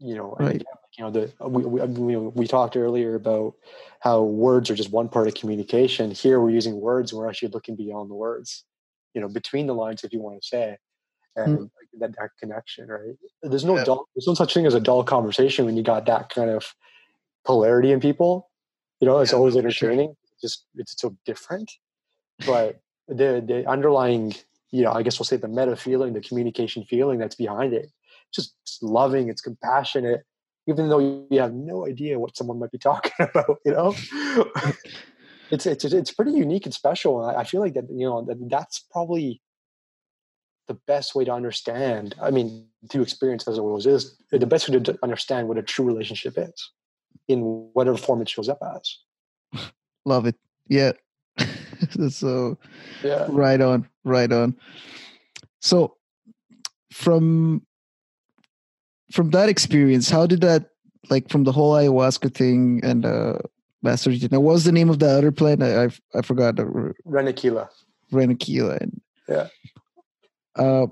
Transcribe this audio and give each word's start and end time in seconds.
you 0.00 0.14
know, 0.14 0.34
right. 0.40 0.62
you 0.98 1.04
know, 1.04 1.10
the 1.10 1.32
we, 1.46 1.62
we 1.62 2.16
we 2.16 2.46
talked 2.46 2.76
earlier 2.76 3.14
about 3.14 3.54
how 4.00 4.22
words 4.22 4.70
are 4.70 4.74
just 4.74 4.90
one 4.90 5.08
part 5.08 5.28
of 5.28 5.34
communication. 5.34 6.10
Here, 6.10 6.40
we're 6.40 6.50
using 6.50 6.80
words, 6.80 7.12
and 7.12 7.20
we're 7.20 7.28
actually 7.28 7.50
looking 7.50 7.76
beyond 7.76 8.10
the 8.10 8.14
words, 8.14 8.64
you 9.14 9.20
know, 9.20 9.28
between 9.28 9.66
the 9.66 9.74
lines, 9.74 10.02
if 10.02 10.12
you 10.12 10.20
want 10.20 10.40
to 10.40 10.46
say, 10.46 10.78
and 11.36 11.58
mm. 11.58 11.70
that 11.98 12.16
that 12.18 12.30
connection, 12.40 12.88
right? 12.88 13.14
There's 13.42 13.64
no 13.64 13.76
yeah. 13.76 13.84
dull, 13.84 14.08
there's 14.14 14.26
no 14.26 14.34
such 14.34 14.54
thing 14.54 14.66
as 14.66 14.74
a 14.74 14.80
dull 14.80 15.04
conversation 15.04 15.66
when 15.66 15.76
you 15.76 15.82
got 15.82 16.06
that 16.06 16.30
kind 16.30 16.50
of 16.50 16.74
polarity 17.44 17.92
in 17.92 18.00
people. 18.00 18.50
You 19.00 19.06
know, 19.06 19.18
it's 19.18 19.32
yeah, 19.32 19.38
always 19.38 19.56
entertaining. 19.56 20.08
Sure. 20.08 20.16
Just 20.40 20.64
it's 20.76 20.98
so 20.98 21.14
different, 21.26 21.70
but 22.46 22.80
the 23.06 23.44
the 23.46 23.68
underlying, 23.68 24.34
you 24.70 24.82
know, 24.82 24.92
I 24.92 25.02
guess 25.02 25.18
we'll 25.18 25.26
say 25.26 25.36
the 25.36 25.48
meta 25.48 25.76
feeling, 25.76 26.14
the 26.14 26.22
communication 26.22 26.84
feeling 26.84 27.18
that's 27.18 27.34
behind 27.34 27.74
it, 27.74 27.90
just, 28.32 28.54
just 28.66 28.82
loving. 28.82 29.28
It's 29.28 29.40
compassionate, 29.40 30.22
even 30.66 30.88
though 30.88 31.26
you 31.30 31.40
have 31.40 31.52
no 31.52 31.86
idea 31.86 32.18
what 32.18 32.36
someone 32.36 32.58
might 32.58 32.72
be 32.72 32.78
talking 32.90 33.12
about. 33.18 33.58
You 33.64 33.72
know, 33.72 33.94
it's 35.50 35.66
it's 35.66 35.84
it's 35.84 36.12
pretty 36.12 36.32
unique 36.32 36.66
and 36.66 36.74
special. 36.74 37.26
And 37.26 37.36
I 37.36 37.44
feel 37.44 37.60
like 37.60 37.74
that 37.74 37.88
you 37.90 38.06
know 38.06 38.24
that 38.24 38.38
that's 38.48 38.78
probably 38.90 39.40
the 40.68 40.74
best 40.86 41.14
way 41.14 41.24
to 41.24 41.32
understand. 41.32 42.14
I 42.22 42.30
mean, 42.30 42.66
to 42.90 43.02
experience 43.02 43.48
as 43.48 43.58
always 43.58 43.86
is 43.86 44.16
the 44.30 44.46
best 44.46 44.68
way 44.68 44.78
to 44.78 44.98
understand 45.02 45.48
what 45.48 45.58
a 45.58 45.62
true 45.62 45.84
relationship 45.84 46.34
is 46.36 46.70
in 47.26 47.40
whatever 47.72 47.96
form 47.96 48.22
it 48.22 48.28
shows 48.28 48.48
up 48.48 48.58
as. 48.76 49.70
Love 50.04 50.26
it. 50.26 50.36
Yeah. 50.68 50.92
so 52.10 52.56
yeah. 53.02 53.26
right 53.28 53.60
on, 53.60 53.88
right 54.04 54.30
on. 54.30 54.56
So 55.60 55.96
from 56.92 57.66
from 59.12 59.30
that 59.30 59.48
experience, 59.48 60.10
how 60.10 60.26
did 60.26 60.40
that 60.42 60.70
like 61.08 61.28
from 61.28 61.44
the 61.44 61.52
whole 61.52 61.74
ayahuasca 61.74 62.34
thing 62.34 62.80
and 62.82 63.04
uh 63.04 63.38
Master 63.82 64.10
Now, 64.30 64.40
what 64.40 64.52
was 64.52 64.64
the 64.64 64.72
name 64.72 64.90
of 64.90 64.98
the 64.98 65.08
other 65.08 65.32
plant? 65.32 65.62
I 65.62 65.84
I, 65.84 65.88
I 66.14 66.22
forgot. 66.22 66.56
Renaquilla. 66.56 67.68
Renaquilla. 68.12 68.78
And, 68.80 69.00
yeah. 69.28 69.48
Uh, 70.54 70.86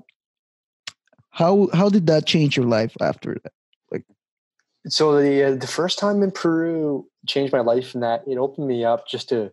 how 1.29 1.69
how 1.73 1.89
did 1.89 2.07
that 2.07 2.25
change 2.25 2.57
your 2.57 2.65
life 2.65 2.95
after 2.99 3.37
that? 3.43 3.53
Like, 3.91 4.05
so 4.87 5.21
the 5.21 5.43
uh, 5.43 5.55
the 5.55 5.67
first 5.67 5.99
time 5.99 6.23
in 6.23 6.31
Peru 6.31 7.07
changed 7.27 7.53
my 7.53 7.59
life 7.59 7.93
in 7.93 8.01
that 8.01 8.23
it 8.27 8.37
opened 8.37 8.67
me 8.67 8.83
up 8.83 9.07
just 9.07 9.29
to 9.29 9.51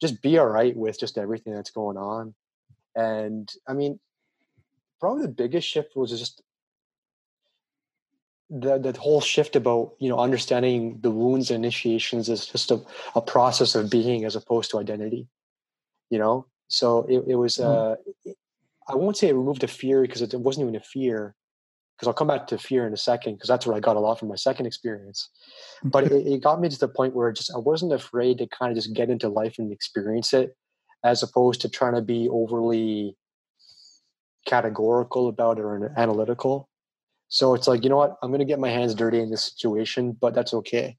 just 0.00 0.22
be 0.22 0.38
all 0.38 0.46
right 0.46 0.76
with 0.76 0.98
just 0.98 1.18
everything 1.18 1.52
that's 1.52 1.70
going 1.70 1.96
on, 1.96 2.34
and 2.96 3.52
I 3.66 3.74
mean, 3.74 4.00
probably 5.00 5.22
the 5.22 5.32
biggest 5.32 5.68
shift 5.68 5.94
was 5.94 6.10
just 6.18 6.42
that 8.50 8.82
that 8.82 8.96
whole 8.96 9.20
shift 9.20 9.56
about 9.56 9.94
you 9.98 10.08
know 10.08 10.18
understanding 10.18 10.98
the 11.02 11.10
wounds 11.10 11.50
and 11.50 11.64
initiations 11.64 12.28
is 12.28 12.46
just 12.46 12.70
a, 12.70 12.80
a 13.14 13.20
process 13.20 13.74
of 13.74 13.90
being 13.90 14.24
as 14.24 14.36
opposed 14.36 14.70
to 14.70 14.78
identity 14.78 15.28
you 16.10 16.18
know? 16.18 16.46
So 16.68 17.06
it, 17.08 17.24
it 17.28 17.36
was 17.36 17.56
mm. 17.56 17.64
uh 17.64 17.96
i 18.90 18.94
won't 18.94 19.16
say 19.16 19.28
it 19.28 19.34
removed 19.34 19.62
the 19.62 19.68
fear 19.68 20.02
because 20.02 20.22
it 20.22 20.34
wasn't 20.34 20.62
even 20.64 20.76
a 20.76 20.80
fear 20.80 21.34
because 21.94 22.06
i'll 22.06 22.14
come 22.14 22.26
back 22.26 22.46
to 22.46 22.58
fear 22.58 22.86
in 22.86 22.92
a 22.92 22.96
second 22.96 23.34
because 23.34 23.48
that's 23.48 23.66
where 23.66 23.76
i 23.76 23.80
got 23.80 23.96
a 23.96 24.00
lot 24.00 24.18
from 24.18 24.28
my 24.28 24.36
second 24.36 24.66
experience. 24.66 25.30
But 25.82 26.04
it, 26.12 26.26
it 26.26 26.42
got 26.42 26.60
me 26.60 26.68
to 26.68 26.78
the 26.78 26.88
point 26.88 27.14
where 27.14 27.32
just 27.32 27.52
i 27.54 27.58
wasn't 27.58 27.94
afraid 27.94 28.38
to 28.38 28.46
kind 28.46 28.70
of 28.70 28.76
just 28.76 28.94
get 28.94 29.08
into 29.08 29.28
life 29.28 29.54
and 29.58 29.72
experience 29.72 30.34
it 30.34 30.56
as 31.04 31.22
opposed 31.22 31.62
to 31.62 31.70
trying 31.70 31.94
to 31.94 32.02
be 32.02 32.28
overly 32.28 33.16
categorical 34.46 35.28
about 35.28 35.58
it 35.58 35.62
or 35.62 35.92
analytical 35.96 36.68
so 37.28 37.54
it's 37.54 37.68
like, 37.68 37.84
you 37.84 37.90
know 37.90 37.96
what? 37.96 38.16
I'm 38.22 38.30
going 38.30 38.40
to 38.40 38.46
get 38.46 38.58
my 38.58 38.70
hands 38.70 38.94
dirty 38.94 39.20
in 39.20 39.30
this 39.30 39.44
situation, 39.44 40.16
but 40.18 40.34
that's 40.34 40.54
okay. 40.54 40.96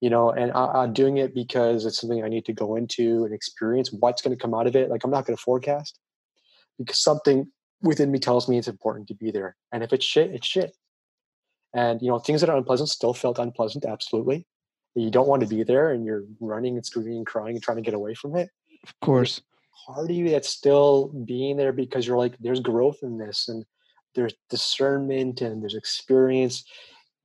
You 0.00 0.10
know, 0.10 0.30
and 0.30 0.52
I, 0.52 0.84
am 0.84 0.92
doing 0.92 1.16
it 1.16 1.34
because 1.34 1.86
it's 1.86 2.00
something 2.00 2.22
I 2.22 2.28
need 2.28 2.44
to 2.46 2.52
go 2.52 2.76
into 2.76 3.24
and 3.24 3.32
experience. 3.32 3.90
What's 3.92 4.20
going 4.20 4.36
to 4.36 4.40
come 4.40 4.54
out 4.54 4.66
of 4.66 4.76
it? 4.76 4.90
Like, 4.90 5.04
I'm 5.04 5.10
not 5.10 5.24
going 5.24 5.36
to 5.36 5.42
forecast 5.42 5.98
because 6.78 7.02
something 7.02 7.50
within 7.80 8.10
me 8.10 8.18
tells 8.18 8.48
me 8.48 8.58
it's 8.58 8.68
important 8.68 9.08
to 9.08 9.14
be 9.14 9.30
there. 9.30 9.56
And 9.72 9.82
if 9.82 9.92
it's 9.92 10.04
shit, 10.04 10.32
it's 10.32 10.46
shit. 10.46 10.76
And, 11.72 12.02
you 12.02 12.08
know, 12.08 12.18
things 12.18 12.40
that 12.40 12.50
are 12.50 12.56
unpleasant 12.56 12.88
still 12.88 13.14
felt 13.14 13.38
unpleasant, 13.38 13.84
absolutely. 13.84 14.46
You 14.94 15.10
don't 15.10 15.28
want 15.28 15.42
to 15.42 15.48
be 15.48 15.62
there 15.62 15.92
and 15.92 16.04
you're 16.04 16.24
running 16.40 16.76
and 16.76 16.84
screaming 16.84 17.18
and 17.18 17.26
crying 17.26 17.54
and 17.54 17.62
trying 17.62 17.76
to 17.76 17.82
get 17.82 17.94
away 17.94 18.14
from 18.14 18.34
it. 18.34 18.48
Of 18.82 18.98
course. 19.00 19.42
Part 19.86 20.10
of 20.10 20.16
you 20.16 20.30
that's 20.30 20.48
still 20.48 21.08
being 21.26 21.56
there 21.56 21.72
because 21.72 22.06
you're 22.06 22.16
like, 22.16 22.34
there's 22.40 22.60
growth 22.60 22.98
in 23.02 23.18
this. 23.18 23.48
And 23.48 23.64
there's 24.16 24.34
discernment 24.50 25.40
and 25.40 25.62
there's 25.62 25.76
experience 25.76 26.64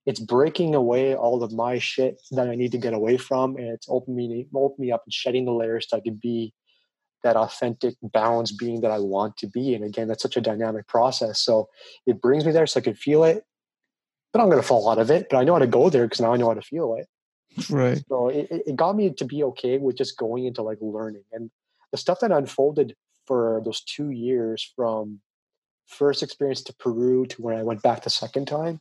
it's 0.06 0.20
breaking 0.20 0.74
away 0.74 1.16
all 1.16 1.44
of 1.44 1.52
my 1.52 1.78
shit 1.78 2.22
that 2.32 2.50
I 2.50 2.56
need 2.56 2.72
to 2.72 2.78
get 2.78 2.94
away 2.94 3.18
from, 3.18 3.56
and 3.58 3.68
it's 3.68 3.88
opening 3.90 4.30
me, 4.30 4.48
opening 4.54 4.88
me 4.88 4.92
up 4.92 5.04
and 5.06 5.14
shedding 5.14 5.46
the 5.46 5.52
layers 5.52 5.88
so 5.88 5.98
I 5.98 6.00
can 6.00 6.16
be 6.16 6.54
that 7.24 7.36
authentic, 7.36 7.96
balanced 8.02 8.58
being 8.58 8.82
that 8.82 8.90
I 8.90 8.98
want 8.98 9.38
to 9.38 9.48
be. 9.48 9.76
And 9.76 9.84
again, 9.84 10.08
that's 10.08 10.24
such 10.24 10.38
a 10.38 10.42
dynamic 10.42 10.88
process. 10.88 11.40
So 11.40 11.70
it 12.08 12.20
brings 12.20 12.46
me 12.46 12.52
there 12.52 12.66
so 12.66 12.80
I 12.80 12.84
can 12.84 12.96
feel 12.96 13.24
it, 13.24 13.44
but 14.34 14.42
I'm 14.42 14.50
going 14.50 14.62
to 14.62 14.68
fall 14.68 14.90
out 14.90 14.98
of 14.98 15.12
it. 15.12 15.28
But 15.30 15.38
I 15.38 15.44
know 15.44 15.54
how 15.54 15.60
to 15.60 15.68
go 15.68 15.92
there 15.92 16.06
because 16.06 16.22
now 16.22 16.34
I 16.34 16.38
know 16.38 16.48
how 16.48 16.56
to 16.56 16.64
feel 16.64 16.96
it. 16.96 17.08
Right. 17.70 18.02
So 18.10 18.30
it, 18.30 18.48
it 18.50 18.76
got 18.76 18.96
me 18.96 19.12
to 19.12 19.26
be 19.26 19.44
okay 19.44 19.78
with 19.78 19.98
just 19.98 20.18
going 20.18 20.46
into 20.46 20.64
like 20.64 20.80
learning 20.82 21.26
and 21.32 21.52
the 21.92 21.98
stuff 21.98 22.22
that 22.22 22.32
unfolded 22.32 22.96
for 23.28 23.62
those 23.64 23.82
two 23.82 24.10
years 24.10 24.72
from 24.76 25.20
first 25.92 26.24
experience 26.24 26.62
to 26.64 26.74
Peru 26.74 27.26
to 27.28 27.42
when 27.42 27.58
I 27.58 27.64
went 27.64 27.82
back 27.82 28.04
the 28.04 28.10
second 28.10 28.48
time 28.48 28.80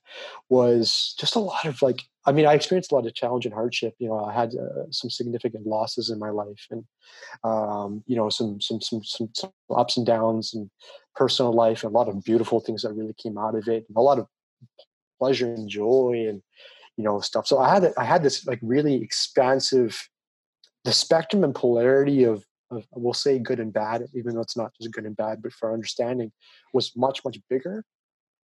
was 0.48 1.14
just 1.18 1.34
a 1.34 1.40
lot 1.40 1.66
of 1.66 1.82
like, 1.82 2.02
I 2.24 2.32
mean, 2.32 2.46
I 2.46 2.54
experienced 2.54 2.92
a 2.92 2.94
lot 2.94 3.06
of 3.06 3.14
challenge 3.14 3.44
and 3.46 3.54
hardship. 3.54 3.94
You 3.98 4.08
know, 4.08 4.24
I 4.24 4.32
had 4.32 4.54
uh, 4.54 4.90
some 4.90 5.10
significant 5.10 5.66
losses 5.66 6.10
in 6.10 6.18
my 6.18 6.30
life, 6.30 6.66
and 6.70 6.84
um, 7.42 8.04
you 8.06 8.16
know, 8.16 8.28
some, 8.28 8.60
some 8.60 8.80
some 8.80 9.02
some 9.02 9.30
some 9.34 9.50
ups 9.74 9.96
and 9.96 10.06
downs 10.06 10.54
and 10.54 10.70
personal 11.14 11.52
life, 11.52 11.82
and 11.82 11.92
a 11.92 11.96
lot 11.96 12.08
of 12.08 12.22
beautiful 12.22 12.60
things 12.60 12.82
that 12.82 12.92
really 12.92 13.14
came 13.14 13.38
out 13.38 13.54
of 13.54 13.66
it, 13.68 13.86
and 13.88 13.96
a 13.96 14.00
lot 14.00 14.18
of 14.18 14.26
pleasure 15.18 15.52
and 15.52 15.68
joy, 15.68 16.26
and 16.28 16.42
you 16.96 17.04
know, 17.04 17.20
stuff. 17.20 17.46
So 17.46 17.58
I 17.58 17.72
had 17.72 17.92
I 17.96 18.04
had 18.04 18.22
this 18.22 18.46
like 18.46 18.60
really 18.62 19.02
expansive, 19.02 20.08
the 20.84 20.92
spectrum 20.92 21.42
and 21.42 21.54
polarity 21.54 22.24
of 22.24 22.44
of 22.70 22.86
we'll 22.92 23.14
say 23.14 23.38
good 23.38 23.60
and 23.60 23.72
bad, 23.72 24.06
even 24.14 24.34
though 24.34 24.40
it's 24.40 24.56
not 24.56 24.72
just 24.80 24.92
good 24.92 25.04
and 25.04 25.16
bad, 25.16 25.42
but 25.42 25.52
for 25.52 25.72
understanding 25.72 26.32
was 26.72 26.96
much, 26.96 27.24
much 27.24 27.38
bigger. 27.48 27.84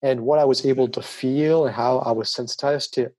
And 0.04 0.22
what 0.22 0.40
I 0.40 0.46
was 0.46 0.66
able 0.66 0.88
to 0.90 1.02
feel 1.02 1.66
and 1.66 1.76
how 1.76 2.00
I 2.00 2.12
was 2.12 2.30
sensitized 2.30 2.94
to, 2.96 3.12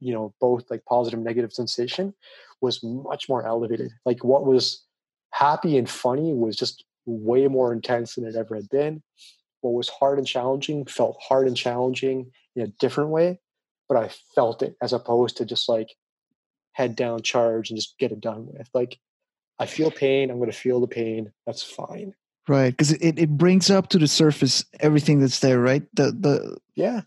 you 0.00 0.12
know, 0.12 0.34
both 0.40 0.70
like 0.70 0.84
positive 0.84 1.18
and 1.18 1.24
negative 1.24 1.52
sensation 1.52 2.14
was 2.60 2.82
much 2.82 3.28
more 3.28 3.46
elevated. 3.46 3.90
Like 4.04 4.22
what 4.24 4.46
was 4.46 4.84
happy 5.30 5.76
and 5.78 5.88
funny 5.88 6.32
was 6.32 6.56
just 6.56 6.84
way 7.06 7.48
more 7.48 7.72
intense 7.72 8.14
than 8.14 8.24
it 8.24 8.36
ever 8.36 8.54
had 8.54 8.68
been. 8.68 9.02
What 9.60 9.74
was 9.74 9.88
hard 9.88 10.18
and 10.18 10.26
challenging 10.26 10.86
felt 10.86 11.18
hard 11.20 11.46
and 11.46 11.56
challenging 11.56 12.30
in 12.54 12.62
a 12.62 12.72
different 12.78 13.10
way, 13.10 13.40
but 13.88 13.96
I 13.96 14.10
felt 14.34 14.62
it 14.62 14.76
as 14.80 14.92
opposed 14.92 15.36
to 15.38 15.44
just 15.44 15.68
like 15.68 15.94
head 16.72 16.96
down 16.96 17.22
charge 17.22 17.70
and 17.70 17.78
just 17.78 17.98
get 17.98 18.12
it 18.12 18.20
done 18.20 18.46
with. 18.46 18.68
Like 18.74 18.98
I 19.62 19.66
feel 19.66 19.90
pain. 19.90 20.30
I'm 20.30 20.38
going 20.38 20.50
to 20.50 20.56
feel 20.56 20.80
the 20.80 20.88
pain. 20.88 21.32
That's 21.46 21.62
fine. 21.62 22.14
Right, 22.48 22.70
because 22.70 22.92
it, 22.92 23.18
it 23.18 23.30
brings 23.30 23.70
up 23.70 23.88
to 23.90 23.98
the 23.98 24.08
surface 24.08 24.64
everything 24.80 25.20
that's 25.20 25.38
there, 25.38 25.60
right? 25.60 25.84
The 25.94 26.10
the 26.10 26.58
yeah, 26.74 27.02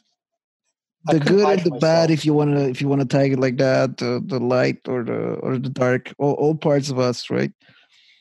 the 1.08 1.20
good 1.20 1.46
and 1.46 1.60
the 1.60 1.72
myself. 1.72 1.82
bad, 1.82 2.10
if 2.10 2.26
you 2.26 2.34
want 2.34 2.56
to 2.56 2.70
if 2.70 2.80
you 2.82 2.88
want 2.88 3.02
to 3.02 3.08
tag 3.08 3.34
it 3.34 3.40
like 3.40 3.58
that, 3.58 3.98
the 3.98 4.24
the 4.26 4.40
light 4.40 4.80
or 4.88 5.04
the 5.04 5.34
or 5.44 5.58
the 5.58 5.70
dark, 5.70 6.14
all, 6.18 6.34
all 6.36 6.56
parts 6.56 6.90
of 6.90 7.00
us, 7.00 7.30
right? 7.30 7.52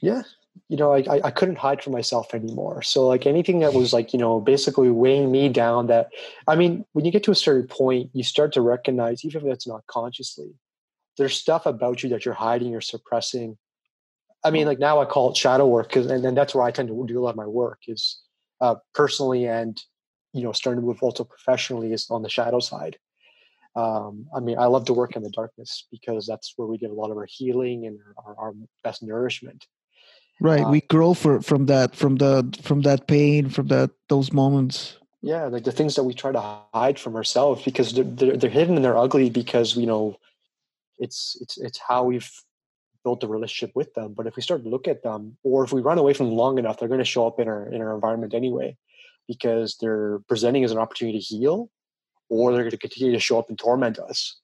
Yeah, 0.02 0.22
you 0.68 0.76
know, 0.76 0.92
I, 0.92 1.20
I 1.22 1.30
couldn't 1.30 1.58
hide 1.58 1.82
from 1.82 1.92
myself 1.92 2.34
anymore. 2.34 2.82
So 2.82 3.06
like 3.06 3.26
anything 3.26 3.60
that 3.60 3.74
was 3.74 3.92
like, 3.92 4.12
you 4.12 4.18
know, 4.18 4.40
basically 4.40 4.90
weighing 4.90 5.30
me 5.30 5.48
down 5.48 5.88
that, 5.88 6.08
I 6.48 6.56
mean, 6.56 6.84
when 6.92 7.04
you 7.04 7.12
get 7.12 7.22
to 7.24 7.30
a 7.30 7.36
certain 7.36 7.68
point, 7.68 8.10
you 8.12 8.24
start 8.24 8.52
to 8.54 8.60
recognize, 8.60 9.24
even 9.24 9.46
if 9.46 9.52
it's 9.52 9.66
not 9.66 9.86
consciously, 9.86 10.54
there's 11.18 11.36
stuff 11.36 11.66
about 11.66 12.02
you 12.02 12.08
that 12.10 12.24
you're 12.24 12.34
hiding 12.34 12.74
or 12.74 12.80
suppressing 12.80 13.56
I 14.44 14.50
mean, 14.50 14.66
like 14.66 14.78
now 14.78 15.00
I 15.00 15.06
call 15.06 15.30
it 15.30 15.36
shadow 15.36 15.66
work, 15.66 15.90
cause, 15.90 16.06
and 16.06 16.22
then 16.22 16.34
that's 16.34 16.54
where 16.54 16.64
I 16.64 16.70
tend 16.70 16.88
to 16.88 17.06
do 17.06 17.18
a 17.18 17.22
lot 17.22 17.30
of 17.30 17.36
my 17.36 17.46
work 17.46 17.80
is 17.88 18.20
uh, 18.60 18.76
personally 18.94 19.46
and 19.46 19.82
you 20.32 20.42
know 20.42 20.52
starting 20.52 20.82
to 20.82 20.86
move 20.86 21.02
also 21.02 21.24
professionally 21.24 21.92
is 21.92 22.10
on 22.10 22.22
the 22.22 22.28
shadow 22.28 22.60
side. 22.60 22.98
Um, 23.76 24.26
I 24.36 24.40
mean, 24.40 24.58
I 24.58 24.66
love 24.66 24.84
to 24.84 24.92
work 24.92 25.16
in 25.16 25.22
the 25.22 25.30
darkness 25.30 25.86
because 25.90 26.26
that's 26.26 26.52
where 26.56 26.68
we 26.68 26.78
get 26.78 26.90
a 26.90 26.94
lot 26.94 27.10
of 27.10 27.16
our 27.16 27.26
healing 27.28 27.86
and 27.86 27.98
our, 28.24 28.36
our 28.38 28.54
best 28.84 29.02
nourishment. 29.02 29.66
Right, 30.40 30.62
um, 30.62 30.70
we 30.70 30.80
grow 30.82 31.14
for, 31.14 31.40
from 31.40 31.66
that, 31.66 31.94
from 31.94 32.16
the 32.16 32.56
from 32.62 32.82
that 32.82 33.06
pain, 33.06 33.48
from 33.48 33.68
that 33.68 33.90
those 34.08 34.32
moments. 34.32 34.98
Yeah, 35.22 35.44
like 35.46 35.64
the 35.64 35.72
things 35.72 35.94
that 35.94 36.04
we 36.04 36.12
try 36.12 36.32
to 36.32 36.58
hide 36.74 36.98
from 36.98 37.16
ourselves 37.16 37.64
because 37.64 37.94
they're, 37.94 38.04
they're, 38.04 38.36
they're 38.36 38.50
hidden 38.50 38.76
and 38.76 38.84
they're 38.84 38.98
ugly 38.98 39.30
because 39.30 39.74
you 39.76 39.86
know 39.86 40.18
it's 40.98 41.36
it's 41.40 41.56
it's 41.58 41.78
how 41.78 42.04
we've 42.04 42.30
built 43.04 43.22
a 43.22 43.28
relationship 43.28 43.76
with 43.76 43.92
them. 43.94 44.14
But 44.16 44.26
if 44.26 44.34
we 44.34 44.42
start 44.42 44.64
to 44.64 44.68
look 44.68 44.88
at 44.88 45.02
them, 45.02 45.36
or 45.44 45.62
if 45.62 45.72
we 45.72 45.82
run 45.82 45.98
away 45.98 46.14
from 46.14 46.26
them 46.26 46.36
long 46.36 46.58
enough, 46.58 46.78
they're 46.78 46.88
going 46.88 46.98
to 46.98 47.04
show 47.04 47.26
up 47.26 47.38
in 47.38 47.46
our 47.46 47.68
in 47.72 47.80
our 47.80 47.94
environment 47.94 48.34
anyway, 48.34 48.76
because 49.28 49.76
they're 49.80 50.18
presenting 50.26 50.64
as 50.64 50.72
an 50.72 50.78
opportunity 50.78 51.18
to 51.18 51.24
heal, 51.24 51.70
or 52.28 52.52
they're 52.52 52.62
going 52.62 52.70
to 52.70 52.78
continue 52.78 53.12
to 53.12 53.20
show 53.20 53.38
up 53.38 53.48
and 53.50 53.58
torment 53.58 53.98
us. 53.98 54.40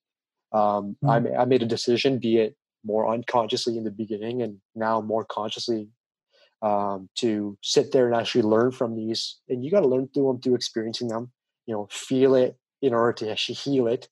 Um, 0.52 0.96
mm-hmm. 1.02 1.34
I, 1.34 1.42
I 1.42 1.44
made 1.46 1.62
a 1.62 1.66
decision, 1.66 2.18
be 2.18 2.38
it 2.38 2.56
more 2.84 3.12
unconsciously 3.12 3.76
in 3.76 3.84
the 3.84 3.90
beginning 3.90 4.42
and 4.42 4.58
now 4.74 5.00
more 5.00 5.24
consciously 5.24 5.88
um, 6.62 7.08
to 7.16 7.56
sit 7.62 7.92
there 7.92 8.06
and 8.06 8.14
actually 8.14 8.42
learn 8.42 8.72
from 8.72 8.96
these. 8.96 9.38
And 9.48 9.64
you 9.64 9.70
got 9.70 9.80
to 9.80 9.88
learn 9.88 10.08
through 10.08 10.28
them 10.28 10.40
through 10.40 10.54
experiencing 10.54 11.08
them. 11.08 11.30
You 11.66 11.74
know, 11.74 11.88
feel 11.90 12.34
it 12.34 12.56
in 12.82 12.94
order 12.94 13.12
to 13.14 13.30
actually 13.30 13.56
heal 13.56 13.86
it. 13.86 14.08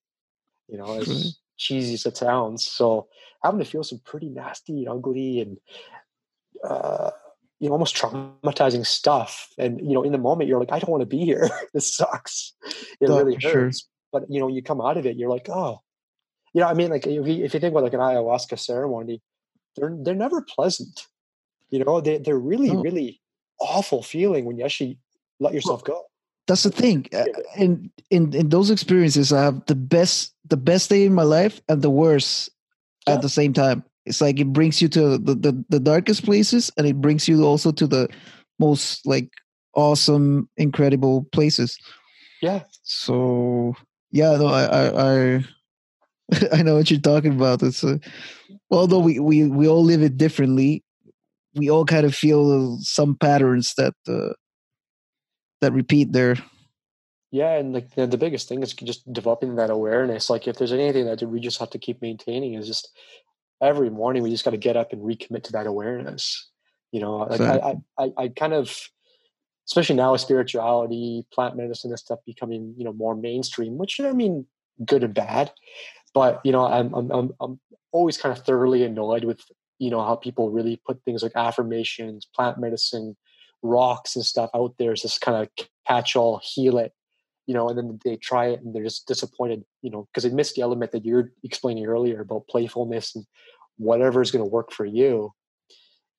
You 0.68 0.78
know, 0.78 0.98
as. 0.98 1.38
Cheesy 1.58 1.94
as 1.94 2.06
it 2.06 2.16
sounds. 2.16 2.66
So 2.66 3.08
having 3.42 3.60
to 3.60 3.66
feel 3.66 3.84
some 3.84 4.00
pretty 4.04 4.30
nasty, 4.30 4.84
and 4.84 4.88
ugly, 4.88 5.40
and 5.40 5.58
uh, 6.64 7.10
you 7.60 7.68
know, 7.68 7.72
almost 7.72 7.96
traumatizing 7.96 8.86
stuff. 8.86 9.48
And 9.58 9.80
you 9.80 9.94
know, 9.94 10.02
in 10.02 10.12
the 10.12 10.18
moment, 10.18 10.48
you're 10.48 10.60
like, 10.60 10.72
I 10.72 10.78
don't 10.78 10.90
want 10.90 11.02
to 11.02 11.06
be 11.06 11.24
here. 11.24 11.50
this 11.74 11.94
sucks. 11.94 12.54
It 13.00 13.08
really 13.08 13.34
hurts. 13.34 13.80
Sure. 13.80 13.88
But 14.12 14.30
you 14.30 14.40
know, 14.40 14.48
you 14.48 14.62
come 14.62 14.80
out 14.80 14.96
of 14.96 15.04
it, 15.04 15.16
you're 15.16 15.28
like, 15.28 15.48
oh, 15.50 15.80
you 16.54 16.62
know, 16.62 16.68
I 16.68 16.74
mean, 16.74 16.90
like 16.90 17.06
if 17.06 17.26
you, 17.26 17.44
if 17.44 17.52
you 17.54 17.60
think 17.60 17.72
about 17.72 17.82
like 17.82 17.92
an 17.92 18.00
ayahuasca 18.00 18.58
ceremony, 18.58 19.20
they're 19.76 19.94
they're 20.00 20.14
never 20.14 20.42
pleasant. 20.42 21.06
You 21.70 21.84
know, 21.84 22.00
they 22.00 22.18
they're 22.18 22.38
really 22.38 22.70
oh. 22.70 22.80
really 22.80 23.20
awful 23.60 24.02
feeling 24.02 24.44
when 24.44 24.56
you 24.56 24.64
actually 24.64 24.98
let 25.40 25.52
yourself 25.52 25.84
go. 25.84 26.04
That's 26.48 26.62
the 26.62 26.70
thing. 26.70 27.06
In 27.56 27.90
in 28.10 28.34
in 28.34 28.48
those 28.48 28.70
experiences, 28.70 29.32
I 29.32 29.42
have 29.44 29.64
the 29.66 29.74
best 29.76 30.34
the 30.48 30.56
best 30.56 30.88
day 30.88 31.04
in 31.04 31.12
my 31.12 31.22
life 31.22 31.60
and 31.68 31.82
the 31.82 31.90
worst 31.90 32.48
yeah. 33.06 33.14
at 33.14 33.22
the 33.22 33.28
same 33.28 33.52
time. 33.52 33.84
It's 34.06 34.22
like 34.22 34.40
it 34.40 34.50
brings 34.50 34.80
you 34.80 34.88
to 34.88 35.18
the, 35.18 35.34
the 35.34 35.64
the 35.68 35.78
darkest 35.78 36.24
places, 36.24 36.72
and 36.78 36.86
it 36.86 37.00
brings 37.02 37.28
you 37.28 37.44
also 37.44 37.70
to 37.72 37.86
the 37.86 38.08
most 38.58 39.06
like 39.06 39.28
awesome, 39.74 40.48
incredible 40.56 41.28
places. 41.32 41.78
Yeah. 42.40 42.62
So 42.82 43.76
yeah, 44.10 44.34
no, 44.36 44.46
I 44.46 44.64
I, 44.64 44.84
I 44.88 45.44
I 46.58 46.62
know 46.62 46.76
what 46.76 46.90
you're 46.90 46.98
talking 47.00 47.32
about. 47.32 47.62
It's 47.62 47.84
uh, 47.84 47.98
although 48.70 49.00
we, 49.00 49.18
we 49.18 49.44
we 49.44 49.68
all 49.68 49.84
live 49.84 50.02
it 50.02 50.16
differently, 50.16 50.82
we 51.54 51.70
all 51.70 51.84
kind 51.84 52.06
of 52.06 52.14
feel 52.14 52.78
some 52.80 53.16
patterns 53.16 53.74
that 53.76 53.92
uh, 54.08 54.32
that 55.60 55.72
repeat 55.72 56.12
there. 56.12 56.36
Yeah, 57.30 57.56
and 57.56 57.74
like 57.74 57.94
the, 57.94 58.06
the 58.06 58.16
biggest 58.16 58.48
thing 58.48 58.62
is 58.62 58.72
just 58.72 59.10
developing 59.12 59.56
that 59.56 59.70
awareness. 59.70 60.30
Like 60.30 60.48
if 60.48 60.56
there's 60.56 60.72
anything 60.72 61.06
that 61.06 61.22
we 61.22 61.40
just 61.40 61.58
have 61.58 61.70
to 61.70 61.78
keep 61.78 62.00
maintaining 62.00 62.54
is 62.54 62.66
just 62.66 62.90
every 63.62 63.90
morning 63.90 64.22
we 64.22 64.30
just 64.30 64.44
got 64.44 64.52
to 64.52 64.56
get 64.56 64.76
up 64.76 64.92
and 64.92 65.02
recommit 65.02 65.42
to 65.44 65.52
that 65.52 65.66
awareness. 65.66 66.48
You 66.90 67.00
know, 67.00 67.18
like 67.18 67.40
I, 67.40 67.76
I, 67.98 68.12
I 68.16 68.28
kind 68.28 68.54
of, 68.54 68.74
especially 69.68 69.96
now 69.96 70.12
with 70.12 70.22
spirituality, 70.22 71.26
plant 71.32 71.54
medicine 71.54 71.90
and 71.90 71.98
stuff 71.98 72.20
becoming 72.24 72.74
you 72.78 72.84
know 72.84 72.94
more 72.94 73.14
mainstream. 73.14 73.76
Which 73.76 74.00
I 74.00 74.12
mean, 74.12 74.46
good 74.84 75.04
and 75.04 75.12
bad. 75.12 75.52
But 76.14 76.40
you 76.44 76.52
know, 76.52 76.66
I'm 76.66 76.94
I'm 76.94 77.10
I'm, 77.10 77.30
I'm 77.40 77.60
always 77.92 78.16
kind 78.16 78.36
of 78.36 78.42
thoroughly 78.42 78.84
annoyed 78.84 79.24
with 79.24 79.42
you 79.78 79.90
know 79.90 80.00
how 80.00 80.16
people 80.16 80.50
really 80.50 80.80
put 80.86 81.02
things 81.04 81.22
like 81.22 81.32
affirmations, 81.36 82.26
plant 82.34 82.58
medicine, 82.58 83.18
rocks 83.62 84.16
and 84.16 84.24
stuff 84.24 84.50
out 84.54 84.74
there 84.78 84.92
is 84.92 85.02
this 85.02 85.18
kind 85.18 85.42
of 85.42 85.66
catch-all, 85.86 86.40
heal 86.42 86.78
it, 86.78 86.92
you 87.46 87.54
know, 87.54 87.68
and 87.68 87.78
then 87.78 87.98
they 88.04 88.16
try 88.16 88.46
it 88.46 88.60
and 88.60 88.74
they're 88.74 88.84
just 88.84 89.06
disappointed, 89.06 89.64
you 89.82 89.90
know, 89.90 90.06
because 90.12 90.22
they 90.22 90.34
missed 90.34 90.54
the 90.54 90.62
element 90.62 90.92
that 90.92 91.04
you're 91.04 91.32
explaining 91.42 91.86
earlier 91.86 92.20
about 92.20 92.46
playfulness 92.48 93.14
and 93.14 93.26
whatever 93.78 94.20
is 94.20 94.30
going 94.30 94.44
to 94.44 94.50
work 94.50 94.72
for 94.72 94.84
you. 94.84 95.32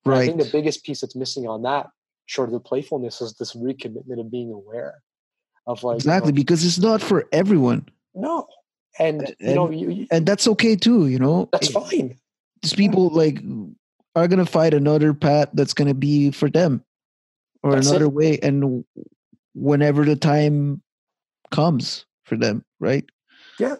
Right. 0.05 0.21
I 0.21 0.25
think 0.25 0.41
the 0.41 0.49
biggest 0.51 0.83
piece 0.83 1.01
that's 1.01 1.15
missing 1.15 1.47
on 1.47 1.63
that, 1.63 1.87
short 2.25 2.49
of 2.49 2.53
the 2.53 2.59
playfulness, 2.59 3.21
is 3.21 3.35
this 3.35 3.55
recommitment 3.55 4.19
of 4.19 4.31
being 4.31 4.51
aware 4.51 5.01
of 5.67 5.83
like 5.83 5.97
exactly 5.97 6.29
you 6.29 6.33
know, 6.33 6.37
because 6.37 6.65
it's 6.65 6.79
not 6.79 7.01
for 7.01 7.27
everyone. 7.31 7.87
No, 8.15 8.47
and, 8.97 9.21
and 9.21 9.35
you 9.39 9.55
know, 9.55 9.69
you, 9.69 10.07
and 10.09 10.25
that's 10.25 10.47
okay 10.47 10.75
too. 10.75 11.07
You 11.07 11.19
know, 11.19 11.49
that's 11.51 11.69
fine. 11.69 12.17
These 12.61 12.73
people 12.73 13.09
like 13.09 13.41
are 14.15 14.27
gonna 14.27 14.45
find 14.45 14.73
another 14.73 15.13
path 15.13 15.49
that's 15.53 15.73
gonna 15.73 15.93
be 15.93 16.31
for 16.31 16.49
them, 16.49 16.83
or 17.63 17.73
that's 17.73 17.89
another 17.89 18.05
it. 18.05 18.13
way, 18.13 18.39
and 18.39 18.85
whenever 19.53 20.05
the 20.05 20.15
time 20.15 20.81
comes 21.51 22.05
for 22.23 22.35
them, 22.37 22.63
right? 22.79 23.05
Yeah. 23.59 23.75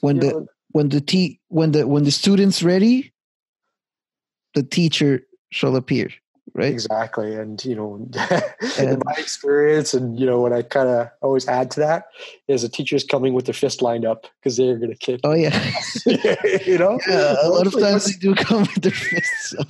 When 0.00 0.18
the 0.18 0.46
when 0.70 0.90
the 0.90 1.00
te- 1.00 1.40
when 1.48 1.72
the 1.72 1.86
when 1.86 2.04
the 2.04 2.10
student's 2.10 2.62
ready, 2.62 3.12
the 4.54 4.62
teacher 4.62 5.26
shall 5.50 5.76
appear 5.76 6.10
right 6.54 6.72
exactly 6.72 7.34
and 7.34 7.64
you 7.64 7.74
know 7.74 7.94
in 8.78 9.00
my 9.04 9.12
experience 9.12 9.94
and 9.94 10.18
you 10.18 10.26
know 10.26 10.40
what 10.40 10.52
i 10.52 10.62
kind 10.62 10.88
of 10.88 11.08
always 11.20 11.46
add 11.48 11.70
to 11.70 11.80
that 11.80 12.06
is 12.48 12.62
the 12.62 12.68
teachers 12.68 13.04
coming 13.04 13.34
with 13.34 13.44
their 13.44 13.54
fist 13.54 13.82
lined 13.82 14.04
up 14.04 14.26
because 14.40 14.56
they're 14.56 14.78
going 14.78 14.90
to 14.90 14.96
kick 14.96 15.20
oh 15.24 15.34
yeah 15.34 15.72
you 16.66 16.78
know 16.78 16.98
yeah 17.08 17.36
a 17.42 17.48
lot 17.48 17.66
of 17.66 17.78
times 17.78 18.06
they 18.06 18.18
do 18.18 18.34
come 18.34 18.60
with 18.62 18.82
their 18.82 18.92
fists 18.92 19.54
up 19.58 19.68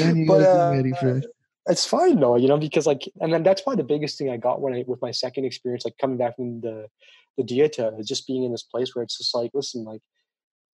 and 0.00 0.18
you 0.18 0.26
but, 0.26 0.38
be 0.38 0.44
uh, 0.44 0.70
ready 0.72 0.92
for 1.00 1.16
it 1.18 1.26
it's 1.66 1.86
fine 1.86 2.18
though 2.18 2.36
you 2.36 2.48
know 2.48 2.58
because 2.58 2.86
like 2.86 3.08
and 3.20 3.32
then 3.32 3.42
that's 3.42 3.62
probably 3.62 3.80
the 3.80 3.86
biggest 3.86 4.18
thing 4.18 4.30
i 4.30 4.36
got 4.36 4.60
when 4.60 4.74
i 4.74 4.84
with 4.86 5.00
my 5.00 5.10
second 5.10 5.44
experience 5.44 5.84
like 5.84 5.96
coming 5.98 6.16
back 6.16 6.36
from 6.36 6.60
the 6.60 6.88
the 7.36 7.44
dieta 7.44 8.04
just 8.06 8.26
being 8.26 8.42
in 8.42 8.52
this 8.52 8.64
place 8.64 8.94
where 8.94 9.02
it's 9.02 9.18
just 9.18 9.34
like 9.34 9.50
listen 9.54 9.84
like 9.84 10.00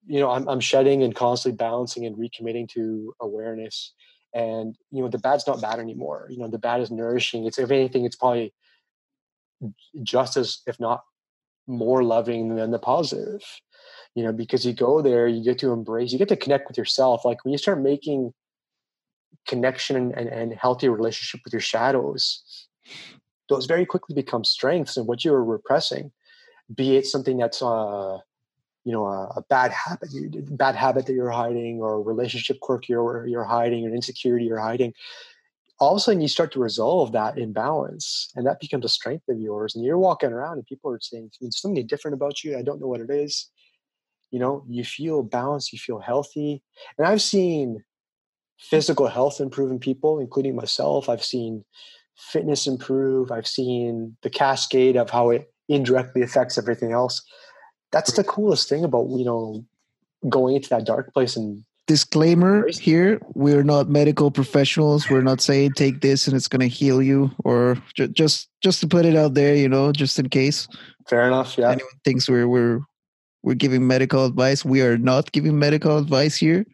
you 0.06 0.19
know 0.19 0.31
i'm, 0.31 0.49
I'm 0.49 0.61
shedding 0.61 1.02
and 1.02 1.14
constantly 1.14 1.56
balancing 1.56 2.06
and 2.06 2.17
recommitting 2.17 2.69
to 2.70 3.14
awareness 3.20 3.93
and 4.35 4.76
you 4.90 5.02
know 5.02 5.08
the 5.08 5.19
bad's 5.19 5.46
not 5.46 5.61
bad 5.61 5.79
anymore 5.79 6.26
you 6.31 6.38
know 6.38 6.49
the 6.49 6.58
bad 6.58 6.81
is 6.81 6.91
nourishing. 6.91 7.46
It's 7.46 7.58
if 7.58 7.70
anything 7.70 8.05
it's 8.05 8.17
probably 8.17 8.52
just 10.02 10.37
as 10.37 10.61
if 10.67 10.79
not 10.79 11.02
more 11.67 12.02
loving 12.02 12.55
than 12.56 12.70
the 12.70 12.79
positive 12.79 13.43
you 14.14 14.23
know 14.23 14.32
because 14.32 14.64
you 14.64 14.73
go 14.73 15.02
there 15.02 15.26
you 15.29 15.43
get 15.43 15.58
to 15.58 15.73
embrace 15.73 16.12
you 16.12 16.19
get 16.19 16.29
to 16.29 16.37
connect 16.37 16.69
with 16.69 16.79
yourself. 16.79 17.25
Like 17.25 17.44
when 17.44 17.52
you 17.52 17.58
start 17.58 17.81
making 17.81 18.32
connection 19.49 19.97
and, 19.97 20.29
and 20.29 20.53
healthy 20.55 20.89
relationship 20.89 21.41
with 21.45 21.53
your 21.53 21.61
shadows 21.61 22.69
those 23.49 23.67
very 23.67 23.87
quickly 23.87 24.15
become 24.15 24.45
strengths 24.45 24.97
and 24.97 25.06
what 25.06 25.25
you're 25.25 25.45
repressing 25.45 26.12
be 26.75 26.97
it 26.97 27.06
something 27.06 27.39
that's 27.39 27.62
uh 27.62 28.19
you 28.85 28.93
know 28.93 29.06
a, 29.06 29.25
a 29.37 29.45
bad 29.49 29.73
habit 29.73 30.11
bad 30.56 30.77
habit 30.77 31.06
that 31.06 31.15
you're 31.15 31.31
hiding 31.31 31.81
or 31.81 31.95
a 31.95 32.00
relationship 32.00 32.61
quirk 32.61 32.89
you're 32.89 33.27
you're 33.27 33.45
hiding 33.45 33.85
or 33.85 33.89
an 33.89 33.95
insecurity 33.95 34.45
you're 34.45 34.61
hiding 34.61 34.93
all 35.81 35.93
of 35.93 35.99
a 35.99 36.01
sudden 36.01 36.21
you 36.21 36.29
start 36.29 36.53
to 36.53 36.61
resolve 36.61 37.12
that 37.12 37.39
imbalance 37.39 38.31
and 38.35 38.47
that 38.47 38.61
becomes 38.61 38.85
a 38.85 38.89
strength 38.89 39.29
of 39.29 39.41
yours 39.41 39.75
and 39.75 39.85
you're 39.85 39.99
walking 39.99 40.33
around 40.33 40.55
and 40.59 40.67
people 40.67 40.91
are 40.91 40.99
saying 41.01 41.31
something 41.51 41.87
different 41.87 42.15
about 42.15 42.43
you. 42.43 42.59
I 42.59 42.62
don't 42.62 42.81
know 42.81 42.89
what 42.89 43.01
it 43.01 43.11
is. 43.11 43.49
You 44.31 44.41
know 44.41 44.65
you 44.69 44.85
feel 44.85 45.22
balanced 45.22 45.72
you 45.72 45.79
feel 45.79 46.01
healthy. 46.01 46.63
And 46.99 47.06
i've 47.06 47.22
seen 47.22 47.84
physical 48.58 49.06
health 49.06 49.41
improve 49.41 49.70
in 49.70 49.79
people 49.79 50.19
including 50.19 50.56
myself. 50.56 51.08
I've 51.08 51.24
seen 51.24 51.65
fitness 52.17 52.67
improve. 52.67 53.31
I've 53.31 53.46
seen 53.46 54.17
the 54.22 54.31
cascade 54.31 54.96
of 54.96 55.10
how 55.10 55.31
it 55.31 55.53
indirectly 55.69 56.22
affects 56.22 56.58
everything 56.58 56.93
else. 56.93 57.22
That's 57.93 58.12
the 58.12 58.24
coolest 58.24 58.69
thing 58.69 58.84
about 58.84 59.08
you 59.10 59.24
know 59.24 59.65
going 60.29 60.56
into 60.56 60.69
that 60.70 60.84
dark 60.84 61.15
place 61.15 61.36
and 61.36 61.65
disclaimer 61.86 62.69
here 62.69 63.19
we're 63.34 63.62
not 63.62 63.88
medical 63.88 64.31
professionals. 64.31 65.08
We're 65.08 65.22
not 65.22 65.41
saying 65.41 65.72
take 65.72 66.00
this 66.00 66.27
and 66.27 66.36
it's 66.36 66.48
going 66.48 66.60
to 66.60 66.69
heal 66.69 67.00
you 67.00 67.31
or 67.44 67.79
ju- 67.94 68.08
just 68.08 68.48
just 68.62 68.81
to 68.81 68.88
put 68.88 69.06
it 69.06 69.17
out 69.17 69.34
there 69.34 69.55
you 69.55 69.69
know 69.69 69.93
just 69.93 70.19
in 70.19 70.29
case. 70.29 70.69
Fair 71.08 71.27
enough 71.27 71.56
yeah. 71.56 71.70
Anyone 71.70 72.00
thinks 72.05 72.29
we're 72.29 72.48
we're 72.48 72.81
we're 73.43 73.55
giving 73.55 73.86
medical 73.86 74.27
advice 74.27 74.65
we 74.65 74.82
are 74.82 74.98
not 74.98 75.32
giving 75.32 75.58
medical 75.58 75.96
advice 75.96 76.36
here 76.36 76.67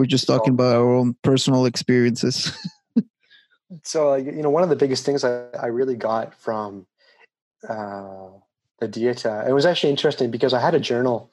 we're 0.00 0.06
just 0.06 0.26
talking 0.26 0.54
about 0.54 0.74
our 0.74 0.94
own 0.94 1.14
personal 1.22 1.66
experiences 1.66 2.52
so 3.84 4.14
you 4.14 4.42
know 4.42 4.50
one 4.50 4.62
of 4.62 4.68
the 4.68 4.76
biggest 4.76 5.04
things 5.04 5.24
i, 5.24 5.44
I 5.60 5.66
really 5.66 5.96
got 5.96 6.34
from 6.34 6.86
uh, 7.68 8.30
the 8.80 8.88
dieta. 8.88 9.46
It 9.48 9.52
was 9.52 9.66
actually 9.66 9.90
interesting 9.90 10.30
because 10.30 10.52
I 10.52 10.60
had 10.60 10.74
a 10.74 10.80
journal 10.80 11.30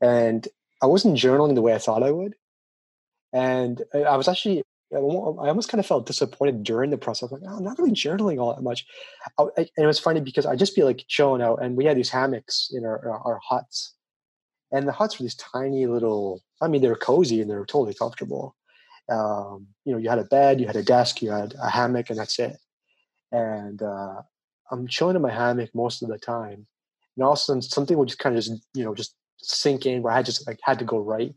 and 0.00 0.46
I 0.80 0.86
wasn't 0.86 1.18
journaling 1.18 1.54
the 1.54 1.62
way 1.62 1.74
I 1.74 1.78
thought 1.78 2.02
I 2.02 2.10
would. 2.10 2.34
And 3.32 3.82
I 3.94 4.16
was 4.16 4.28
actually, 4.28 4.62
I 4.92 4.96
almost 4.96 5.68
kind 5.68 5.78
of 5.78 5.86
felt 5.86 6.06
disappointed 6.06 6.62
during 6.62 6.90
the 6.90 6.98
process. 6.98 7.30
Like, 7.30 7.42
oh, 7.46 7.56
I'm 7.56 7.64
not 7.64 7.78
really 7.78 7.92
journaling 7.92 8.40
all 8.40 8.54
that 8.54 8.62
much. 8.62 8.86
I, 9.38 9.44
and 9.56 9.68
it 9.76 9.86
was 9.86 10.00
funny 10.00 10.20
because 10.20 10.46
I'd 10.46 10.58
just 10.58 10.74
be 10.74 10.82
like 10.82 11.04
chilling 11.06 11.42
out, 11.42 11.62
and 11.62 11.76
we 11.76 11.84
had 11.84 11.96
these 11.96 12.10
hammocks 12.10 12.70
in 12.72 12.84
our, 12.84 13.08
our, 13.08 13.20
our 13.20 13.40
huts, 13.48 13.94
and 14.72 14.86
the 14.86 14.92
huts 14.92 15.18
were 15.18 15.24
these 15.24 15.34
tiny 15.34 15.86
little. 15.86 16.42
I 16.60 16.68
mean, 16.68 16.82
they 16.82 16.88
were 16.88 16.96
cozy 16.96 17.40
and 17.40 17.50
they 17.50 17.54
were 17.54 17.66
totally 17.66 17.94
comfortable. 17.94 18.56
Um, 19.10 19.66
you 19.84 19.92
know, 19.92 19.98
you 19.98 20.08
had 20.08 20.18
a 20.18 20.24
bed, 20.24 20.60
you 20.60 20.66
had 20.66 20.76
a 20.76 20.82
desk, 20.82 21.20
you 21.22 21.30
had 21.30 21.54
a 21.60 21.68
hammock, 21.68 22.10
and 22.10 22.18
that's 22.18 22.38
it. 22.38 22.56
And 23.32 23.82
uh, 23.82 24.22
I'm 24.70 24.86
chilling 24.86 25.16
in 25.16 25.22
my 25.22 25.32
hammock 25.32 25.70
most 25.74 26.02
of 26.02 26.08
the 26.08 26.18
time, 26.18 26.66
and 27.16 27.24
all 27.24 27.32
of 27.32 27.38
a 27.38 27.40
sudden 27.40 27.62
something 27.62 27.98
would 27.98 28.08
just 28.08 28.20
kind 28.20 28.36
of 28.36 28.44
just 28.44 28.62
you 28.74 28.84
know 28.84 28.94
just 28.94 29.16
sink 29.38 29.86
in 29.86 30.02
where 30.02 30.12
I 30.12 30.22
just 30.22 30.46
like 30.46 30.60
had 30.62 30.78
to 30.78 30.84
go 30.84 30.98
write, 30.98 31.34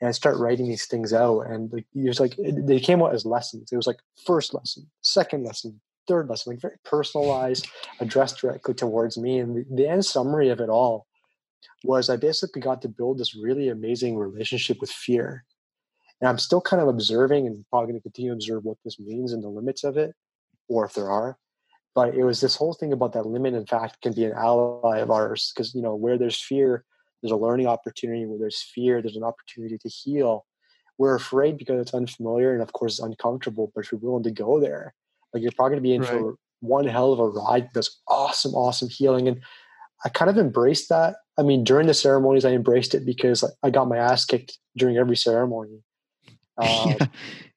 and 0.00 0.08
I 0.08 0.12
start 0.12 0.38
writing 0.38 0.68
these 0.68 0.86
things 0.86 1.12
out, 1.12 1.40
and 1.42 1.72
like 1.72 1.86
it 1.94 2.08
was 2.08 2.20
like 2.20 2.38
it, 2.38 2.66
they 2.66 2.80
came 2.80 3.02
out 3.02 3.14
as 3.14 3.24
lessons. 3.24 3.72
It 3.72 3.76
was 3.76 3.86
like 3.86 4.00
first 4.26 4.52
lesson, 4.52 4.90
second 5.00 5.44
lesson, 5.44 5.80
third 6.06 6.28
lesson, 6.28 6.52
like 6.52 6.60
very 6.60 6.76
personalized, 6.84 7.68
addressed 8.00 8.38
directly 8.38 8.74
towards 8.74 9.16
me. 9.16 9.38
And 9.38 9.56
the, 9.56 9.64
the 9.74 9.88
end 9.88 10.04
summary 10.04 10.50
of 10.50 10.60
it 10.60 10.68
all 10.68 11.06
was 11.84 12.10
I 12.10 12.16
basically 12.16 12.62
got 12.62 12.82
to 12.82 12.88
build 12.88 13.18
this 13.18 13.36
really 13.36 13.68
amazing 13.68 14.16
relationship 14.16 14.78
with 14.80 14.90
fear. 14.90 15.44
And 16.20 16.28
I'm 16.28 16.38
still 16.38 16.60
kind 16.60 16.82
of 16.82 16.88
observing 16.88 17.46
and 17.46 17.64
probably 17.70 17.92
going 17.92 18.00
to 18.00 18.02
continue 18.02 18.30
to 18.30 18.34
observe 18.34 18.64
what 18.64 18.76
this 18.84 18.98
means 19.00 19.32
and 19.32 19.42
the 19.42 19.48
limits 19.48 19.84
of 19.84 19.96
it, 19.96 20.14
or 20.68 20.84
if 20.84 20.94
there 20.94 21.10
are. 21.10 21.38
But 21.94 22.14
it 22.14 22.24
was 22.24 22.40
this 22.40 22.56
whole 22.56 22.74
thing 22.74 22.92
about 22.92 23.14
that 23.14 23.26
limit, 23.26 23.54
in 23.54 23.66
fact, 23.66 24.00
can 24.02 24.12
be 24.12 24.24
an 24.24 24.32
ally 24.32 24.98
of 24.98 25.10
ours. 25.10 25.52
Because, 25.54 25.74
you 25.74 25.82
know, 25.82 25.94
where 25.94 26.18
there's 26.18 26.40
fear, 26.40 26.84
there's 27.22 27.32
a 27.32 27.36
learning 27.36 27.66
opportunity. 27.66 28.26
Where 28.26 28.38
there's 28.38 28.62
fear, 28.62 29.00
there's 29.00 29.16
an 29.16 29.24
opportunity 29.24 29.78
to 29.78 29.88
heal. 29.88 30.46
We're 30.98 31.14
afraid 31.14 31.56
because 31.56 31.80
it's 31.80 31.94
unfamiliar 31.94 32.52
and, 32.52 32.62
of 32.62 32.72
course, 32.74 32.98
it's 32.98 33.06
uncomfortable, 33.06 33.72
but 33.74 33.84
if 33.84 33.92
you're 33.92 34.00
willing 34.00 34.22
to 34.24 34.30
go 34.30 34.60
there. 34.60 34.94
Like, 35.32 35.42
you're 35.42 35.52
probably 35.52 35.78
going 35.78 35.82
to 35.82 35.88
be 35.88 35.94
in 35.94 36.02
right. 36.02 36.10
for 36.10 36.36
one 36.60 36.86
hell 36.86 37.12
of 37.12 37.18
a 37.18 37.26
ride, 37.26 37.70
this 37.72 38.00
awesome, 38.06 38.54
awesome 38.54 38.88
healing. 38.90 39.26
And 39.26 39.42
I 40.04 40.10
kind 40.10 40.30
of 40.30 40.38
embraced 40.38 40.90
that. 40.90 41.16
I 41.40 41.42
mean, 41.42 41.64
during 41.64 41.86
the 41.86 41.94
ceremonies, 41.94 42.44
I 42.44 42.50
embraced 42.50 42.94
it 42.94 43.06
because 43.06 43.42
I 43.62 43.70
got 43.70 43.88
my 43.88 43.96
ass 43.96 44.26
kicked 44.26 44.58
during 44.76 44.96
every 44.96 45.16
ceremony. 45.16 45.82
Um, 46.58 46.90
yeah. 46.90 47.06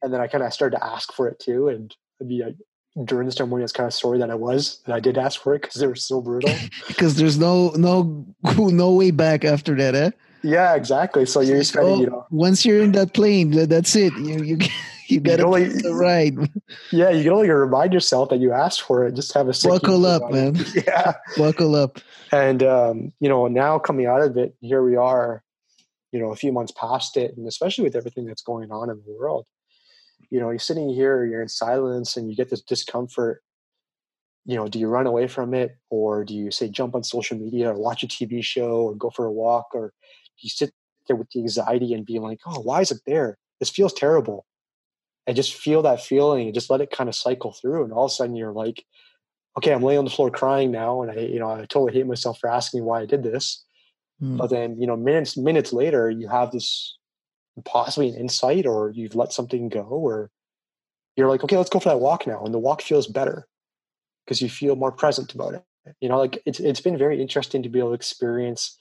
And 0.02 0.13
then 0.13 0.22
I 0.22 0.28
kind 0.28 0.46
of 0.46 0.54
started 0.54 0.78
to 0.78 0.86
ask 0.86 1.12
for 1.12 1.28
it 1.28 1.38
too. 1.38 1.68
And 1.68 1.94
I 2.22 2.24
mean, 2.24 2.56
during 3.04 3.25
the 3.25 3.34
ceremony, 3.34 3.63
I 3.63 3.66
was 3.66 3.74
kind 3.74 3.86
of 3.86 3.94
sorry 3.94 4.18
that 4.20 4.32
I 4.32 4.36
was, 4.36 4.80
and 4.86 4.94
I 4.94 5.02
did 5.02 5.18
ask 5.18 5.42
for 5.42 5.54
it 5.56 5.62
because 5.62 5.82
they 5.82 5.88
were 5.88 5.96
so 5.96 6.22
brutal. 6.22 6.56
Because 6.88 7.18
there's 7.18 7.38
no 7.38 7.72
no 7.72 8.25
no 8.58 8.94
way 8.94 9.12
back 9.12 9.44
after 9.44 9.75
that, 9.75 9.94
eh? 9.94 10.12
Yeah, 10.42 10.75
exactly. 10.75 11.25
So 11.25 11.42
you're 11.42 11.58
just 11.58 11.74
kind 11.74 11.90
of, 11.90 12.00
you 12.00 12.06
know, 12.06 12.25
once 12.30 12.66
you're 12.66 12.82
in 12.82 12.94
that 12.94 13.13
plane, 13.13 13.52
that's 13.52 13.94
it. 13.98 14.13
You 14.13 14.42
you 14.44 14.58
you 15.08 15.20
got 15.20 15.38
to 15.38 15.46
only, 15.46 15.70
ride. 15.92 16.38
Yeah, 16.92 17.10
you 17.10 17.24
can 17.24 17.34
only 17.34 17.50
remind 17.50 17.94
yourself 17.94 18.30
that 18.30 18.40
you 18.40 18.52
asked 18.52 18.82
for 18.82 19.06
it. 19.06 19.16
Just 19.16 19.34
have 19.34 19.48
a 19.48 19.54
buckle 19.64 20.06
up, 20.06 20.32
man. 20.32 20.56
Yeah, 20.76 21.14
buckle 21.38 21.76
up. 21.76 22.00
And 22.32 22.64
um, 22.64 23.14
you 23.20 23.30
know, 23.30 23.48
now 23.48 23.80
coming 23.80 24.06
out 24.06 24.22
of 24.22 24.38
it, 24.38 24.56
here 24.62 24.84
we 24.84 24.96
are 24.96 25.44
you 26.14 26.20
know 26.20 26.32
a 26.32 26.36
few 26.36 26.54
months 26.54 26.72
past 26.72 27.18
it 27.18 27.36
and 27.36 27.46
especially 27.48 27.84
with 27.84 27.96
everything 27.96 28.26
that's 28.26 28.44
going 28.44 28.72
on 28.72 28.90
in 28.90 29.02
the 29.06 29.16
world 29.20 29.46
you 30.30 30.40
know 30.40 30.50
you're 30.50 30.60
sitting 30.60 30.88
here 30.88 31.26
you're 31.26 31.42
in 31.42 31.50
silence 31.50 32.16
and 32.16 32.30
you 32.30 32.38
get 32.38 32.50
this 32.50 32.62
discomfort 32.62 33.44
you 34.46 34.56
know 34.56 34.68
do 34.68 34.80
you 34.80 34.88
run 34.88 35.08
away 35.08 35.28
from 35.28 35.54
it 35.54 35.76
or 35.90 36.24
do 36.24 36.34
you 36.34 36.52
say 36.52 36.70
jump 36.70 36.96
on 36.96 37.04
social 37.04 37.38
media 37.38 37.72
or 37.72 37.78
watch 37.78 38.04
a 38.04 38.08
tv 38.08 38.42
show 38.44 38.84
or 38.84 38.96
go 38.96 39.10
for 39.10 39.26
a 39.26 39.32
walk 39.32 39.68
or 39.74 39.88
do 40.38 40.42
you 40.42 40.50
sit 40.50 40.72
there 41.08 41.18
with 41.18 41.30
the 41.32 41.42
anxiety 41.42 41.94
and 41.94 42.06
be 42.06 42.20
like 42.20 42.40
oh 42.46 42.62
why 42.62 42.80
is 42.80 42.92
it 42.92 43.02
there 43.06 43.38
this 43.60 43.70
feels 43.70 43.92
terrible 43.92 44.46
and 45.25 45.36
just 45.36 45.53
feel 45.53 45.82
that 45.82 46.01
feeling 46.01 46.46
and 46.46 46.53
just 46.53 46.70
let 46.70 46.82
it 46.82 46.92
kind 46.92 47.10
of 47.10 47.15
cycle 47.15 47.53
through 47.53 47.84
and 47.84 47.94
all 47.94 48.06
of 48.06 48.12
a 48.12 48.13
sudden 48.13 48.36
you're 48.36 48.51
like 48.51 48.86
okay 49.58 49.74
i'm 49.74 49.84
laying 49.84 50.00
on 50.00 50.06
the 50.06 50.12
floor 50.12 50.30
crying 50.30 50.72
now 50.72 51.01
and 51.01 51.12
i 51.12 51.15
you 51.15 51.39
know 51.39 51.50
i 51.50 51.60
totally 51.62 51.94
hate 51.94 52.08
myself 52.08 52.39
for 52.39 52.50
asking 52.50 52.84
why 52.84 53.01
i 53.01 53.06
did 53.06 53.24
this 53.24 53.63
Mm. 54.24 54.38
But 54.38 54.50
then, 54.50 54.80
you 54.80 54.88
know, 54.88 54.96
minutes 54.96 55.38
minutes 55.38 55.74
later, 55.74 56.10
you 56.10 56.27
have 56.27 56.51
this 56.51 56.98
possibly 57.65 58.10
an 58.10 58.15
insight, 58.15 58.65
or 58.65 58.92
you've 58.92 59.15
let 59.15 59.34
something 59.34 59.70
go, 59.70 59.84
or 59.84 60.32
you're 61.15 61.30
like, 61.30 61.44
okay, 61.44 61.58
let's 61.58 61.70
go 61.70 61.80
for 61.80 61.89
that 61.89 62.00
walk 62.00 62.25
now, 62.25 62.44
and 62.44 62.53
the 62.53 62.60
walk 62.60 62.82
feels 62.82 63.08
better 63.08 63.48
because 64.25 64.42
you 64.42 64.50
feel 64.50 64.75
more 64.75 64.92
present 64.92 65.34
about 65.34 65.56
it. 65.56 65.63
You 66.00 66.10
know, 66.10 66.18
like 66.18 66.42
it's 66.46 66.60
it's 66.60 66.82
been 66.82 66.98
very 66.98 67.22
interesting 67.22 67.63
to 67.63 67.70
be 67.70 67.80
able 67.80 67.89
to 67.89 67.96
experience. 67.96 68.77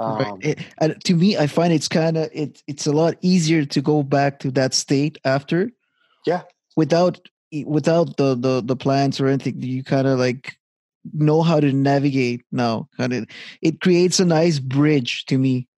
Um, 0.00 0.16
right. 0.16 0.34
It, 0.40 0.58
and 0.78 1.04
to 1.04 1.14
me, 1.14 1.36
I 1.36 1.46
find 1.46 1.72
it's 1.72 1.88
kind 1.88 2.16
of 2.16 2.30
it. 2.32 2.62
It's 2.66 2.86
a 2.86 2.92
lot 2.92 3.16
easier 3.20 3.64
to 3.66 3.80
go 3.82 4.02
back 4.02 4.40
to 4.40 4.50
that 4.52 4.74
state 4.74 5.18
after. 5.24 5.70
Yeah. 6.26 6.42
Without 6.76 7.20
without 7.66 8.16
the 8.16 8.34
the 8.34 8.62
the 8.64 8.76
plans 8.76 9.20
or 9.20 9.28
anything, 9.28 9.60
you 9.60 9.84
kind 9.84 10.06
of 10.06 10.18
like 10.18 10.56
know 11.12 11.42
how 11.42 11.60
to 11.60 11.72
navigate 11.72 12.42
now. 12.50 12.88
Kind 12.96 13.12
of, 13.12 13.26
it 13.60 13.80
creates 13.80 14.20
a 14.20 14.24
nice 14.24 14.58
bridge 14.58 15.26
to 15.26 15.36
me. 15.36 15.68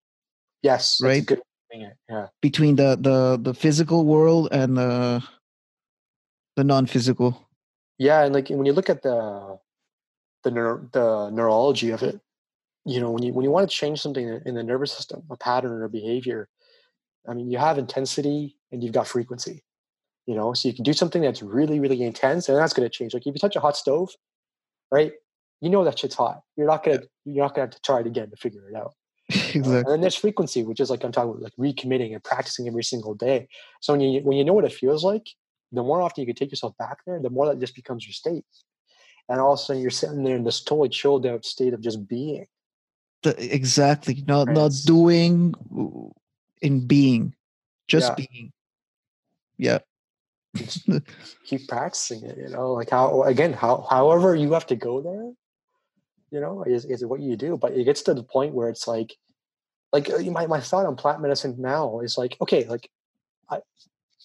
Yes, 0.62 1.00
right. 1.02 1.26
Good 1.26 1.42
yeah. 2.08 2.26
Between 2.40 2.76
the 2.76 2.96
the 3.00 3.38
the 3.40 3.54
physical 3.54 4.04
world 4.04 4.48
and 4.52 4.76
the 4.76 5.24
the 6.56 6.64
non-physical. 6.64 7.48
Yeah, 7.98 8.24
and 8.24 8.34
like 8.34 8.48
when 8.50 8.66
you 8.66 8.72
look 8.72 8.90
at 8.90 9.02
the 9.02 9.58
the 10.44 10.50
neuro, 10.50 10.88
the 10.92 11.30
neurology 11.30 11.90
of 11.90 12.02
it, 12.02 12.20
you 12.84 13.00
know, 13.00 13.10
when 13.10 13.22
you 13.22 13.32
when 13.32 13.44
you 13.44 13.50
want 13.50 13.68
to 13.68 13.74
change 13.74 14.00
something 14.00 14.40
in 14.44 14.54
the 14.54 14.62
nervous 14.62 14.92
system, 14.92 15.22
a 15.30 15.36
pattern 15.36 15.72
or 15.72 15.84
a 15.84 15.88
behavior, 15.88 16.48
I 17.28 17.34
mean, 17.34 17.50
you 17.50 17.58
have 17.58 17.78
intensity 17.78 18.56
and 18.70 18.82
you've 18.82 18.92
got 18.92 19.06
frequency. 19.06 19.62
You 20.26 20.36
know, 20.36 20.52
so 20.54 20.68
you 20.68 20.74
can 20.74 20.84
do 20.84 20.92
something 20.92 21.20
that's 21.20 21.42
really, 21.42 21.80
really 21.80 22.02
intense, 22.02 22.48
and 22.48 22.56
that's 22.56 22.72
going 22.72 22.88
to 22.88 22.96
change. 22.96 23.12
Like 23.12 23.26
if 23.26 23.34
you 23.34 23.40
touch 23.40 23.56
a 23.56 23.60
hot 23.60 23.76
stove, 23.76 24.10
right? 24.90 25.12
You 25.60 25.70
know 25.70 25.84
that 25.84 25.98
shit's 25.98 26.14
hot. 26.14 26.42
You're 26.56 26.68
not 26.68 26.84
gonna 26.84 27.02
you're 27.24 27.44
not 27.44 27.54
gonna 27.54 27.66
have 27.66 27.74
to 27.74 27.80
try 27.82 28.00
it 28.00 28.06
again 28.06 28.30
to 28.30 28.36
figure 28.36 28.68
it 28.68 28.76
out. 28.76 28.94
exactly. 29.28 29.74
Uh, 29.74 29.78
and 29.78 29.88
then 29.88 30.00
there's 30.00 30.16
frequency, 30.16 30.64
which 30.64 30.80
is 30.80 30.90
like 30.90 31.04
I'm 31.04 31.12
talking 31.12 31.30
about, 31.30 31.42
like 31.42 31.56
recommitting 31.56 32.14
and 32.14 32.22
practicing 32.22 32.66
every 32.66 32.84
single 32.84 33.14
day. 33.14 33.48
So 33.80 33.92
when 33.92 34.00
you 34.00 34.20
when 34.22 34.36
you 34.36 34.44
know 34.44 34.52
what 34.52 34.64
it 34.64 34.72
feels 34.72 35.04
like, 35.04 35.26
the 35.70 35.82
more 35.82 36.02
often 36.02 36.22
you 36.22 36.26
can 36.26 36.36
take 36.36 36.50
yourself 36.50 36.76
back 36.78 36.98
there, 37.06 37.20
the 37.20 37.30
more 37.30 37.46
that 37.46 37.60
just 37.60 37.74
becomes 37.74 38.06
your 38.06 38.12
state. 38.12 38.44
And 39.28 39.40
all 39.40 39.54
of 39.54 39.58
a 39.60 39.62
sudden, 39.62 39.82
you're 39.82 39.90
sitting 39.90 40.24
there 40.24 40.36
in 40.36 40.44
this 40.44 40.62
totally 40.62 40.88
chilled 40.88 41.26
out 41.26 41.44
state 41.44 41.74
of 41.74 41.80
just 41.80 42.06
being. 42.08 42.46
The, 43.22 43.54
exactly. 43.54 44.24
Not 44.26 44.48
right. 44.48 44.54
not 44.54 44.72
doing 44.84 45.54
in 46.60 46.86
being, 46.86 47.34
just 47.88 48.10
yeah. 48.10 48.14
being. 48.26 48.52
Yeah 49.56 49.78
keep 51.44 51.66
practicing 51.68 52.22
it 52.22 52.36
you 52.36 52.48
know 52.48 52.72
like 52.72 52.90
how 52.90 53.22
again 53.22 53.52
how 53.52 53.86
however 53.88 54.34
you 54.34 54.52
have 54.52 54.66
to 54.66 54.76
go 54.76 55.00
there 55.00 55.32
you 56.30 56.40
know 56.40 56.62
is, 56.64 56.84
is 56.84 57.04
what 57.04 57.20
you 57.20 57.36
do 57.36 57.56
but 57.56 57.72
it 57.72 57.84
gets 57.84 58.02
to 58.02 58.12
the 58.12 58.22
point 58.22 58.54
where 58.54 58.68
it's 58.68 58.86
like 58.86 59.14
like 59.92 60.10
uh, 60.10 60.18
my, 60.30 60.46
my 60.46 60.60
thought 60.60 60.86
on 60.86 60.96
plant 60.96 61.22
medicine 61.22 61.54
now 61.58 62.00
is 62.00 62.18
like 62.18 62.36
okay 62.40 62.64
like 62.64 62.90
I, 63.48 63.60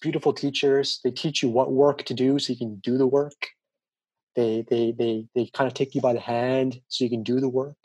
beautiful 0.02 0.34
teachers 0.34 1.00
they 1.02 1.10
teach 1.10 1.42
you 1.42 1.48
what 1.48 1.72
work 1.72 2.04
to 2.04 2.14
do 2.14 2.38
so 2.38 2.52
you 2.52 2.58
can 2.58 2.76
do 2.76 2.98
the 2.98 3.06
work 3.06 3.48
they 4.36 4.66
they 4.68 4.92
they 4.92 5.26
they 5.34 5.46
kind 5.54 5.66
of 5.66 5.72
take 5.72 5.94
you 5.94 6.02
by 6.02 6.12
the 6.12 6.20
hand 6.20 6.78
so 6.88 7.04
you 7.04 7.10
can 7.10 7.22
do 7.22 7.40
the 7.40 7.48
work 7.48 7.78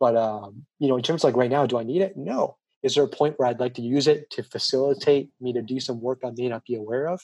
but 0.00 0.16
um 0.16 0.66
you 0.78 0.88
know 0.88 0.96
in 0.96 1.02
terms 1.02 1.22
of 1.22 1.28
like 1.28 1.36
right 1.36 1.50
now 1.50 1.66
do 1.66 1.78
i 1.78 1.82
need 1.82 2.02
it 2.02 2.16
no 2.16 2.56
is 2.86 2.94
there 2.94 3.02
a 3.02 3.08
point 3.08 3.36
where 3.36 3.48
I'd 3.48 3.58
like 3.58 3.74
to 3.74 3.82
use 3.82 4.06
it 4.06 4.30
to 4.30 4.44
facilitate 4.44 5.30
me 5.40 5.52
to 5.52 5.60
do 5.60 5.80
some 5.80 6.00
work 6.00 6.20
I 6.24 6.30
may 6.36 6.48
not 6.48 6.64
be 6.64 6.76
aware 6.76 7.08
of? 7.08 7.20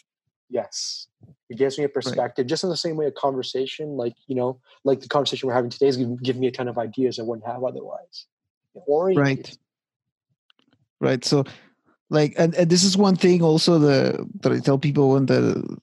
Yes. 0.50 1.06
It 1.48 1.56
gives 1.56 1.78
me 1.78 1.84
a 1.84 1.88
perspective, 1.88 2.44
right. 2.44 2.48
just 2.48 2.64
in 2.64 2.70
the 2.70 2.76
same 2.76 2.96
way 2.96 3.06
a 3.06 3.12
conversation, 3.12 3.90
like, 3.90 4.14
you 4.26 4.34
know, 4.34 4.60
like 4.84 5.00
the 5.00 5.08
conversation 5.08 5.46
we're 5.46 5.54
having 5.54 5.70
today 5.70 5.86
is 5.86 5.96
giving 5.96 6.16
give 6.16 6.36
me 6.36 6.48
a 6.48 6.50
ton 6.50 6.66
of 6.66 6.78
ideas 6.78 7.20
I 7.20 7.22
wouldn't 7.22 7.46
have 7.46 7.62
otherwise. 7.62 8.26
Right. 9.16 9.56
Right. 11.00 11.24
So 11.24 11.44
like 12.10 12.34
and, 12.36 12.54
and 12.56 12.68
this 12.68 12.82
is 12.82 12.96
one 12.96 13.14
thing 13.14 13.40
also 13.40 13.78
the 13.78 14.28
that 14.40 14.50
I 14.50 14.58
tell 14.58 14.78
people 14.78 15.10
when 15.10 15.26
the 15.26 15.78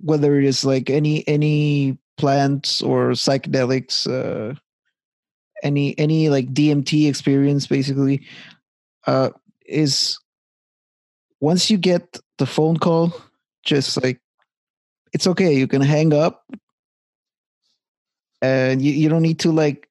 whether 0.00 0.38
it 0.38 0.46
is 0.46 0.64
like 0.64 0.88
any 0.88 1.26
any 1.28 1.98
plants 2.16 2.80
or 2.80 3.10
psychedelics 3.10 4.08
uh 4.08 4.54
any 5.62 5.98
any 5.98 6.28
like 6.28 6.52
DMT 6.52 7.08
experience 7.08 7.66
basically 7.66 8.26
uh, 9.06 9.30
is 9.66 10.18
once 11.40 11.70
you 11.70 11.78
get 11.78 12.18
the 12.38 12.46
phone 12.46 12.76
call, 12.76 13.12
just 13.64 14.02
like 14.02 14.20
it's 15.12 15.26
okay, 15.26 15.54
you 15.54 15.66
can 15.66 15.82
hang 15.82 16.12
up 16.12 16.44
and 18.42 18.82
you, 18.82 18.92
you 18.92 19.08
don't 19.08 19.22
need 19.22 19.40
to 19.40 19.52
like 19.52 19.88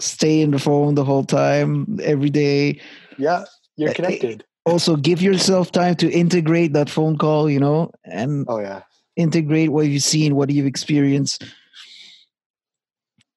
stay 0.00 0.40
in 0.40 0.50
the 0.50 0.58
phone 0.58 0.94
the 0.94 1.04
whole 1.04 1.24
time 1.24 1.98
every 2.02 2.30
day. 2.30 2.80
Yeah, 3.18 3.44
you're 3.76 3.94
connected. 3.94 4.44
Also, 4.66 4.96
give 4.96 5.20
yourself 5.20 5.72
time 5.72 5.94
to 5.96 6.10
integrate 6.10 6.72
that 6.72 6.88
phone 6.88 7.18
call, 7.18 7.50
you 7.50 7.60
know, 7.60 7.90
and 8.04 8.46
oh 8.48 8.60
yeah, 8.60 8.82
integrate 9.16 9.70
what 9.70 9.86
you've 9.86 10.02
seen, 10.02 10.36
what 10.36 10.50
you've 10.50 10.66
experienced 10.66 11.44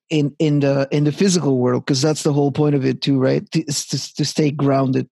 in 0.09 0.35
in 0.39 0.59
the 0.61 0.87
in 0.91 1.03
the 1.03 1.11
physical 1.11 1.57
world 1.57 1.85
because 1.85 2.01
that's 2.01 2.23
the 2.23 2.33
whole 2.33 2.51
point 2.51 2.75
of 2.75 2.85
it 2.85 3.01
too 3.01 3.19
right 3.19 3.49
to, 3.51 3.63
to, 3.63 4.13
to 4.15 4.25
stay 4.25 4.51
grounded 4.51 5.09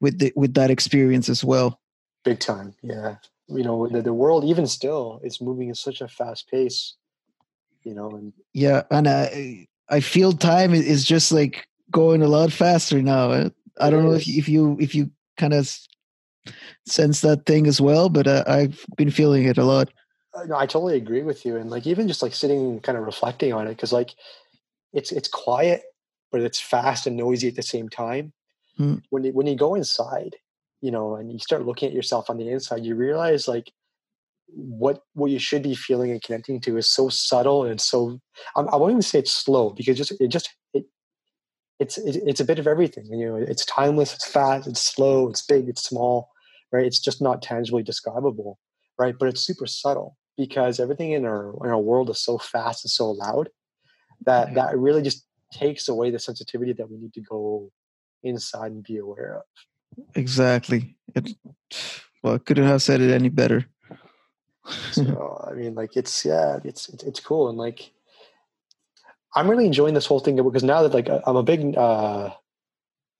with 0.00 0.18
the, 0.18 0.32
with 0.36 0.54
that 0.54 0.70
experience 0.70 1.28
as 1.28 1.44
well 1.44 1.80
big 2.24 2.38
time 2.38 2.74
yeah 2.82 3.16
you 3.48 3.62
know 3.62 3.86
the, 3.88 4.00
the 4.02 4.14
world 4.14 4.44
even 4.44 4.66
still 4.66 5.20
is 5.22 5.40
moving 5.40 5.70
at 5.70 5.76
such 5.76 6.00
a 6.00 6.08
fast 6.08 6.50
pace 6.50 6.94
you 7.84 7.94
know 7.94 8.10
and 8.10 8.32
yeah 8.54 8.82
and 8.90 9.08
i 9.08 9.66
i 9.90 10.00
feel 10.00 10.32
time 10.32 10.72
is 10.72 11.04
just 11.04 11.30
like 11.32 11.66
going 11.90 12.22
a 12.22 12.28
lot 12.28 12.52
faster 12.52 13.02
now 13.02 13.30
eh? 13.30 13.48
i 13.80 13.90
don't 13.90 14.04
know 14.04 14.12
if, 14.12 14.26
if 14.28 14.48
you 14.48 14.76
if 14.80 14.94
you 14.94 15.10
kind 15.36 15.52
of 15.52 15.78
sense 16.86 17.20
that 17.20 17.44
thing 17.44 17.66
as 17.66 17.80
well 17.80 18.08
but 18.08 18.26
uh, 18.26 18.44
i've 18.46 18.84
been 18.96 19.10
feeling 19.10 19.44
it 19.44 19.58
a 19.58 19.64
lot 19.64 19.90
uh, 20.34 20.44
no, 20.44 20.56
I 20.56 20.66
totally 20.66 20.96
agree 20.96 21.22
with 21.22 21.44
you. 21.44 21.56
And 21.56 21.70
like 21.70 21.86
even 21.86 22.06
just 22.06 22.22
like 22.22 22.34
sitting 22.34 22.80
kind 22.80 22.98
of 22.98 23.04
reflecting 23.04 23.52
on 23.52 23.66
it, 23.66 23.70
because 23.70 23.92
like 23.92 24.14
it's 24.92 25.12
it's 25.12 25.28
quiet, 25.28 25.82
but 26.32 26.40
it's 26.40 26.60
fast 26.60 27.06
and 27.06 27.16
noisy 27.16 27.48
at 27.48 27.56
the 27.56 27.62
same 27.62 27.88
time. 27.88 28.32
Mm. 28.78 29.02
When 29.10 29.24
you 29.24 29.32
when 29.32 29.46
you 29.46 29.56
go 29.56 29.74
inside, 29.74 30.36
you 30.80 30.90
know, 30.90 31.16
and 31.16 31.32
you 31.32 31.38
start 31.38 31.66
looking 31.66 31.88
at 31.88 31.94
yourself 31.94 32.30
on 32.30 32.38
the 32.38 32.48
inside, 32.48 32.84
you 32.84 32.94
realize 32.94 33.48
like 33.48 33.72
what 34.50 35.02
what 35.14 35.30
you 35.30 35.38
should 35.38 35.62
be 35.62 35.74
feeling 35.74 36.10
and 36.10 36.22
connecting 36.22 36.60
to 36.60 36.76
is 36.76 36.88
so 36.88 37.08
subtle 37.08 37.64
and 37.64 37.80
so 37.80 38.18
I, 38.56 38.62
I 38.62 38.76
won't 38.76 38.92
even 38.92 39.02
say 39.02 39.18
it's 39.18 39.32
slow 39.32 39.70
because 39.70 39.96
just 39.96 40.12
it 40.20 40.28
just 40.28 40.54
it 40.72 40.86
it's 41.78 41.98
it, 41.98 42.22
it's 42.26 42.40
a 42.40 42.44
bit 42.44 42.58
of 42.58 42.66
everything 42.66 43.06
you 43.06 43.26
know 43.26 43.36
it's 43.36 43.64
timeless 43.66 44.14
it's 44.14 44.26
fast 44.26 44.66
it's 44.66 44.80
slow 44.80 45.28
it's 45.28 45.44
big 45.44 45.68
it's 45.68 45.84
small 45.84 46.30
right 46.72 46.86
it's 46.86 46.98
just 46.98 47.20
not 47.20 47.42
tangibly 47.42 47.82
describable 47.82 48.58
right 48.98 49.16
but 49.18 49.28
it's 49.28 49.42
super 49.42 49.66
subtle 49.66 50.16
because 50.36 50.80
everything 50.80 51.12
in 51.12 51.26
our 51.26 51.54
in 51.64 51.70
our 51.70 51.78
world 51.78 52.08
is 52.08 52.22
so 52.22 52.38
fast 52.38 52.84
and 52.84 52.90
so 52.90 53.10
loud 53.10 53.50
that 54.24 54.54
that 54.54 54.78
really 54.78 55.02
just 55.02 55.26
takes 55.52 55.88
away 55.88 56.10
the 56.10 56.18
sensitivity 56.18 56.72
that 56.74 56.90
we 56.90 56.98
need 56.98 57.14
to 57.14 57.20
go 57.20 57.70
inside 58.22 58.72
and 58.72 58.82
be 58.82 58.98
aware 58.98 59.38
of. 59.38 60.04
Exactly. 60.14 60.96
It 61.14 61.30
well 62.22 62.34
I 62.34 62.38
couldn't 62.38 62.66
have 62.66 62.82
said 62.82 63.00
it 63.00 63.10
any 63.10 63.28
better. 63.28 63.66
So 64.92 65.46
I 65.50 65.54
mean, 65.54 65.74
like 65.74 65.96
it's 65.96 66.24
yeah, 66.24 66.58
it's, 66.64 66.88
it's 66.88 67.04
it's 67.04 67.20
cool 67.20 67.48
and 67.48 67.58
like 67.58 67.92
I'm 69.34 69.48
really 69.48 69.66
enjoying 69.66 69.94
this 69.94 70.06
whole 70.06 70.20
thing 70.20 70.36
because 70.36 70.64
now 70.64 70.82
that 70.82 70.94
like 70.94 71.08
I'm 71.26 71.36
a 71.36 71.42
big 71.42 71.76
uh, 71.76 72.30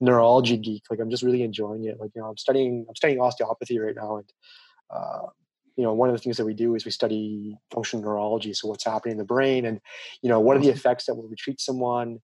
neurology 0.01 0.57
geek, 0.57 0.85
like 0.91 1.01
I'm 1.01 1.11
just 1.11 1.23
really 1.23 1.43
enjoying 1.43 1.85
it. 1.85 2.01
Like 2.01 2.11
you 2.15 2.23
know, 2.23 2.29
I'm 2.29 2.37
studying 2.37 2.87
I'm 2.89 2.97
studying 2.97 3.21
osteopathy 3.21 3.79
right 3.79 3.95
now, 3.95 4.17
and 4.17 4.33
uh, 4.91 5.27
you 5.79 5.85
know, 5.85 5.93
one 5.93 6.09
of 6.09 6.15
the 6.15 6.21
things 6.21 6.37
that 6.37 6.45
we 6.45 6.55
do 6.55 6.75
is 6.75 6.85
we 6.85 6.91
study 6.91 7.57
functional 7.73 8.05
neurology, 8.05 8.53
so 8.53 8.67
what's 8.67 8.85
happening 8.85 9.13
in 9.13 9.19
the 9.19 9.25
brain, 9.25 9.65
and 9.65 9.81
you 10.23 10.29
know, 10.29 10.41
what 10.41 10.57
are 10.57 10.61
the 10.61 10.69
effects 10.69 11.07
that 11.07 11.15
when 11.15 11.31
we 11.31 11.37
treat 11.37 11.61
someone, 11.61 12.19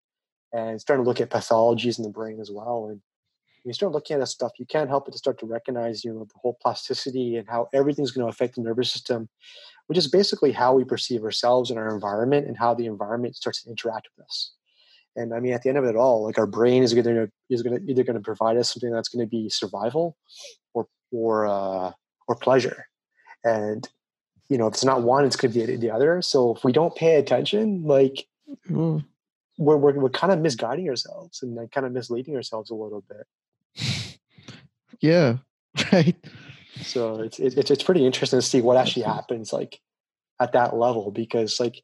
and 0.52 0.80
starting 0.80 1.04
to 1.04 1.08
look 1.08 1.20
at 1.20 1.30
pathologies 1.30 1.96
in 1.96 2.02
the 2.02 2.10
brain 2.10 2.40
as 2.40 2.50
well, 2.50 2.88
and 2.90 3.00
when 3.62 3.70
you 3.70 3.74
start 3.74 3.92
looking 3.92 4.14
at 4.14 4.20
this 4.20 4.32
stuff, 4.32 4.52
you 4.58 4.66
can't 4.66 4.90
help 4.90 5.06
but 5.06 5.12
to 5.12 5.18
start 5.18 5.38
to 5.38 5.46
recognize, 5.46 6.04
you 6.04 6.12
know, 6.12 6.24
the 6.24 6.34
whole 6.42 6.58
plasticity 6.60 7.36
and 7.36 7.48
how 7.48 7.68
everything's 7.72 8.10
going 8.10 8.26
to 8.26 8.28
affect 8.28 8.56
the 8.56 8.60
nervous 8.60 8.90
system, 8.90 9.28
which 9.86 9.96
is 9.96 10.08
basically 10.08 10.52
how 10.52 10.74
we 10.74 10.84
perceive 10.84 11.22
ourselves 11.22 11.70
and 11.70 11.78
our 11.78 11.94
environment 11.94 12.46
and 12.46 12.58
how 12.58 12.74
the 12.74 12.86
environment 12.86 13.36
starts 13.36 13.62
to 13.62 13.70
interact 13.70 14.08
with 14.16 14.26
us. 14.26 14.52
And 15.16 15.32
I 15.32 15.40
mean, 15.40 15.54
at 15.54 15.62
the 15.62 15.68
end 15.68 15.78
of 15.78 15.84
it 15.84 15.96
all, 15.96 16.24
like 16.24 16.38
our 16.38 16.46
brain 16.46 16.82
is 16.82 16.92
going 16.92 17.06
to 17.06 17.30
is 17.48 17.62
going 17.62 17.78
to 17.78 17.90
either 17.90 18.02
going 18.02 18.16
to 18.16 18.22
provide 18.22 18.56
us 18.56 18.74
something 18.74 18.90
that's 18.90 19.08
going 19.08 19.24
to 19.24 19.30
be 19.30 19.48
survival, 19.48 20.16
or 20.74 20.88
or 21.12 21.46
uh, 21.46 21.92
or 22.26 22.34
pleasure. 22.34 22.86
And 23.44 23.88
you 24.48 24.58
know, 24.58 24.66
if 24.66 24.74
it's 24.74 24.84
not 24.84 25.02
one, 25.02 25.24
it's 25.24 25.36
going 25.36 25.52
to 25.52 25.66
be 25.66 25.76
the 25.76 25.90
other. 25.90 26.20
So 26.22 26.54
if 26.54 26.64
we 26.64 26.72
don't 26.72 26.94
pay 26.94 27.16
attention, 27.16 27.84
like 27.84 28.26
mm. 28.68 29.04
we're, 29.58 29.76
we're 29.76 29.94
we're 29.94 30.10
kind 30.10 30.32
of 30.32 30.40
misguiding 30.40 30.88
ourselves 30.88 31.42
and 31.42 31.54
like 31.54 31.70
kind 31.70 31.86
of 31.86 31.92
misleading 31.92 32.36
ourselves 32.36 32.70
a 32.70 32.74
little 32.74 33.04
bit. 33.08 33.26
Yeah, 35.00 35.36
right. 35.92 36.16
So 36.80 37.20
it's 37.20 37.38
it's 37.38 37.70
it's 37.70 37.82
pretty 37.82 38.06
interesting 38.06 38.38
to 38.38 38.46
see 38.46 38.62
what 38.62 38.78
actually 38.78 39.02
happens 39.02 39.52
like 39.52 39.80
at 40.40 40.52
that 40.52 40.74
level 40.76 41.10
because 41.10 41.60
like 41.60 41.82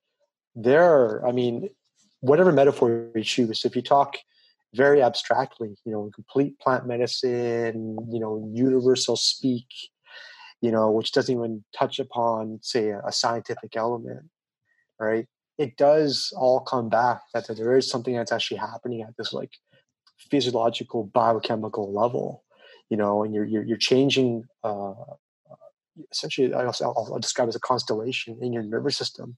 there 0.55 0.83
are, 0.83 1.27
I 1.27 1.33
mean, 1.33 1.69
whatever 2.21 2.51
metaphor 2.51 3.11
you 3.15 3.23
choose, 3.23 3.65
if 3.65 3.77
you 3.77 3.83
talk 3.83 4.17
very 4.75 5.03
abstractly, 5.03 5.77
you 5.85 5.93
know, 5.93 6.11
complete 6.15 6.59
plant 6.59 6.87
medicine, 6.87 7.99
you 8.11 8.21
know, 8.21 8.51
universal 8.55 9.17
speak, 9.17 9.67
you 10.61 10.71
know, 10.71 10.91
which 10.91 11.13
doesn't 11.13 11.35
even 11.35 11.65
touch 11.77 11.99
upon, 11.99 12.59
say, 12.63 12.91
a, 12.91 13.13
scientific 13.13 13.77
element, 13.77 14.27
right? 14.99 15.27
It 15.59 15.77
does 15.77 16.33
all 16.37 16.61
come 16.61 16.89
back 16.89 17.23
that, 17.35 17.49
there 17.49 17.77
is 17.77 17.89
something 17.89 18.15
that's 18.15 18.33
actually 18.33 18.59
happening 18.59 19.03
at 19.03 19.17
this 19.17 19.33
like 19.33 19.53
physiological 20.31 21.05
biochemical 21.05 21.93
level 21.93 22.45
you 22.91 22.97
know 22.97 23.23
and 23.23 23.33
you're 23.35 23.45
you're, 23.45 23.63
you're 23.63 23.79
changing 23.79 24.45
uh, 24.65 24.93
essentially 26.11 26.53
I'll, 26.53 26.75
I'll, 26.83 27.19
describe 27.19 27.49
as 27.49 27.57
a 27.57 27.61
constellation 27.61 28.39
in 28.43 28.53
your 28.53 28.63
nervous 28.63 28.97
system 28.97 29.37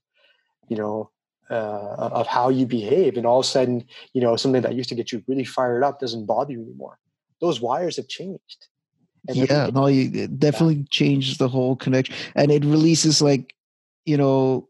you 0.67 0.75
know 0.75 1.11
uh, 1.49 2.09
of 2.11 2.27
how 2.27 2.49
you 2.49 2.65
behave 2.65 3.15
and 3.15 3.25
all 3.25 3.39
of 3.39 3.45
a 3.45 3.47
sudden 3.47 3.85
you 4.13 4.21
know 4.21 4.35
something 4.35 4.61
that 4.61 4.75
used 4.75 4.89
to 4.89 4.95
get 4.95 5.11
you 5.11 5.23
really 5.27 5.45
fired 5.45 5.83
up 5.83 5.99
doesn't 5.99 6.25
bother 6.25 6.51
you 6.51 6.61
anymore 6.61 6.97
those 7.39 7.61
wires 7.61 7.95
have 7.95 8.07
changed 8.07 8.67
yeah 9.29 9.69
no 9.73 9.87
it 9.87 10.39
definitely 10.39 10.75
yeah. 10.75 10.85
changes 10.89 11.37
the 11.37 11.47
whole 11.47 11.75
connection 11.75 12.13
and 12.35 12.51
it 12.51 12.63
releases 12.65 13.21
like 13.21 13.55
you 14.05 14.17
know 14.17 14.67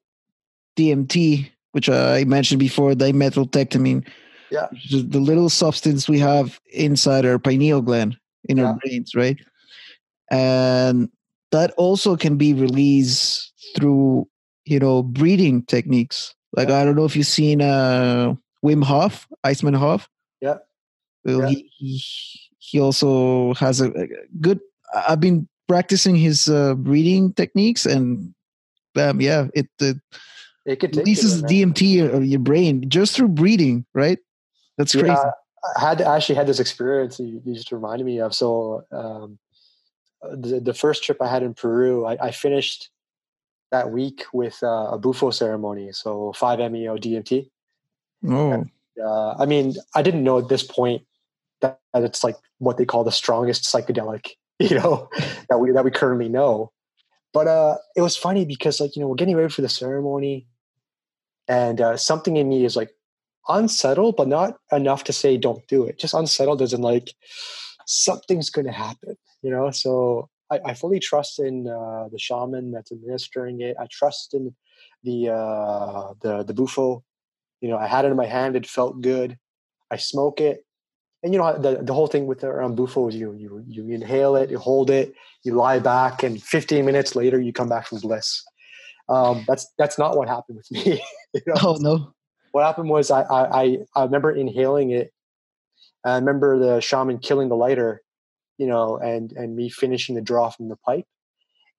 dmt 0.77 1.49
which 1.71 1.89
i 1.89 2.23
mentioned 2.25 2.59
before 2.59 2.93
dimethyltryptamine 2.93 4.05
yeah. 4.53 4.67
The 4.91 5.19
little 5.19 5.49
substance 5.49 6.07
we 6.07 6.19
have 6.19 6.59
inside 6.71 7.25
our 7.25 7.39
pineal 7.39 7.81
gland 7.81 8.17
in 8.43 8.57
yeah. 8.57 8.65
our 8.65 8.73
brains, 8.75 9.15
right? 9.15 9.37
And 10.29 11.09
that 11.51 11.71
also 11.71 12.15
can 12.15 12.37
be 12.37 12.53
released 12.53 13.51
through, 13.75 14.27
you 14.65 14.77
know, 14.77 15.01
breathing 15.01 15.63
techniques. 15.63 16.35
Like 16.55 16.69
yeah. 16.69 16.77
I 16.77 16.85
don't 16.85 16.95
know 16.95 17.05
if 17.05 17.15
you've 17.15 17.25
seen 17.25 17.63
uh 17.63 18.35
Wim 18.63 18.83
Hof, 18.83 19.27
Iceman 19.43 19.73
Hof. 19.73 20.07
Yeah. 20.39 20.57
Well, 21.25 21.41
yeah. 21.41 21.47
He, 21.47 21.71
he 21.79 22.03
he 22.63 22.79
also 22.79 23.53
has 23.55 23.81
a, 23.81 23.91
a 23.91 24.07
good. 24.39 24.59
I've 24.95 25.19
been 25.19 25.47
practicing 25.67 26.15
his 26.15 26.47
uh, 26.47 26.75
breathing 26.75 27.33
techniques, 27.33 27.85
and 27.85 28.33
um, 28.95 29.19
yeah, 29.19 29.47
it, 29.53 29.67
it 29.79 29.97
it 30.65 30.81
releases 30.95 31.43
DMT 31.43 32.13
of 32.13 32.23
your 32.23 32.39
brain 32.39 32.89
just 32.89 33.15
through 33.15 33.29
breathing, 33.29 33.85
right? 33.93 34.17
That's 34.77 34.93
crazy. 34.93 35.07
Yeah, 35.07 35.31
I 35.77 35.81
had 35.89 36.01
actually 36.01 36.35
had 36.35 36.47
this 36.47 36.59
experience 36.59 37.19
you, 37.19 37.41
you 37.43 37.53
just 37.53 37.71
reminded 37.71 38.05
me 38.05 38.21
of. 38.21 38.33
So 38.33 38.85
um, 38.91 39.39
the, 40.21 40.61
the 40.61 40.73
first 40.73 41.03
trip 41.03 41.21
I 41.21 41.27
had 41.27 41.43
in 41.43 41.53
Peru, 41.53 42.05
I, 42.05 42.27
I 42.27 42.31
finished 42.31 42.89
that 43.71 43.91
week 43.91 44.23
with 44.31 44.57
uh, 44.63 44.91
a 44.91 44.97
Bufo 44.97 45.31
ceremony, 45.31 45.91
so 45.91 46.33
5-MeO 46.37 46.97
DMT. 46.97 47.49
Oh. 48.29 48.51
And, 48.51 48.71
uh, 49.03 49.35
I 49.37 49.45
mean, 49.45 49.75
I 49.95 50.01
didn't 50.01 50.23
know 50.23 50.37
at 50.37 50.47
this 50.47 50.63
point 50.63 51.03
that, 51.63 51.79
that 51.93 52.03
it's 52.03 52.23
like 52.23 52.35
what 52.59 52.77
they 52.77 52.85
call 52.85 53.03
the 53.03 53.11
strongest 53.11 53.63
psychedelic, 53.63 54.29
you 54.59 54.77
know, 54.77 55.09
that 55.49 55.57
we 55.59 55.71
that 55.71 55.83
we 55.83 55.91
currently 55.91 56.29
know. 56.29 56.71
But 57.33 57.47
uh, 57.47 57.77
it 57.95 58.01
was 58.01 58.15
funny 58.15 58.45
because 58.45 58.79
like 58.79 58.95
you 58.95 59.01
know 59.01 59.07
we're 59.07 59.15
getting 59.15 59.35
ready 59.35 59.49
for 59.49 59.63
the 59.63 59.69
ceremony, 59.69 60.47
and 61.47 61.81
uh, 61.81 61.97
something 61.97 62.37
in 62.37 62.47
me 62.47 62.63
is 62.63 62.75
like, 62.75 62.91
unsettled, 63.47 64.15
but 64.15 64.27
not 64.27 64.57
enough 64.71 65.03
to 65.05 65.13
say 65.13 65.37
don't 65.37 65.65
do 65.67 65.83
it. 65.85 65.99
Just 65.99 66.13
unsettled 66.13 66.61
as 66.61 66.73
in 66.73 66.81
like 66.81 67.13
something's 67.85 68.49
going 68.49 68.65
to 68.65 68.71
happen, 68.71 69.15
you 69.41 69.51
know. 69.51 69.71
So 69.71 70.29
I, 70.51 70.59
I 70.65 70.73
fully 70.73 70.99
trust 70.99 71.39
in 71.39 71.67
uh, 71.67 72.07
the 72.11 72.19
shaman 72.19 72.71
that's 72.71 72.91
administering 72.91 73.61
it. 73.61 73.75
I 73.79 73.87
trust 73.91 74.33
in 74.33 74.55
the 75.03 75.29
uh, 75.29 76.13
the 76.21 76.43
the 76.43 76.53
bufo. 76.53 77.03
You 77.61 77.69
know, 77.69 77.77
I 77.77 77.87
had 77.87 78.05
it 78.05 78.09
in 78.09 78.17
my 78.17 78.25
hand. 78.25 78.55
It 78.55 78.67
felt 78.67 79.01
good. 79.01 79.37
I 79.89 79.97
smoke 79.97 80.41
it, 80.41 80.65
and 81.23 81.33
you 81.33 81.39
know 81.39 81.57
the 81.57 81.81
the 81.81 81.93
whole 81.93 82.07
thing 82.07 82.27
with 82.27 82.41
the 82.41 82.47
around 82.47 82.75
bufo 82.75 83.07
is 83.07 83.15
you 83.15 83.33
you 83.33 83.63
you 83.67 83.89
inhale 83.89 84.35
it, 84.35 84.51
you 84.51 84.59
hold 84.59 84.89
it, 84.89 85.13
you 85.43 85.53
lie 85.55 85.79
back, 85.79 86.23
and 86.23 86.41
15 86.41 86.85
minutes 86.85 87.15
later 87.15 87.39
you 87.39 87.53
come 87.53 87.69
back 87.69 87.87
from 87.87 87.99
bliss. 87.99 88.43
Um, 89.09 89.43
that's 89.47 89.71
that's 89.77 89.97
not 89.97 90.17
what 90.17 90.27
happened 90.27 90.57
with 90.57 90.71
me. 90.85 91.01
you 91.33 91.41
know? 91.47 91.53
Oh 91.61 91.77
no! 91.79 92.13
what 92.53 92.63
happened 92.63 92.89
was 92.89 93.09
I, 93.09 93.23
I, 93.23 93.77
I 93.95 94.03
remember 94.03 94.31
inhaling 94.31 94.91
it. 94.91 95.11
I 96.05 96.15
remember 96.15 96.59
the 96.59 96.81
shaman 96.81 97.17
killing 97.17 97.49
the 97.49 97.55
lighter, 97.55 98.03
you 98.59 98.67
know, 98.67 98.97
and, 98.97 99.31
and 99.31 99.55
me 99.55 99.69
finishing 99.69 100.15
the 100.15 100.21
draw 100.21 100.51
from 100.51 100.69
the 100.69 100.75
pipe. 100.75 101.05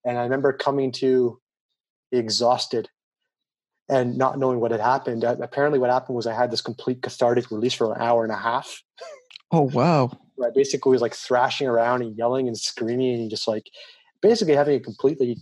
And 0.03 0.17
I 0.17 0.23
remember 0.23 0.51
coming 0.51 0.91
to 0.93 1.39
exhausted 2.11 2.89
and 3.87 4.17
not 4.17 4.37
knowing 4.37 4.59
what 4.59 4.71
had 4.71 4.81
happened. 4.81 5.23
Apparently, 5.23 5.79
what 5.79 5.89
happened 5.89 6.17
was 6.17 6.27
I 6.27 6.33
had 6.33 6.51
this 6.51 6.61
complete 6.61 7.01
cathartic 7.01 7.51
release 7.51 7.73
for 7.73 7.93
an 7.93 8.01
hour 8.01 8.23
and 8.23 8.33
a 8.33 8.37
half. 8.37 8.83
Oh 9.55 9.69
wow! 9.73 10.11
Where 10.35 10.49
I 10.49 10.51
basically 10.53 10.91
was 10.91 11.01
like 11.01 11.13
thrashing 11.13 11.67
around 11.67 12.01
and 12.01 12.17
yelling 12.17 12.47
and 12.47 12.57
screaming 12.57 13.21
and 13.21 13.29
just 13.29 13.47
like 13.47 13.69
basically 14.21 14.53
having 14.53 14.75
a 14.75 14.79
completely 14.81 15.37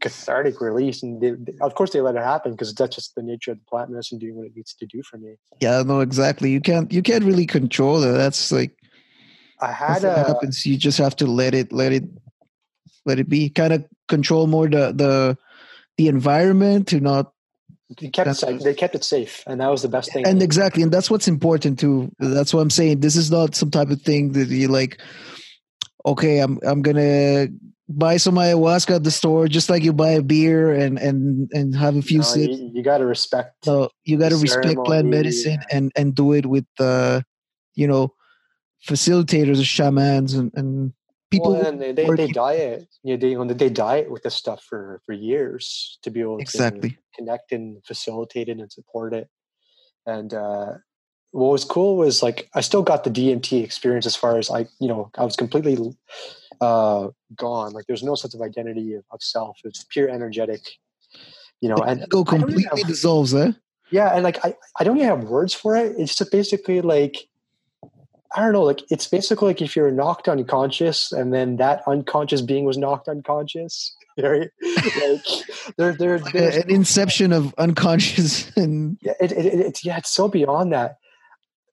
cathartic 0.00 0.60
release 0.60 1.02
and 1.02 1.20
they, 1.20 1.34
of 1.60 1.74
course 1.74 1.92
they 1.92 2.00
let 2.00 2.16
it 2.16 2.22
happen 2.22 2.52
because 2.52 2.74
that's 2.74 2.96
just 2.96 3.14
the 3.14 3.22
nature 3.22 3.52
of 3.52 3.58
the 3.58 3.64
plant 3.66 3.90
medicine 3.90 4.18
doing 4.18 4.34
what 4.34 4.46
it 4.46 4.56
needs 4.56 4.72
to 4.72 4.86
do 4.86 5.02
for 5.02 5.18
me 5.18 5.34
yeah 5.60 5.82
no 5.82 6.00
exactly 6.00 6.50
you 6.50 6.62
can't 6.62 6.90
you 6.90 7.02
can't 7.02 7.24
really 7.24 7.44
control 7.44 8.02
it 8.02 8.12
that's 8.12 8.50
like 8.50 8.74
i 9.60 9.70
had 9.70 10.02
a, 10.02 10.24
happens 10.24 10.64
you 10.64 10.78
just 10.78 10.96
have 10.96 11.14
to 11.14 11.26
let 11.26 11.54
it 11.54 11.70
let 11.72 11.92
it 11.92 12.04
let 13.04 13.18
it 13.18 13.28
be 13.28 13.50
kind 13.50 13.74
of 13.74 13.84
control 14.08 14.46
more 14.46 14.66
the 14.66 14.92
the 14.92 15.36
the 15.98 16.08
environment 16.08 16.88
to 16.88 16.98
not 16.98 17.32
they 18.00 18.08
kept 18.08 18.42
it, 18.42 18.62
they 18.62 18.74
kept 18.74 18.94
it 18.94 19.04
safe 19.04 19.42
and 19.46 19.60
that 19.60 19.70
was 19.70 19.82
the 19.82 19.88
best 19.88 20.12
thing. 20.12 20.26
And 20.26 20.42
exactly 20.42 20.82
and 20.82 20.92
that's 20.92 21.10
what's 21.10 21.28
important 21.28 21.78
too. 21.78 22.10
That's 22.18 22.52
what 22.52 22.60
i'm 22.60 22.70
saying. 22.70 23.00
This 23.00 23.16
is 23.16 23.30
not 23.30 23.54
some 23.54 23.70
type 23.70 23.90
of 23.90 24.02
thing 24.02 24.32
that 24.32 24.48
you 24.48 24.68
like 24.68 25.00
okay 26.04 26.38
i'm 26.40 26.58
i'm 26.64 26.82
gonna 26.82 27.48
buy 27.88 28.16
some 28.16 28.36
ayahuasca 28.36 28.96
at 28.96 29.04
the 29.04 29.10
store 29.10 29.48
just 29.48 29.68
like 29.68 29.82
you 29.82 29.92
buy 29.92 30.10
a 30.10 30.22
beer 30.22 30.72
and 30.72 30.98
and 30.98 31.50
and 31.52 31.74
have 31.74 31.96
a 31.96 32.02
few 32.02 32.18
no, 32.18 32.24
sips. 32.24 32.58
you, 32.58 32.70
you 32.74 32.82
got 32.82 32.98
to 32.98 33.06
respect 33.06 33.64
so 33.64 33.90
you 34.04 34.18
got 34.18 34.30
to 34.30 34.36
respect 34.36 34.78
plant 34.84 35.06
medicine 35.06 35.58
yeah. 35.60 35.76
and 35.76 35.92
and 35.96 36.14
do 36.14 36.32
it 36.32 36.46
with 36.46 36.66
uh 36.78 37.20
you 37.74 37.86
know 37.86 38.12
facilitators 38.86 39.60
or 39.60 39.64
shamans 39.64 40.34
and, 40.34 40.50
and 40.54 40.92
people 41.32 41.52
well, 41.52 41.66
and 41.66 41.80
they, 41.80 41.92
they, 41.92 42.08
they 42.14 42.28
diet 42.28 42.86
you 43.02 43.16
know, 43.16 43.44
they, 43.44 43.54
they 43.54 43.70
diet 43.70 44.10
with 44.10 44.22
this 44.22 44.34
stuff 44.34 44.62
for 44.62 45.00
for 45.04 45.12
years 45.12 45.98
to 46.02 46.10
be 46.10 46.20
able 46.20 46.38
exactly. 46.38 46.90
to 46.90 46.96
connect 47.16 47.52
and 47.52 47.84
facilitate 47.84 48.48
it 48.48 48.58
and 48.58 48.70
support 48.70 49.12
it 49.12 49.28
and 50.06 50.32
uh 50.34 50.74
what 51.32 51.50
was 51.50 51.64
cool 51.64 51.96
was 51.96 52.22
like 52.22 52.48
I 52.54 52.60
still 52.60 52.82
got 52.82 53.04
the 53.04 53.10
DMT 53.10 53.64
experience 53.64 54.06
as 54.06 54.14
far 54.14 54.38
as 54.38 54.50
I, 54.50 54.66
you 54.80 54.88
know, 54.88 55.10
I 55.16 55.24
was 55.24 55.34
completely 55.34 55.78
uh, 56.60 57.08
gone. 57.34 57.72
Like 57.72 57.86
there's 57.86 58.02
no 58.02 58.14
sense 58.14 58.34
of 58.34 58.42
identity 58.42 58.94
of, 58.94 59.04
of 59.10 59.22
self. 59.22 59.58
It's 59.64 59.84
pure 59.84 60.08
energetic, 60.08 60.60
you 61.60 61.70
know. 61.70 61.76
And 61.76 62.06
go 62.10 62.22
completely 62.22 62.64
have, 62.64 62.86
dissolves, 62.86 63.34
eh? 63.34 63.52
Yeah, 63.90 64.14
and 64.14 64.22
like 64.22 64.44
I, 64.44 64.54
I 64.78 64.84
don't 64.84 64.96
even 64.98 65.08
have 65.08 65.24
words 65.24 65.54
for 65.54 65.74
it. 65.74 65.94
It's 65.98 66.14
just 66.14 66.30
basically 66.30 66.82
like 66.82 67.16
I 68.34 68.40
don't 68.40 68.52
know, 68.52 68.62
like 68.62 68.82
it's 68.90 69.06
basically 69.06 69.48
like 69.48 69.62
if 69.62 69.76
you're 69.76 69.90
knocked 69.90 70.28
unconscious 70.28 71.12
and 71.12 71.32
then 71.32 71.56
that 71.56 71.82
unconscious 71.86 72.40
being 72.40 72.64
was 72.64 72.78
knocked 72.78 73.08
unconscious. 73.08 73.94
Right? 74.18 74.50
like 74.62 75.24
there, 75.78 75.94
there, 75.94 76.18
there's 76.18 76.56
an 76.58 76.70
inception 76.70 77.32
of 77.32 77.54
unconscious 77.56 78.50
and 78.58 78.98
yeah, 79.00 79.14
it, 79.18 79.32
it, 79.32 79.46
it's 79.46 79.86
yeah, 79.86 79.96
it's 79.96 80.10
so 80.10 80.28
beyond 80.28 80.70
that 80.74 80.98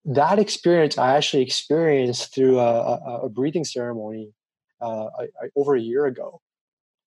that 0.06 0.40
experience 0.40 0.98
I 0.98 1.18
actually 1.18 1.44
experienced 1.44 2.34
through 2.34 2.60
a, 2.60 2.82
a, 2.96 3.20
a 3.24 3.30
breathing 3.30 3.66
ceremony 3.66 4.34
uh, 4.82 5.08
I, 5.20 5.24
I, 5.24 5.50
over 5.56 5.76
a 5.76 5.82
year 5.82 6.06
ago. 6.06 6.42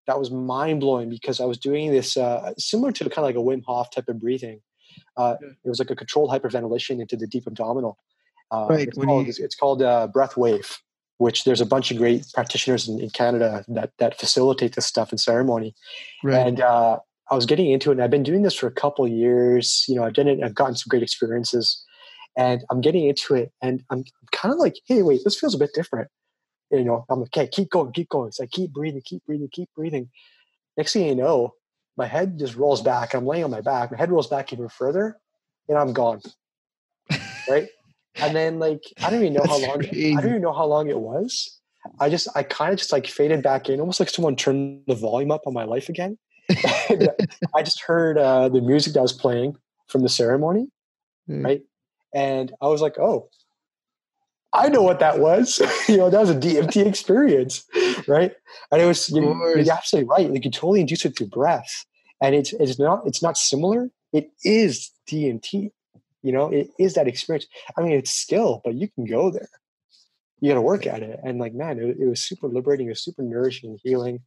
That 0.06 0.18
was 0.18 0.30
mind 0.30 0.80
blowing 0.80 1.08
because 1.08 1.40
I 1.40 1.44
was 1.44 1.58
doing 1.58 1.92
this 1.92 2.16
uh, 2.16 2.52
similar 2.58 2.92
to 2.92 3.04
kind 3.04 3.18
of 3.18 3.24
like 3.24 3.36
a 3.36 3.38
Wim 3.38 3.62
Hof 3.64 3.90
type 3.90 4.08
of 4.08 4.20
breathing. 4.20 4.60
Uh, 5.16 5.36
it 5.42 5.68
was 5.68 5.78
like 5.78 5.90
a 5.90 5.96
controlled 5.96 6.30
hyperventilation 6.30 7.00
into 7.00 7.16
the 7.16 7.26
deep 7.26 7.46
abdominal. 7.46 7.98
Uh, 8.52 8.66
right. 8.68 8.88
It's 8.88 8.98
called, 8.98 9.26
you... 9.26 9.34
it's 9.38 9.54
called 9.54 9.82
uh, 9.82 10.06
breath 10.08 10.36
wave, 10.36 10.78
which 11.18 11.44
there's 11.44 11.60
a 11.60 11.66
bunch 11.66 11.90
of 11.90 11.96
great 11.96 12.26
practitioners 12.34 12.88
in, 12.88 13.00
in, 13.00 13.10
Canada 13.10 13.64
that 13.68 13.92
that 13.98 14.18
facilitate 14.18 14.74
this 14.74 14.86
stuff 14.86 15.10
in 15.10 15.18
ceremony. 15.18 15.74
Right. 16.22 16.46
And 16.46 16.60
uh, 16.60 16.98
I 17.30 17.34
was 17.34 17.46
getting 17.46 17.70
into 17.70 17.90
it, 17.90 17.94
and 17.94 18.02
I've 18.02 18.10
been 18.10 18.22
doing 18.22 18.42
this 18.42 18.54
for 18.54 18.66
a 18.66 18.72
couple 18.72 19.08
years. 19.08 19.84
You 19.88 19.96
know, 19.96 20.04
I've 20.04 20.12
done 20.12 20.28
it. 20.28 20.42
I've 20.44 20.54
gotten 20.54 20.76
some 20.76 20.90
great 20.90 21.02
experiences 21.02 21.82
and 22.36 22.64
I'm 22.70 22.80
getting 22.80 23.06
into 23.06 23.34
it, 23.34 23.52
and 23.60 23.82
I'm 23.90 24.04
kind 24.32 24.52
of 24.52 24.58
like, 24.58 24.76
hey, 24.86 25.02
wait, 25.02 25.20
this 25.24 25.38
feels 25.38 25.54
a 25.54 25.58
bit 25.58 25.74
different. 25.74 26.08
You 26.70 26.84
know, 26.84 27.04
I'm 27.10 27.20
like, 27.20 27.36
okay, 27.36 27.48
keep 27.48 27.70
going, 27.70 27.92
keep 27.92 28.08
going. 28.08 28.28
It's 28.28 28.40
like 28.40 28.50
keep 28.50 28.72
breathing, 28.72 29.02
keep 29.04 29.24
breathing, 29.26 29.48
keep 29.52 29.68
breathing. 29.76 30.08
Next 30.76 30.94
thing 30.94 31.06
you 31.06 31.14
know, 31.14 31.52
my 31.98 32.06
head 32.06 32.38
just 32.38 32.56
rolls 32.56 32.80
back. 32.80 33.14
I'm 33.14 33.26
laying 33.26 33.44
on 33.44 33.50
my 33.50 33.60
back. 33.60 33.92
My 33.92 33.98
head 33.98 34.10
rolls 34.10 34.28
back 34.28 34.52
even 34.52 34.70
further, 34.70 35.18
and 35.68 35.76
I'm 35.76 35.92
gone. 35.92 36.22
right? 37.48 37.68
And 38.16 38.36
then 38.36 38.58
like 38.58 38.82
I 39.02 39.10
don't 39.10 39.20
even 39.20 39.34
know 39.34 39.44
how 39.46 39.58
long 39.58 39.78
crazy. 39.78 40.16
I 40.16 40.20
don't 40.20 40.30
even 40.30 40.42
know 40.42 40.52
how 40.52 40.66
long 40.66 40.88
it 40.88 40.98
was. 40.98 41.58
I 41.98 42.08
just 42.08 42.28
I 42.34 42.42
kind 42.42 42.72
of 42.72 42.78
just 42.78 42.92
like 42.92 43.06
faded 43.06 43.42
back 43.42 43.68
in, 43.68 43.80
almost 43.80 44.00
like 44.00 44.08
someone 44.08 44.36
turned 44.36 44.82
the 44.86 44.94
volume 44.94 45.30
up 45.30 45.42
on 45.46 45.54
my 45.54 45.64
life 45.64 45.88
again. 45.88 46.18
I 46.50 47.62
just 47.62 47.82
heard 47.82 48.18
uh, 48.18 48.48
the 48.48 48.60
music 48.60 48.94
that 48.94 49.02
was 49.02 49.12
playing 49.12 49.56
from 49.88 50.02
the 50.02 50.08
ceremony, 50.08 50.68
mm. 51.28 51.44
right? 51.44 51.62
And 52.14 52.52
I 52.60 52.66
was 52.66 52.82
like, 52.82 52.98
oh, 52.98 53.28
I 54.52 54.68
know 54.68 54.82
what 54.82 55.00
that 55.00 55.18
was. 55.18 55.60
you 55.88 55.96
know, 55.96 56.10
that 56.10 56.20
was 56.20 56.30
a 56.30 56.34
DMT 56.34 56.86
experience, 56.86 57.64
right? 58.06 58.32
And 58.70 58.82
it 58.82 58.86
was 58.86 59.08
you 59.10 59.30
are 59.30 59.58
absolutely 59.58 60.08
right. 60.08 60.30
Like 60.30 60.44
you 60.44 60.50
totally 60.50 60.80
induce 60.80 61.04
it 61.04 61.16
through 61.16 61.28
breath, 61.28 61.84
and 62.20 62.34
it's 62.34 62.52
it's 62.54 62.78
not 62.78 63.02
it's 63.06 63.22
not 63.22 63.36
similar. 63.36 63.88
It 64.12 64.30
is 64.44 64.90
DMT. 65.08 65.70
You 66.22 66.32
know, 66.32 66.50
it 66.52 66.70
is 66.78 66.94
that 66.94 67.08
experience. 67.08 67.46
I 67.76 67.82
mean, 67.82 67.92
it's 67.92 68.12
skill, 68.12 68.60
but 68.64 68.74
you 68.74 68.88
can 68.88 69.04
go 69.04 69.30
there. 69.30 69.48
You 70.40 70.48
got 70.48 70.54
to 70.54 70.62
work 70.62 70.86
at 70.86 71.02
it, 71.02 71.20
and 71.24 71.38
like 71.38 71.54
man, 71.54 71.78
it, 71.78 71.96
it, 71.98 72.06
was 72.08 72.20
super 72.20 72.48
liberating. 72.48 72.86
It 72.86 72.90
was 72.90 73.04
super 73.04 73.22
nourishing 73.22 73.70
and 73.70 73.80
healing. 73.82 74.20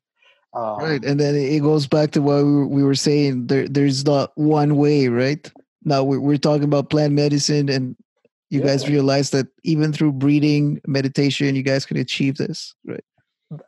Um, 0.54 0.78
right, 0.80 1.04
and 1.04 1.20
then 1.20 1.36
it 1.36 1.60
goes 1.62 1.88
back 1.88 2.12
to 2.12 2.22
what 2.22 2.44
we 2.44 2.84
were 2.84 2.96
saying. 2.96 3.48
There, 3.48 3.68
there's 3.68 4.06
not 4.06 4.32
one 4.36 4.78
way, 4.78 5.10
right? 5.10 5.52
now 5.86 6.04
we're, 6.04 6.20
we're 6.20 6.38
talking 6.38 6.64
about 6.64 6.90
plant 6.90 7.14
medicine 7.14 7.70
and 7.70 7.96
you 8.50 8.60
yeah. 8.60 8.66
guys 8.66 8.90
realize 8.90 9.30
that 9.30 9.48
even 9.64 9.94
through 9.94 10.12
breathing 10.12 10.82
meditation 10.88 11.56
you 11.56 11.64
guys 11.64 11.86
can 11.86 11.98
achieve 11.98 12.36
this 12.36 12.74
right 12.86 13.04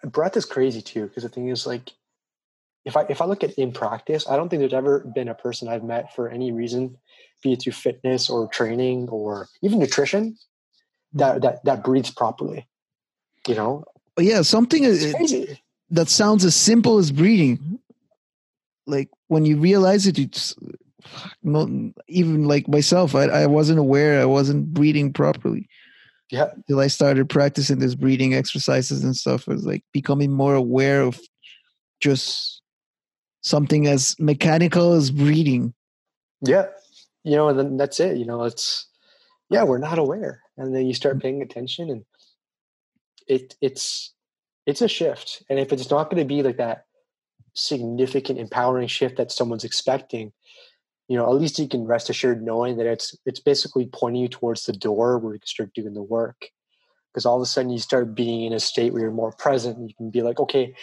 breath 0.04 0.36
is 0.36 0.46
crazy 0.46 0.82
too 0.82 1.08
because 1.08 1.24
the 1.24 1.30
thing 1.30 1.48
is 1.48 1.66
like 1.66 1.94
if 2.84 2.98
i 2.98 3.06
if 3.10 3.22
i 3.22 3.26
look 3.26 3.44
at 3.44 3.54
in 3.54 3.72
practice 3.72 4.28
i 4.28 4.36
don't 4.36 4.50
think 4.50 4.60
there's 4.60 4.74
ever 4.74 5.00
been 5.16 5.30
a 5.30 5.36
person 5.36 5.68
i've 5.68 5.84
met 5.84 6.14
for 6.14 6.28
any 6.28 6.52
reason 6.52 6.98
be 7.44 7.54
it 7.54 7.62
through 7.62 7.74
fitness 7.74 8.30
or 8.30 8.48
training 8.48 9.10
or 9.10 9.48
even 9.62 9.80
nutrition 9.80 10.38
that 11.14 11.34
mm-hmm. 11.34 11.42
that 11.42 11.64
that 11.64 11.84
breathes 11.84 12.12
properly 12.12 12.68
you 13.48 13.56
know? 13.56 13.84
Yeah 14.20 14.42
something 14.42 14.84
that 15.90 16.10
sounds 16.10 16.44
as 16.44 16.56
simple 16.56 16.98
as 16.98 17.12
breathing. 17.12 17.80
Like 18.86 19.10
when 19.28 19.46
you 19.46 19.58
realize 19.58 20.08
it 20.08 20.20
it's 20.20 20.56
not 21.44 21.70
even 22.08 22.46
like 22.46 22.68
myself 22.68 23.16
I, 23.16 23.24
I 23.24 23.46
wasn't 23.46 23.80
aware 23.80 24.20
i 24.20 24.26
wasn't 24.26 24.74
breathing 24.74 25.14
properly 25.14 25.70
yeah. 26.32 26.50
till 26.68 26.80
i 26.80 26.88
started 26.88 27.30
practicing 27.30 27.80
this 27.80 27.96
breathing 27.96 28.34
exercises 28.34 29.04
and 29.04 29.16
stuff. 29.16 29.48
I 29.48 29.54
was 29.54 29.66
like 29.66 29.84
becoming 29.94 30.32
more 30.32 30.56
aware 30.56 31.02
of 31.02 31.20
just 32.00 32.62
something 33.42 33.88
as 33.88 34.16
mechanical 34.20 34.94
as 34.94 35.10
breathing. 35.12 35.74
Yeah 36.42 36.68
you 37.28 37.36
know 37.36 37.50
and 37.50 37.60
then 37.60 37.78
that's 37.78 38.00
it 38.00 38.18
you 38.18 38.26
know 38.26 38.44
it's 38.44 38.88
yeah 39.50 39.64
we're 39.64 39.78
not 39.78 40.00
aware 40.00 40.42
and 40.58 40.76
then 40.76 40.86
you 40.86 40.94
start 40.94 41.16
mm-hmm. 41.16 41.22
paying 41.22 41.42
attention 41.42 41.90
and 41.90 42.06
it 43.28 43.56
it's 43.62 44.14
it's 44.66 44.82
a 44.82 44.88
shift 44.88 45.44
and 45.50 45.60
if 45.60 45.72
it's 45.72 45.90
not 45.90 46.10
going 46.10 46.22
to 46.22 46.28
be 46.28 46.42
like 46.42 46.58
that 46.58 46.86
significant 47.54 48.40
empowering 48.40 48.88
shift 48.88 49.18
that 49.18 49.32
someone's 49.32 49.64
expecting 49.64 50.32
you 51.08 51.16
know, 51.18 51.26
at 51.26 51.40
least 51.40 51.58
you 51.58 51.68
can 51.68 51.86
rest 51.86 52.10
assured 52.10 52.44
knowing 52.44 52.78
that 52.78 52.86
it's 52.86 53.16
it's 53.26 53.40
basically 53.40 53.90
pointing 53.92 54.22
you 54.22 54.28
towards 54.28 54.66
the 54.66 54.74
door 54.74 55.18
where 55.18 55.34
you 55.34 55.40
can 55.40 55.48
start 55.48 55.74
doing 55.74 55.94
the 55.94 56.04
work. 56.04 56.50
Because 57.14 57.26
all 57.26 57.38
of 57.38 57.42
a 57.42 57.46
sudden 57.46 57.72
you 57.72 57.80
start 57.80 58.14
being 58.14 58.44
in 58.44 58.54
a 58.54 58.60
state 58.60 58.94
where 58.94 59.02
you're 59.02 59.12
more 59.12 59.32
present. 59.32 59.78
And 59.78 59.90
you 59.90 59.96
can 59.96 60.12
be 60.12 60.22
like, 60.22 60.40
okay, 60.40 60.76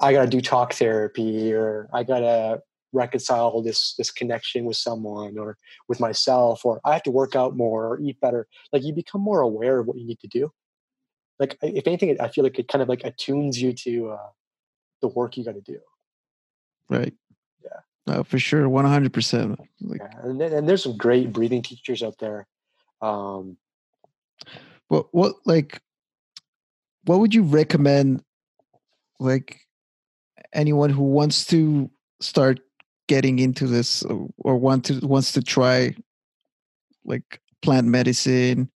I 0.00 0.12
gotta 0.12 0.28
do 0.28 0.40
talk 0.40 0.72
therapy, 0.72 1.52
or 1.52 1.88
I 1.92 2.02
gotta 2.02 2.62
reconcile 2.92 3.62
this 3.62 3.94
this 3.96 4.10
connection 4.10 4.64
with 4.64 4.76
someone 4.76 5.38
or 5.38 5.56
with 5.88 6.00
myself, 6.00 6.64
or 6.64 6.80
I 6.84 6.92
have 6.92 7.02
to 7.04 7.10
work 7.10 7.36
out 7.36 7.56
more 7.56 7.86
or 7.86 8.00
eat 8.00 8.20
better. 8.20 8.46
Like 8.72 8.84
you 8.84 8.92
become 8.92 9.20
more 9.20 9.40
aware 9.40 9.78
of 9.78 9.86
what 9.86 9.98
you 9.98 10.06
need 10.06 10.20
to 10.20 10.28
do. 10.28 10.52
Like 11.38 11.56
if 11.62 11.86
anything, 11.86 12.20
I 12.20 12.28
feel 12.28 12.44
like 12.44 12.58
it 12.58 12.68
kind 12.68 12.82
of 12.82 12.88
like 12.88 13.04
attunes 13.04 13.60
you 13.60 13.72
to 13.72 14.10
uh, 14.10 14.28
the 15.00 15.08
work 15.08 15.36
you 15.36 15.44
got 15.44 15.54
to 15.54 15.60
do. 15.60 15.78
Right. 16.88 17.14
Uh, 18.06 18.24
for 18.24 18.38
sure, 18.38 18.68
one 18.68 18.86
hundred 18.86 19.12
percent. 19.12 19.60
Yeah, 19.78 20.08
and, 20.22 20.40
and 20.42 20.68
there's 20.68 20.82
some 20.82 20.96
great 20.96 21.32
breathing 21.32 21.62
teachers 21.62 22.02
out 22.02 22.18
there. 22.18 22.48
Um, 23.00 23.56
what 24.88 25.06
what 25.12 25.34
like 25.44 25.80
what 27.04 27.20
would 27.20 27.34
you 27.34 27.42
recommend? 27.42 28.24
Like 29.20 29.60
anyone 30.52 30.90
who 30.90 31.04
wants 31.04 31.44
to 31.48 31.90
start 32.20 32.60
getting 33.10 33.40
into 33.40 33.66
this 33.66 34.04
or, 34.04 34.28
or 34.38 34.56
want 34.56 34.84
to 34.84 35.04
wants 35.04 35.32
to 35.32 35.42
try 35.42 35.92
like 37.04 37.40
plant 37.60 37.88
medicine 37.88 38.70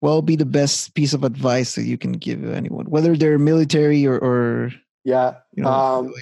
what 0.00 0.10
will 0.10 0.20
be 0.20 0.36
the 0.36 0.44
best 0.44 0.94
piece 0.94 1.14
of 1.14 1.24
advice 1.24 1.76
that 1.76 1.84
you 1.84 1.96
can 1.96 2.12
give 2.12 2.44
anyone 2.44 2.84
whether 2.90 3.16
they're 3.16 3.38
military 3.38 4.06
or, 4.06 4.18
or 4.18 4.70
yeah 5.02 5.36
you 5.54 5.62
know, 5.62 5.70
um, 5.70 6.12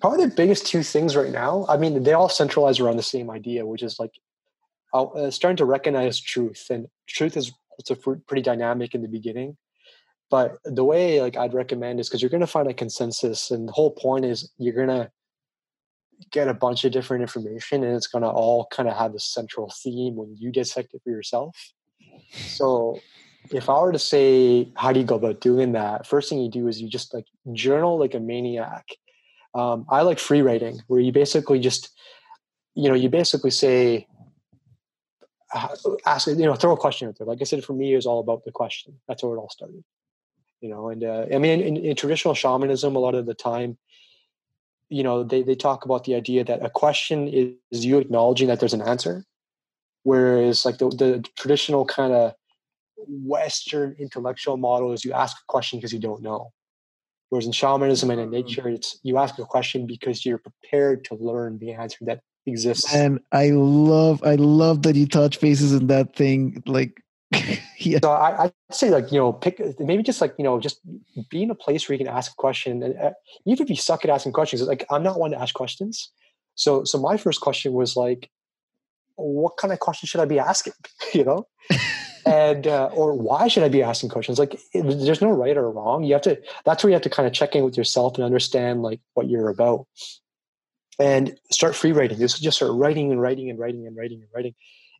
probably 0.00 0.26
the 0.26 0.34
biggest 0.34 0.66
two 0.66 0.82
things 0.82 1.14
right 1.14 1.30
now 1.30 1.64
i 1.68 1.76
mean 1.76 2.02
they 2.02 2.12
all 2.12 2.28
centralize 2.28 2.80
around 2.80 2.96
the 2.96 3.04
same 3.04 3.30
idea 3.30 3.64
which 3.64 3.84
is 3.84 4.00
like 4.00 4.14
uh, 4.94 5.30
starting 5.30 5.56
to 5.56 5.64
recognize 5.64 6.18
truth 6.18 6.66
and 6.70 6.88
truth 7.06 7.36
is 7.36 7.52
also 7.78 7.94
pretty 8.26 8.42
dynamic 8.42 8.96
in 8.96 9.02
the 9.02 9.08
beginning 9.08 9.56
but 10.30 10.58
the 10.64 10.84
way 10.84 11.20
like 11.20 11.36
i'd 11.36 11.54
recommend 11.54 12.00
is 12.00 12.08
because 12.08 12.22
you're 12.22 12.30
going 12.30 12.40
to 12.40 12.46
find 12.46 12.68
a 12.68 12.74
consensus 12.74 13.50
and 13.50 13.68
the 13.68 13.72
whole 13.72 13.90
point 13.90 14.24
is 14.24 14.50
you're 14.58 14.74
going 14.74 14.88
to 14.88 15.10
get 16.30 16.48
a 16.48 16.54
bunch 16.54 16.84
of 16.84 16.92
different 16.92 17.22
information 17.22 17.84
and 17.84 17.94
it's 17.94 18.06
going 18.06 18.22
to 18.22 18.28
all 18.28 18.66
kind 18.70 18.88
of 18.88 18.96
have 18.96 19.14
a 19.14 19.20
central 19.20 19.72
theme 19.82 20.16
when 20.16 20.34
you 20.38 20.50
dissect 20.50 20.94
it 20.94 21.00
for 21.04 21.10
yourself 21.10 21.72
so 22.30 22.98
if 23.52 23.68
i 23.68 23.78
were 23.78 23.92
to 23.92 23.98
say 23.98 24.70
how 24.76 24.92
do 24.92 25.00
you 25.00 25.06
go 25.06 25.16
about 25.16 25.40
doing 25.40 25.72
that 25.72 26.06
first 26.06 26.28
thing 26.28 26.40
you 26.40 26.50
do 26.50 26.68
is 26.68 26.80
you 26.80 26.88
just 26.88 27.12
like 27.12 27.26
journal 27.52 27.98
like 27.98 28.14
a 28.14 28.20
maniac 28.20 28.86
um, 29.56 29.86
I 29.88 30.02
like 30.02 30.18
free 30.18 30.42
writing, 30.42 30.82
where 30.86 31.00
you 31.00 31.12
basically 31.12 31.58
just, 31.60 31.88
you 32.74 32.90
know, 32.90 32.94
you 32.94 33.08
basically 33.08 33.50
say, 33.50 34.06
uh, 35.54 35.68
ask, 36.04 36.26
you 36.26 36.36
know, 36.36 36.54
throw 36.54 36.72
a 36.72 36.76
question 36.76 37.08
out 37.08 37.16
there. 37.16 37.26
Like 37.26 37.38
I 37.40 37.44
said, 37.44 37.64
for 37.64 37.72
me, 37.72 37.94
it 37.94 37.96
was 37.96 38.04
all 38.04 38.20
about 38.20 38.44
the 38.44 38.52
question. 38.52 39.00
That's 39.08 39.22
where 39.22 39.34
it 39.34 39.38
all 39.38 39.48
started. 39.48 39.82
You 40.66 40.72
know, 40.74 40.88
and 40.88 41.04
uh, 41.04 41.26
I 41.32 41.38
mean, 41.38 41.60
in, 41.60 41.76
in 41.76 41.94
traditional 41.94 42.34
shamanism, 42.34 42.96
a 42.96 42.98
lot 42.98 43.14
of 43.14 43.24
the 43.24 43.34
time, 43.34 43.78
you 44.88 45.04
know, 45.04 45.22
they, 45.22 45.44
they 45.44 45.54
talk 45.54 45.84
about 45.84 46.02
the 46.02 46.16
idea 46.16 46.42
that 46.42 46.64
a 46.64 46.70
question 46.70 47.28
is, 47.28 47.54
is 47.70 47.84
you 47.84 47.98
acknowledging 47.98 48.48
that 48.48 48.58
there's 48.58 48.74
an 48.74 48.82
answer. 48.82 49.24
Whereas 50.02 50.64
like 50.64 50.78
the, 50.78 50.88
the 50.88 51.24
traditional 51.36 51.84
kind 51.84 52.12
of 52.12 52.32
Western 52.96 53.94
intellectual 54.00 54.56
model 54.56 54.92
is 54.92 55.04
you 55.04 55.12
ask 55.12 55.36
a 55.36 55.46
question 55.46 55.78
because 55.78 55.92
you 55.92 56.00
don't 56.00 56.20
know. 56.20 56.50
Whereas 57.28 57.46
in 57.46 57.52
shamanism 57.52 58.10
and 58.10 58.20
in 58.20 58.28
mm. 58.30 58.32
nature, 58.32 58.68
it's 58.68 58.98
you 59.04 59.18
ask 59.18 59.38
a 59.38 59.44
question 59.44 59.86
because 59.86 60.26
you're 60.26 60.38
prepared 60.38 61.04
to 61.04 61.14
learn 61.14 61.58
the 61.58 61.74
answer 61.74 61.98
that 62.06 62.22
exists. 62.44 62.92
And 62.92 63.20
I 63.30 63.50
love, 63.50 64.20
I 64.24 64.34
love 64.34 64.82
that 64.82 64.96
you 64.96 65.06
touch 65.06 65.40
bases 65.40 65.72
in 65.72 65.86
that 65.86 66.16
thing. 66.16 66.60
Like, 66.66 67.00
yeah. 67.78 67.98
So 68.02 68.10
I, 68.10 68.44
I'd 68.44 68.52
say 68.70 68.90
like 68.90 69.10
you 69.10 69.18
know, 69.18 69.32
pick 69.32 69.60
maybe 69.80 70.02
just 70.02 70.20
like 70.20 70.34
you 70.38 70.44
know, 70.44 70.60
just 70.60 70.80
be 71.28 71.42
in 71.42 71.50
a 71.50 71.54
place 71.54 71.88
where 71.88 71.98
you 71.98 72.04
can 72.04 72.14
ask 72.14 72.32
a 72.32 72.36
question, 72.36 72.82
and 72.82 72.98
uh, 72.98 73.10
even 73.46 73.64
if 73.64 73.70
you 73.70 73.76
suck 73.76 74.04
at 74.04 74.10
asking 74.10 74.32
questions, 74.32 74.62
like 74.62 74.84
I'm 74.90 75.02
not 75.02 75.18
one 75.18 75.32
to 75.32 75.40
ask 75.40 75.54
questions. 75.54 76.10
So, 76.54 76.84
so 76.84 76.98
my 76.98 77.16
first 77.16 77.40
question 77.40 77.72
was 77.72 77.96
like, 77.96 78.30
what 79.16 79.56
kind 79.56 79.72
of 79.72 79.78
question 79.78 80.06
should 80.06 80.20
I 80.20 80.24
be 80.24 80.38
asking? 80.38 80.72
you 81.14 81.24
know, 81.24 81.46
and 82.26 82.66
uh, 82.66 82.90
or 82.92 83.14
why 83.14 83.48
should 83.48 83.62
I 83.62 83.68
be 83.68 83.82
asking 83.82 84.10
questions? 84.10 84.38
Like, 84.38 84.54
it, 84.72 84.82
there's 84.82 85.22
no 85.22 85.30
right 85.30 85.56
or 85.56 85.70
wrong. 85.70 86.04
You 86.04 86.14
have 86.14 86.22
to. 86.22 86.40
That's 86.64 86.82
where 86.82 86.90
you 86.90 86.94
have 86.94 87.02
to 87.02 87.10
kind 87.10 87.26
of 87.26 87.32
check 87.32 87.54
in 87.54 87.64
with 87.64 87.76
yourself 87.76 88.16
and 88.16 88.24
understand 88.24 88.82
like 88.82 89.00
what 89.14 89.28
you're 89.28 89.48
about, 89.48 89.86
and 90.98 91.38
start 91.50 91.76
free 91.76 91.92
writing. 91.92 92.18
This 92.18 92.34
is 92.34 92.40
just 92.40 92.56
start 92.56 92.72
writing 92.72 93.12
and 93.12 93.20
writing 93.20 93.50
and 93.50 93.58
writing 93.58 93.86
and 93.86 93.96
writing 93.96 94.20
and 94.20 94.28
writing, 94.34 94.54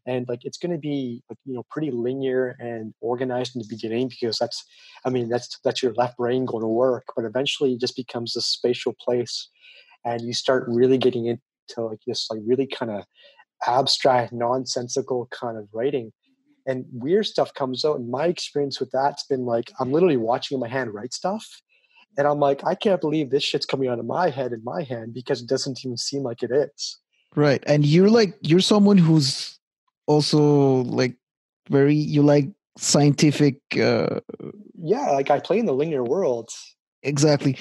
and 0.07 0.27
like 0.29 0.45
it's 0.45 0.59
going 0.59 0.73
to 0.73 0.79
be 0.79 1.23
like, 1.29 1.39
you 1.45 1.55
know 1.55 1.65
pretty 1.71 1.91
linear 1.91 2.57
and 2.59 2.95
organized 3.01 3.57
in 3.57 3.63
the 3.63 3.69
beginning 3.69 4.09
because 4.09 4.39
that's, 4.39 4.65
I 5.05 5.11
mean, 5.11 5.29
that's 5.29 5.59
that's 5.65 5.83
your 5.83 5.93
left 5.95 6.17
brain 6.17 6.45
going 6.45 6.63
to 6.63 6.69
work, 6.69 7.05
but 7.15 7.25
eventually 7.25 7.73
it 7.75 7.81
just 7.81 7.97
becomes 7.97 8.37
a 8.37 8.41
spatial 8.41 8.95
place, 9.01 9.49
and 10.05 10.23
you 10.23 10.33
start 10.33 10.65
really 10.69 10.99
getting 10.99 11.27
into 11.27 11.81
like 11.81 12.01
this 12.07 12.29
like 12.31 12.41
really 12.45 12.67
kind 12.67 12.91
of 12.91 13.05
abstract, 13.67 14.33
nonsensical 14.33 15.29
kind 15.31 15.59
of 15.59 15.69
writing 15.73 16.13
and 16.67 16.85
weird 16.93 17.27
stuff 17.27 17.55
comes 17.55 17.85
out. 17.85 17.99
And 17.99 18.11
my 18.11 18.27
experience 18.27 18.81
with 18.81 18.91
that's 18.91 19.25
been 19.25 19.47
like 19.47 19.71
I'm 19.81 19.93
literally 19.93 20.17
watching 20.17 20.59
my 20.59 20.69
hand 20.69 20.93
write 20.93 21.15
stuff, 21.15 21.47
and 22.19 22.27
I'm 22.27 22.41
like, 22.41 22.65
I 22.65 22.75
can't 22.75 23.01
believe 23.01 23.31
this 23.31 23.45
shit's 23.45 23.67
coming 23.67 23.89
out 23.89 23.99
of 23.99 24.05
my 24.05 24.31
head 24.31 24.53
in 24.53 24.63
my 24.65 24.83
hand 24.83 25.15
because 25.15 25.41
it 25.41 25.49
doesn't 25.49 25.85
even 25.85 25.97
seem 25.97 26.23
like 26.23 26.43
it 26.43 26.51
is. 26.51 26.99
Right, 27.35 27.63
and 27.67 27.85
you're 27.85 28.11
like 28.11 28.35
you're 28.43 28.61
someone 28.61 28.99
who's 28.99 29.59
also 30.07 30.83
like 30.85 31.17
very 31.69 31.95
you 31.95 32.23
like 32.23 32.49
scientific. 32.79 33.61
uh 33.81 34.21
Yeah, 34.75 35.11
like 35.11 35.31
I 35.31 35.41
play 35.41 35.59
in 35.59 35.67
the 35.67 35.75
linear 35.75 36.05
world. 36.05 36.51
Exactly. 37.03 37.59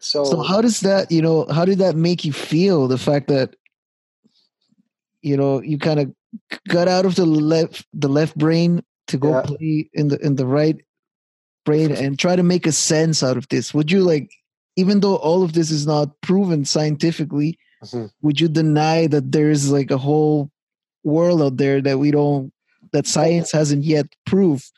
So, 0.00 0.24
so 0.24 0.42
how 0.42 0.60
does 0.60 0.80
that 0.80 1.10
you 1.10 1.22
know 1.22 1.46
how 1.50 1.64
did 1.64 1.78
that 1.78 1.96
make 1.96 2.24
you 2.24 2.32
feel? 2.32 2.88
The 2.88 2.98
fact 2.98 3.28
that 3.28 3.56
you 5.22 5.36
know 5.36 5.60
you 5.62 5.78
kind 5.78 6.00
of 6.00 6.12
got 6.68 6.88
out 6.88 7.06
of 7.06 7.16
the 7.16 7.26
left 7.26 7.86
the 7.92 8.08
left 8.08 8.36
brain 8.36 8.82
to 9.08 9.16
go 9.16 9.30
yeah. 9.30 9.42
play 9.42 9.90
in 9.92 10.08
the 10.08 10.18
in 10.24 10.36
the 10.36 10.46
right 10.46 10.76
brain 11.64 11.92
and 11.92 12.18
try 12.18 12.36
to 12.36 12.42
make 12.42 12.66
a 12.66 12.72
sense 12.72 13.22
out 13.22 13.36
of 13.36 13.48
this 13.48 13.74
would 13.74 13.90
you 13.90 14.00
like 14.00 14.30
even 14.76 15.00
though 15.00 15.16
all 15.16 15.42
of 15.42 15.52
this 15.52 15.70
is 15.70 15.86
not 15.86 16.18
proven 16.22 16.64
scientifically 16.64 17.58
mm-hmm. 17.84 18.06
would 18.22 18.40
you 18.40 18.48
deny 18.48 19.06
that 19.06 19.32
there's 19.32 19.70
like 19.70 19.90
a 19.90 19.98
whole 19.98 20.50
world 21.04 21.42
out 21.42 21.56
there 21.56 21.80
that 21.80 21.98
we 21.98 22.10
don't 22.10 22.52
that 22.92 23.06
science 23.06 23.52
hasn't 23.52 23.84
yet 23.84 24.06
proved 24.26 24.70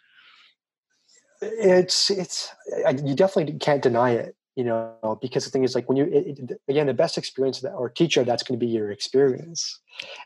it's 1.43 2.11
it's 2.11 2.53
you 3.05 3.15
definitely 3.15 3.59
can't 3.59 3.83
deny 3.83 4.11
it 4.11 4.37
you 4.57 4.65
know 4.65 5.19
because 5.23 5.45
the 5.45 5.51
thing 5.51 5.65
is 5.65 5.75
like 5.75 5.89
when 5.89 5.97
you 5.97 6.05
it, 6.05 6.39
it, 6.39 6.61
again 6.69 6.87
the 6.87 6.95
best 6.95 7.17
experience 7.17 7.61
that 7.61 7.73
or 7.73 7.89
teacher 7.89 8.25
that's 8.25 8.43
going 8.43 8.59
to 8.59 8.65
be 8.65 8.71
your 8.71 8.91
experience 8.91 9.81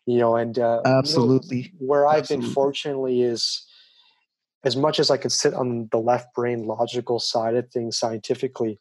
you 0.07 0.19
know 0.19 0.37
and 0.37 0.59
uh, 0.59 0.81
absolutely 0.85 1.59
you 1.59 1.63
know, 1.65 1.87
where 1.87 2.07
i've 2.07 2.21
absolutely. 2.21 2.47
been 2.47 2.55
fortunately 2.55 3.23
is 3.23 3.65
as 4.65 4.77
much 4.77 4.99
as 4.99 5.11
i 5.11 5.17
could 5.17 5.33
sit 5.33 5.55
on 5.55 5.89
the 5.93 5.99
left 5.99 6.35
brain 6.35 6.65
logical 6.65 7.21
side 7.21 7.55
of 7.55 7.71
things 7.71 7.97
scientifically 7.97 8.81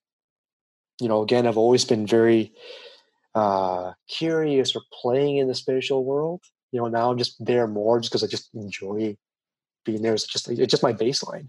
you 1.00 1.08
know 1.08 1.22
again 1.22 1.46
i've 1.46 1.58
always 1.58 1.86
been 1.86 2.08
very 2.08 2.52
uh 3.36 3.92
curious 4.08 4.76
or 4.76 4.82
playing 5.02 5.38
in 5.38 5.48
the 5.48 5.56
spiritual 5.56 6.04
world 6.04 6.42
you 6.74 6.82
know 6.82 6.90
now 6.90 7.10
i'm 7.10 7.18
just 7.18 7.44
there 7.44 7.68
more 7.68 8.02
just 8.02 8.12
because 8.12 8.24
i 8.24 8.28
just 8.28 8.50
enjoy 8.54 9.16
being 9.86 10.02
there 10.02 10.14
it's 10.14 10.28
just 10.28 10.50
it's 10.50 10.72
just 10.72 10.84
my 10.84 10.94
baseline 10.94 11.48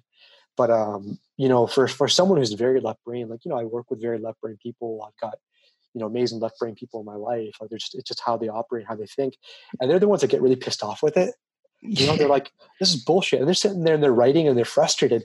but 0.56 0.70
um, 0.70 1.18
you 1.36 1.48
know, 1.48 1.66
for 1.66 1.88
for 1.88 2.08
someone 2.08 2.38
who's 2.38 2.52
very 2.52 2.80
left 2.80 3.04
brain, 3.04 3.28
like 3.28 3.44
you 3.44 3.50
know, 3.50 3.58
I 3.58 3.64
work 3.64 3.90
with 3.90 4.00
very 4.00 4.18
left 4.18 4.40
brain 4.40 4.56
people. 4.62 5.04
I've 5.06 5.20
got 5.20 5.34
you 5.94 6.00
know 6.00 6.06
amazing 6.06 6.40
left 6.40 6.58
brain 6.58 6.74
people 6.74 7.00
in 7.00 7.06
my 7.06 7.16
life. 7.16 7.56
Like 7.60 7.70
they're 7.70 7.78
just 7.78 7.94
it's 7.94 8.08
just 8.08 8.20
how 8.24 8.36
they 8.36 8.48
operate, 8.48 8.86
how 8.86 8.94
they 8.94 9.06
think, 9.06 9.36
and 9.80 9.90
they're 9.90 9.98
the 9.98 10.08
ones 10.08 10.20
that 10.20 10.30
get 10.30 10.42
really 10.42 10.56
pissed 10.56 10.82
off 10.82 11.02
with 11.02 11.16
it. 11.16 11.34
You 11.80 12.06
know, 12.06 12.16
they're 12.16 12.28
like, 12.36 12.52
"This 12.78 12.94
is 12.94 13.02
bullshit," 13.02 13.40
and 13.40 13.48
they're 13.48 13.54
sitting 13.54 13.84
there 13.84 13.94
and 13.94 14.02
they're 14.02 14.12
writing 14.12 14.46
and 14.46 14.56
they're 14.56 14.64
frustrated. 14.64 15.24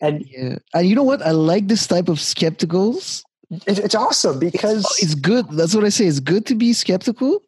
And 0.00 0.26
yeah, 0.26 0.58
and 0.74 0.88
you 0.88 0.96
know 0.96 1.04
what? 1.04 1.22
I 1.22 1.30
like 1.30 1.68
this 1.68 1.86
type 1.86 2.08
of 2.08 2.18
skepticals. 2.18 3.22
it's 3.66 3.94
awesome 3.94 4.40
because 4.40 4.84
it's, 4.84 5.02
it's 5.02 5.14
good. 5.14 5.48
That's 5.52 5.74
what 5.74 5.84
I 5.84 5.90
say. 5.90 6.06
It's 6.06 6.18
good 6.18 6.46
to 6.46 6.56
be 6.56 6.72
skeptical 6.72 7.42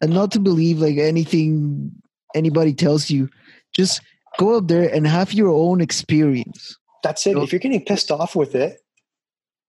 and 0.00 0.12
not 0.12 0.30
to 0.32 0.40
believe 0.40 0.78
like 0.78 0.98
anything 0.98 1.92
anybody 2.34 2.72
tells 2.72 3.10
you. 3.10 3.28
Just 3.74 4.00
go 4.38 4.56
up 4.56 4.68
there 4.68 4.92
and 4.92 5.06
have 5.06 5.32
your 5.32 5.48
own 5.48 5.80
experience. 5.80 6.76
That's 7.02 7.26
it. 7.26 7.36
if 7.36 7.52
you're 7.52 7.58
getting 7.60 7.84
pissed 7.84 8.10
off 8.10 8.34
with 8.34 8.54
it, 8.54 8.80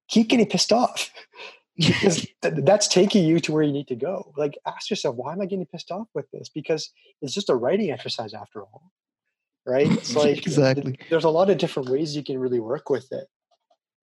keep 0.08 0.30
getting 0.30 0.48
pissed 0.48 0.72
off. 0.72 1.12
because 1.80 2.28
that's 2.42 2.90
taking 2.90 3.24
you 3.24 3.40
to 3.40 3.54
where 3.54 3.64
you 3.64 3.72
need 3.72 3.88
to 3.88 3.96
go. 3.96 4.34
Like, 4.36 4.58
ask 4.66 4.90
yourself, 4.90 5.16
why 5.16 5.32
am 5.32 5.40
I 5.40 5.46
getting 5.46 5.66
pissed 5.66 5.92
off 5.92 6.08
with 6.14 6.30
this? 6.32 6.50
Because 6.50 6.92
it's 7.22 7.34
just 7.34 7.50
a 7.50 7.56
writing 7.56 7.90
exercise 7.90 8.34
after 8.34 8.64
all, 8.64 8.92
right? 9.66 9.90
It's 9.90 10.14
like 10.16 10.46
exactly. 10.46 11.00
There's 11.10 11.24
a 11.24 11.30
lot 11.30 11.50
of 11.50 11.58
different 11.58 11.88
ways 11.90 12.18
you 12.18 12.24
can 12.24 12.38
really 12.38 12.60
work 12.60 12.90
with 12.90 13.10
it. 13.14 13.28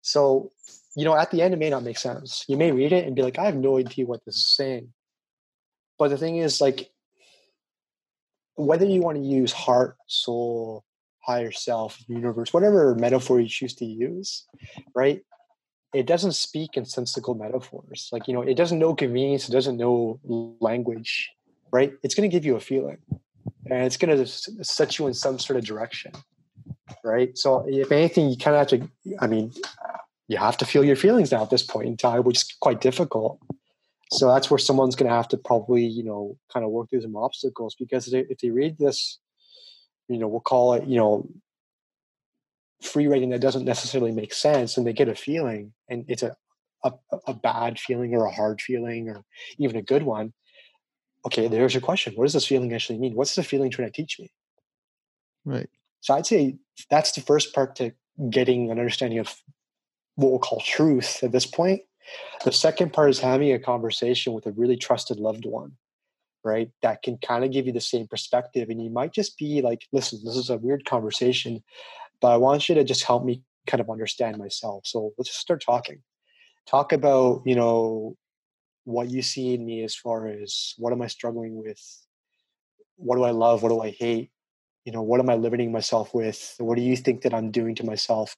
So, 0.02 0.52
you 0.94 1.06
know, 1.06 1.16
at 1.16 1.30
the 1.30 1.40
end, 1.40 1.54
it 1.54 1.56
may 1.56 1.70
not 1.70 1.82
make 1.82 1.96
sense. 1.96 2.44
You 2.46 2.58
may 2.58 2.72
read 2.72 2.92
it 2.92 3.06
and 3.06 3.16
be 3.16 3.22
like, 3.22 3.38
I 3.38 3.46
have 3.46 3.56
no 3.56 3.78
idea 3.78 4.04
what 4.04 4.22
this 4.26 4.36
is 4.36 4.54
saying. 4.54 4.92
But 5.98 6.08
the 6.08 6.18
thing 6.18 6.36
is, 6.36 6.60
like, 6.60 6.90
whether 8.54 8.84
you 8.84 9.00
want 9.00 9.18
to 9.18 9.24
use 9.24 9.52
heart, 9.52 9.96
soul, 10.06 10.84
higher 11.20 11.52
self, 11.52 11.98
universe, 12.08 12.52
whatever 12.52 12.94
metaphor 12.94 13.40
you 13.40 13.48
choose 13.48 13.74
to 13.76 13.84
use, 13.84 14.46
right? 14.94 15.22
It 15.94 16.06
doesn't 16.06 16.32
speak 16.32 16.76
in 16.76 16.84
sensical 16.84 17.34
metaphors. 17.34 18.08
Like, 18.12 18.26
you 18.26 18.34
know, 18.34 18.42
it 18.42 18.56
doesn't 18.56 18.78
know 18.78 18.94
convenience, 18.94 19.48
it 19.48 19.52
doesn't 19.52 19.76
know 19.76 20.20
language, 20.60 21.30
right? 21.70 21.92
It's 22.02 22.14
going 22.14 22.28
to 22.28 22.34
give 22.34 22.44
you 22.44 22.56
a 22.56 22.60
feeling 22.60 22.98
and 23.70 23.84
it's 23.84 23.96
going 23.96 24.16
to 24.16 24.26
set 24.26 24.98
you 24.98 25.06
in 25.06 25.14
some 25.14 25.38
sort 25.38 25.58
of 25.58 25.64
direction, 25.64 26.12
right? 27.04 27.36
So, 27.38 27.64
if 27.68 27.92
anything, 27.92 28.30
you 28.30 28.36
kind 28.36 28.56
of 28.56 28.70
have 28.70 28.80
to, 28.80 29.16
I 29.20 29.26
mean, 29.26 29.52
you 30.28 30.38
have 30.38 30.56
to 30.58 30.64
feel 30.64 30.84
your 30.84 30.96
feelings 30.96 31.30
now 31.30 31.42
at 31.42 31.50
this 31.50 31.62
point 31.62 31.86
in 31.86 31.96
time, 31.96 32.22
which 32.22 32.38
is 32.38 32.56
quite 32.60 32.80
difficult 32.80 33.38
so 34.12 34.28
that's 34.28 34.50
where 34.50 34.58
someone's 34.58 34.94
going 34.94 35.08
to 35.08 35.16
have 35.16 35.28
to 35.28 35.36
probably 35.36 35.84
you 35.84 36.04
know 36.04 36.36
kind 36.52 36.64
of 36.64 36.70
work 36.70 36.90
through 36.90 37.02
some 37.02 37.16
obstacles 37.16 37.74
because 37.78 38.12
if 38.12 38.38
they 38.38 38.50
read 38.50 38.76
this 38.78 39.18
you 40.08 40.18
know 40.18 40.28
we'll 40.28 40.40
call 40.40 40.74
it 40.74 40.86
you 40.86 40.96
know 40.96 41.28
free 42.82 43.06
writing 43.06 43.30
that 43.30 43.40
doesn't 43.40 43.64
necessarily 43.64 44.12
make 44.12 44.34
sense 44.34 44.76
and 44.76 44.86
they 44.86 44.92
get 44.92 45.08
a 45.08 45.14
feeling 45.14 45.72
and 45.88 46.04
it's 46.08 46.22
a, 46.22 46.36
a, 46.84 46.92
a 47.28 47.34
bad 47.34 47.78
feeling 47.78 48.14
or 48.14 48.24
a 48.24 48.32
hard 48.32 48.60
feeling 48.60 49.08
or 49.08 49.24
even 49.58 49.76
a 49.76 49.82
good 49.82 50.02
one 50.02 50.32
okay 51.24 51.48
there's 51.48 51.74
your 51.74 51.80
question. 51.80 52.14
What 52.14 52.24
does 52.24 52.32
this 52.32 52.46
feeling 52.46 52.72
actually 52.72 52.98
mean? 52.98 53.14
What's 53.14 53.34
the 53.34 53.42
feeling 53.42 53.70
trying 53.70 53.88
to 53.88 53.92
teach 53.92 54.18
me? 54.18 54.30
Right. 55.44 55.68
So 56.00 56.14
i'd 56.14 56.26
say 56.26 56.56
that's 56.90 57.12
the 57.12 57.20
first 57.20 57.54
part 57.54 57.76
to 57.76 57.92
getting 58.30 58.70
an 58.70 58.78
understanding 58.78 59.18
of 59.18 59.34
what 60.16 60.30
we'll 60.30 60.38
call 60.38 60.60
truth 60.60 61.22
at 61.22 61.32
this 61.32 61.46
point 61.46 61.82
the 62.44 62.52
second 62.52 62.92
part 62.92 63.10
is 63.10 63.18
having 63.18 63.52
a 63.52 63.58
conversation 63.58 64.32
with 64.32 64.46
a 64.46 64.52
really 64.52 64.76
trusted 64.76 65.18
loved 65.18 65.44
one, 65.44 65.72
right? 66.44 66.70
That 66.82 67.02
can 67.02 67.18
kind 67.18 67.44
of 67.44 67.52
give 67.52 67.66
you 67.66 67.72
the 67.72 67.80
same 67.80 68.06
perspective. 68.08 68.68
And 68.68 68.82
you 68.82 68.90
might 68.90 69.12
just 69.12 69.38
be 69.38 69.62
like, 69.62 69.86
listen, 69.92 70.20
this 70.24 70.36
is 70.36 70.50
a 70.50 70.58
weird 70.58 70.84
conversation, 70.84 71.62
but 72.20 72.32
I 72.32 72.36
want 72.36 72.68
you 72.68 72.74
to 72.74 72.84
just 72.84 73.04
help 73.04 73.24
me 73.24 73.42
kind 73.66 73.80
of 73.80 73.88
understand 73.90 74.38
myself. 74.38 74.86
So 74.86 75.12
let's 75.16 75.30
just 75.30 75.40
start 75.40 75.62
talking. 75.64 76.02
Talk 76.66 76.92
about, 76.92 77.42
you 77.44 77.54
know, 77.54 78.16
what 78.84 79.10
you 79.10 79.22
see 79.22 79.54
in 79.54 79.64
me 79.64 79.84
as 79.84 79.94
far 79.94 80.26
as 80.26 80.74
what 80.76 80.92
am 80.92 81.02
I 81.02 81.06
struggling 81.06 81.54
with? 81.56 81.80
What 82.96 83.16
do 83.16 83.22
I 83.22 83.30
love? 83.30 83.62
What 83.62 83.68
do 83.68 83.80
I 83.80 83.90
hate? 83.90 84.31
You 84.84 84.92
know 84.92 85.02
what 85.02 85.20
am 85.20 85.30
i 85.30 85.34
limiting 85.34 85.70
myself 85.70 86.12
with? 86.14 86.54
What 86.58 86.76
do 86.76 86.82
you 86.82 86.96
think 86.96 87.22
that 87.22 87.34
i'm 87.34 87.50
doing 87.50 87.74
to 87.76 87.84
myself? 87.84 88.36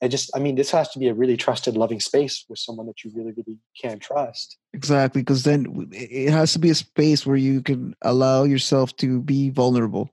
And 0.00 0.10
just 0.10 0.30
i 0.34 0.38
mean 0.38 0.54
this 0.54 0.70
has 0.70 0.88
to 0.90 0.98
be 0.98 1.08
a 1.08 1.14
really 1.14 1.36
trusted 1.36 1.76
loving 1.76 2.00
space 2.00 2.44
with 2.48 2.58
someone 2.58 2.86
that 2.86 3.04
you 3.04 3.10
really 3.14 3.32
really 3.32 3.58
can 3.80 3.98
trust. 3.98 4.58
Exactly 4.74 5.22
because 5.22 5.44
then 5.44 5.88
it 5.92 6.30
has 6.30 6.52
to 6.52 6.58
be 6.58 6.70
a 6.70 6.74
space 6.74 7.26
where 7.26 7.36
you 7.36 7.62
can 7.62 7.94
allow 8.02 8.44
yourself 8.44 8.94
to 8.96 9.20
be 9.22 9.50
vulnerable. 9.50 10.10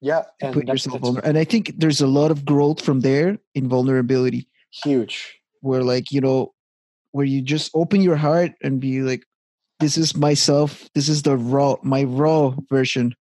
Yeah 0.00 0.24
and 0.40 0.54
put 0.54 0.68
yourself 0.68 1.00
vulnerable 1.00 1.28
and 1.28 1.38
i 1.38 1.44
think 1.44 1.74
there's 1.76 2.00
a 2.00 2.06
lot 2.06 2.30
of 2.30 2.44
growth 2.44 2.80
from 2.82 3.00
there 3.00 3.38
in 3.54 3.68
vulnerability. 3.68 4.48
Huge. 4.84 5.40
Where 5.60 5.82
like 5.82 6.12
you 6.12 6.20
know 6.20 6.54
where 7.12 7.26
you 7.26 7.42
just 7.42 7.70
open 7.74 8.00
your 8.00 8.16
heart 8.16 8.52
and 8.62 8.80
be 8.80 9.00
like 9.00 9.24
this 9.80 9.96
is 9.96 10.16
myself 10.16 10.88
this 10.94 11.08
is 11.08 11.22
the 11.22 11.36
raw 11.36 11.76
my 11.82 12.04
raw 12.04 12.54
version 12.70 13.14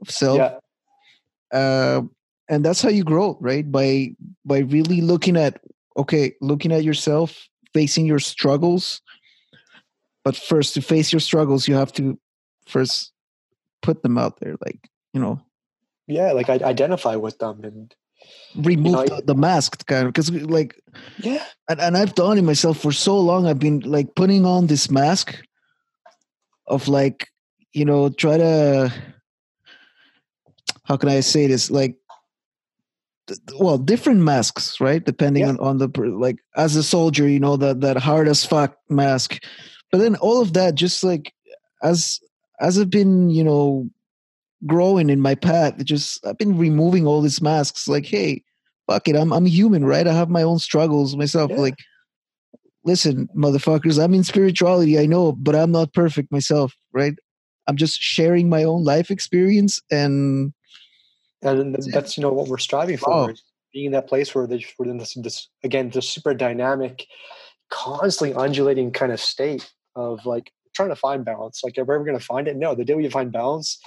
of 0.00 0.10
self. 0.10 0.38
Yeah 0.38 0.58
uh, 1.52 2.02
and 2.48 2.64
that's 2.64 2.82
how 2.82 2.88
you 2.88 3.04
grow 3.04 3.38
right? 3.40 3.70
By 3.70 4.14
by 4.44 4.58
really 4.58 5.00
looking 5.00 5.36
at 5.36 5.60
okay 5.96 6.34
looking 6.40 6.72
at 6.72 6.84
yourself 6.84 7.48
facing 7.72 8.06
your 8.06 8.18
struggles. 8.18 9.00
But 10.24 10.36
first 10.36 10.74
to 10.74 10.82
face 10.82 11.12
your 11.12 11.20
struggles 11.20 11.68
you 11.68 11.74
have 11.74 11.92
to 11.94 12.18
first 12.66 13.12
put 13.82 14.02
them 14.02 14.16
out 14.16 14.40
there 14.40 14.56
like 14.64 14.88
you 15.12 15.20
know? 15.20 15.40
Yeah 16.06 16.32
like 16.32 16.48
i 16.50 16.54
identify 16.54 17.16
with 17.16 17.38
them 17.38 17.64
and 17.64 17.94
remove 18.56 18.86
you 18.86 18.92
know, 18.92 19.16
the, 19.16 19.22
the 19.22 19.34
mask 19.34 19.86
kind 19.86 20.06
of 20.06 20.12
because 20.12 20.30
like 20.30 20.80
yeah. 21.18 21.44
and, 21.68 21.80
and 21.80 21.96
i've 21.96 22.14
done 22.14 22.38
it 22.38 22.42
myself 22.42 22.78
for 22.78 22.92
so 22.92 23.18
long 23.18 23.46
i've 23.46 23.58
been 23.58 23.80
like 23.80 24.14
putting 24.14 24.46
on 24.46 24.66
this 24.66 24.90
mask 24.90 25.42
of 26.66 26.88
like 26.88 27.28
you 27.72 27.84
know 27.84 28.08
try 28.08 28.36
to 28.36 28.92
how 30.84 30.96
can 30.96 31.08
i 31.08 31.20
say 31.20 31.46
this? 31.46 31.70
Like 31.70 31.96
well 33.58 33.78
different 33.78 34.20
masks 34.20 34.80
right? 34.80 35.04
Depending 35.04 35.42
yeah. 35.42 35.50
on, 35.50 35.60
on 35.60 35.78
the 35.78 35.88
like 36.18 36.36
as 36.56 36.76
a 36.76 36.82
soldier 36.82 37.28
you 37.28 37.40
know 37.40 37.56
that 37.56 37.80
that 37.80 37.96
hard 37.96 38.28
as 38.28 38.44
fuck 38.44 38.76
mask. 38.88 39.42
But 39.90 39.98
then 39.98 40.16
all 40.16 40.42
of 40.42 40.52
that 40.54 40.74
just 40.74 41.02
like 41.04 41.32
as 41.82 42.20
as 42.60 42.78
i've 42.78 42.90
been 42.90 43.30
you 43.30 43.44
know 43.44 43.88
growing 44.66 45.10
in 45.10 45.20
my 45.20 45.34
path 45.34 45.82
just 45.84 46.24
i've 46.26 46.38
been 46.38 46.58
removing 46.58 47.06
all 47.06 47.22
these 47.22 47.40
masks. 47.40 47.88
Like 47.88 48.06
hey 48.06 48.42
fuck 48.86 49.08
it 49.08 49.16
i'm 49.16 49.32
i'm 49.32 49.46
human 49.46 49.84
right? 49.84 50.06
I 50.06 50.12
have 50.12 50.28
my 50.28 50.42
own 50.42 50.58
struggles 50.58 51.16
myself. 51.16 51.50
Yeah. 51.50 51.60
like 51.60 51.78
listen 52.84 53.26
motherfuckers 53.34 54.02
i'm 54.02 54.12
in 54.12 54.22
spirituality 54.22 54.98
i 54.98 55.06
know 55.06 55.32
but 55.32 55.54
i'm 55.54 55.72
not 55.72 55.94
perfect 55.94 56.30
myself 56.30 56.74
right? 56.92 57.14
I'm 57.66 57.76
just 57.76 58.00
sharing 58.00 58.48
my 58.48 58.64
own 58.64 58.84
life 58.84 59.10
experience 59.10 59.80
and 59.90 60.52
and 61.44 61.74
that's 61.92 62.16
you 62.16 62.22
know 62.22 62.32
what 62.32 62.48
we're 62.48 62.58
striving 62.58 62.96
for 62.96 63.10
oh. 63.10 63.34
being 63.72 63.86
in 63.86 63.92
that 63.92 64.08
place 64.08 64.34
where 64.34 64.46
there's 64.46 64.64
we're 64.78 64.88
in 64.88 64.98
this, 64.98 65.14
this 65.14 65.48
again 65.62 65.90
this 65.90 66.08
super 66.08 66.34
dynamic 66.34 67.06
constantly 67.70 68.34
undulating 68.34 68.90
kind 68.90 69.12
of 69.12 69.20
state 69.20 69.70
of 69.96 70.24
like 70.26 70.52
trying 70.74 70.88
to 70.88 70.96
find 70.96 71.24
balance. 71.24 71.62
Like 71.62 71.78
are 71.78 71.84
we 71.84 71.94
ever 71.94 72.04
going 72.04 72.18
to 72.18 72.24
find 72.24 72.48
it 72.48 72.56
no 72.56 72.74
the 72.74 72.84
day 72.84 72.94
we 72.94 73.08
find 73.08 73.32
balance 73.32 73.78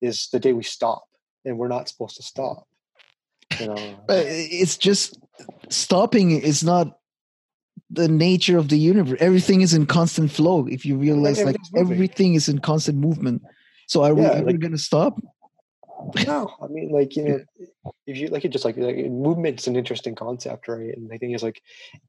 is 0.00 0.28
the 0.32 0.40
day 0.40 0.52
we 0.52 0.62
stop 0.62 1.04
and 1.44 1.58
we're 1.58 1.68
not 1.68 1.88
supposed 1.88 2.16
to 2.16 2.22
stop 2.22 2.66
you 3.60 3.66
know? 3.68 3.94
But 4.06 4.26
it's 4.26 4.76
just 4.76 5.18
stopping 5.68 6.30
is 6.30 6.62
not 6.64 6.98
the 7.90 8.08
nature 8.08 8.58
of 8.58 8.68
the 8.68 8.78
universe. 8.78 9.18
Everything 9.20 9.60
is 9.60 9.74
in 9.74 9.86
constant 9.86 10.30
flow 10.30 10.66
if 10.66 10.86
you 10.86 10.96
realize 10.96 11.42
like, 11.42 11.56
everything 11.76 12.34
is 12.34 12.48
in 12.48 12.58
constant 12.58 12.98
movement. 12.98 13.42
So 13.86 14.02
are 14.02 14.08
yeah, 14.08 14.14
we 14.14 14.24
ever 14.24 14.46
like, 14.46 14.60
going 14.60 14.72
to 14.72 14.78
stop 14.78 15.20
no, 16.26 16.54
I 16.62 16.66
mean, 16.68 16.90
like 16.90 17.16
you 17.16 17.24
know, 17.24 17.92
if 18.06 18.16
you 18.16 18.28
like 18.28 18.44
it, 18.44 18.50
just 18.50 18.64
like, 18.64 18.76
like 18.76 18.96
movement's 18.96 19.66
an 19.66 19.76
interesting 19.76 20.14
concept, 20.14 20.68
right? 20.68 20.96
And 20.96 21.10
the 21.10 21.18
thing 21.18 21.32
is, 21.32 21.42
like, 21.42 21.62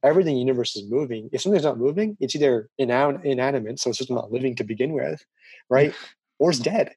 everything 0.03 0.33
in 0.33 0.35
the 0.35 0.45
universe 0.45 0.75
is 0.75 0.89
moving. 0.89 1.29
If 1.31 1.41
something's 1.41 1.63
not 1.63 1.77
moving, 1.77 2.17
it's 2.19 2.35
either 2.35 2.69
inan- 2.79 3.23
inanimate, 3.23 3.79
so 3.79 3.89
it's 3.89 3.99
just 3.99 4.11
not 4.11 4.31
living 4.31 4.55
to 4.55 4.63
begin 4.63 4.93
with, 4.93 5.23
right, 5.69 5.93
or 6.39 6.49
it's 6.49 6.59
mm-hmm. 6.59 6.75
dead, 6.75 6.91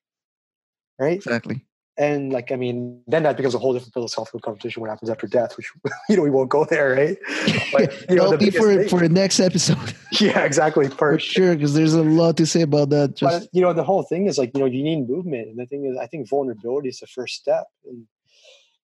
right? 0.99 1.17
Exactly 1.17 1.63
and 1.99 2.33
like 2.33 2.53
i 2.53 2.57
mean 2.57 3.01
then 3.07 3.23
that 3.23 3.37
becomes 3.37 3.55
a 3.55 3.59
whole 3.59 3.73
different 3.73 3.93
philosophical 3.93 4.41
conversation 4.41 4.81
what 4.81 4.91
happens 4.91 5.11
after 5.11 5.27
death 5.27 5.57
which 5.57 5.71
you 6.09 6.17
know 6.17 6.23
we 6.23 6.31
won't 6.31 6.51
go 6.51 6.65
there 6.65 6.91
right? 6.93 7.19
But 7.73 8.11
you 8.11 8.17
know 8.17 8.31
the 8.31 8.39
be 8.39 8.51
for 8.51 8.75
thing, 8.75 8.89
for 8.89 9.01
the 9.01 9.09
next 9.09 9.41
episode. 9.41 9.95
Yeah 10.21 10.45
exactly 10.45 10.89
for 10.89 11.19
sure 11.19 11.55
because 11.55 11.75
there's 11.75 11.95
a 11.95 12.03
lot 12.03 12.37
to 12.39 12.47
say 12.47 12.63
about 12.63 12.91
that 12.91 13.17
just 13.17 13.41
but, 13.41 13.49
you 13.53 13.61
know 13.61 13.73
the 13.73 13.85
whole 13.85 14.03
thing 14.03 14.27
is 14.27 14.39
like 14.39 14.53
you 14.55 14.61
know 14.61 14.67
you 14.67 14.83
need 14.83 15.09
movement 15.09 15.49
and 15.49 15.59
the 15.59 15.67
thing 15.67 15.85
is 15.85 15.97
i 15.99 16.07
think 16.07 16.29
vulnerability 16.29 16.89
is 16.89 17.01
the 17.01 17.07
first 17.07 17.35
step 17.35 17.67
and 17.85 18.07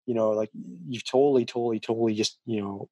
you 0.06 0.14
know 0.14 0.30
like 0.30 0.50
you've 0.88 1.04
totally 1.04 1.44
totally 1.44 1.80
totally 1.80 2.14
just 2.14 2.38
you 2.44 2.60
know 2.60 2.88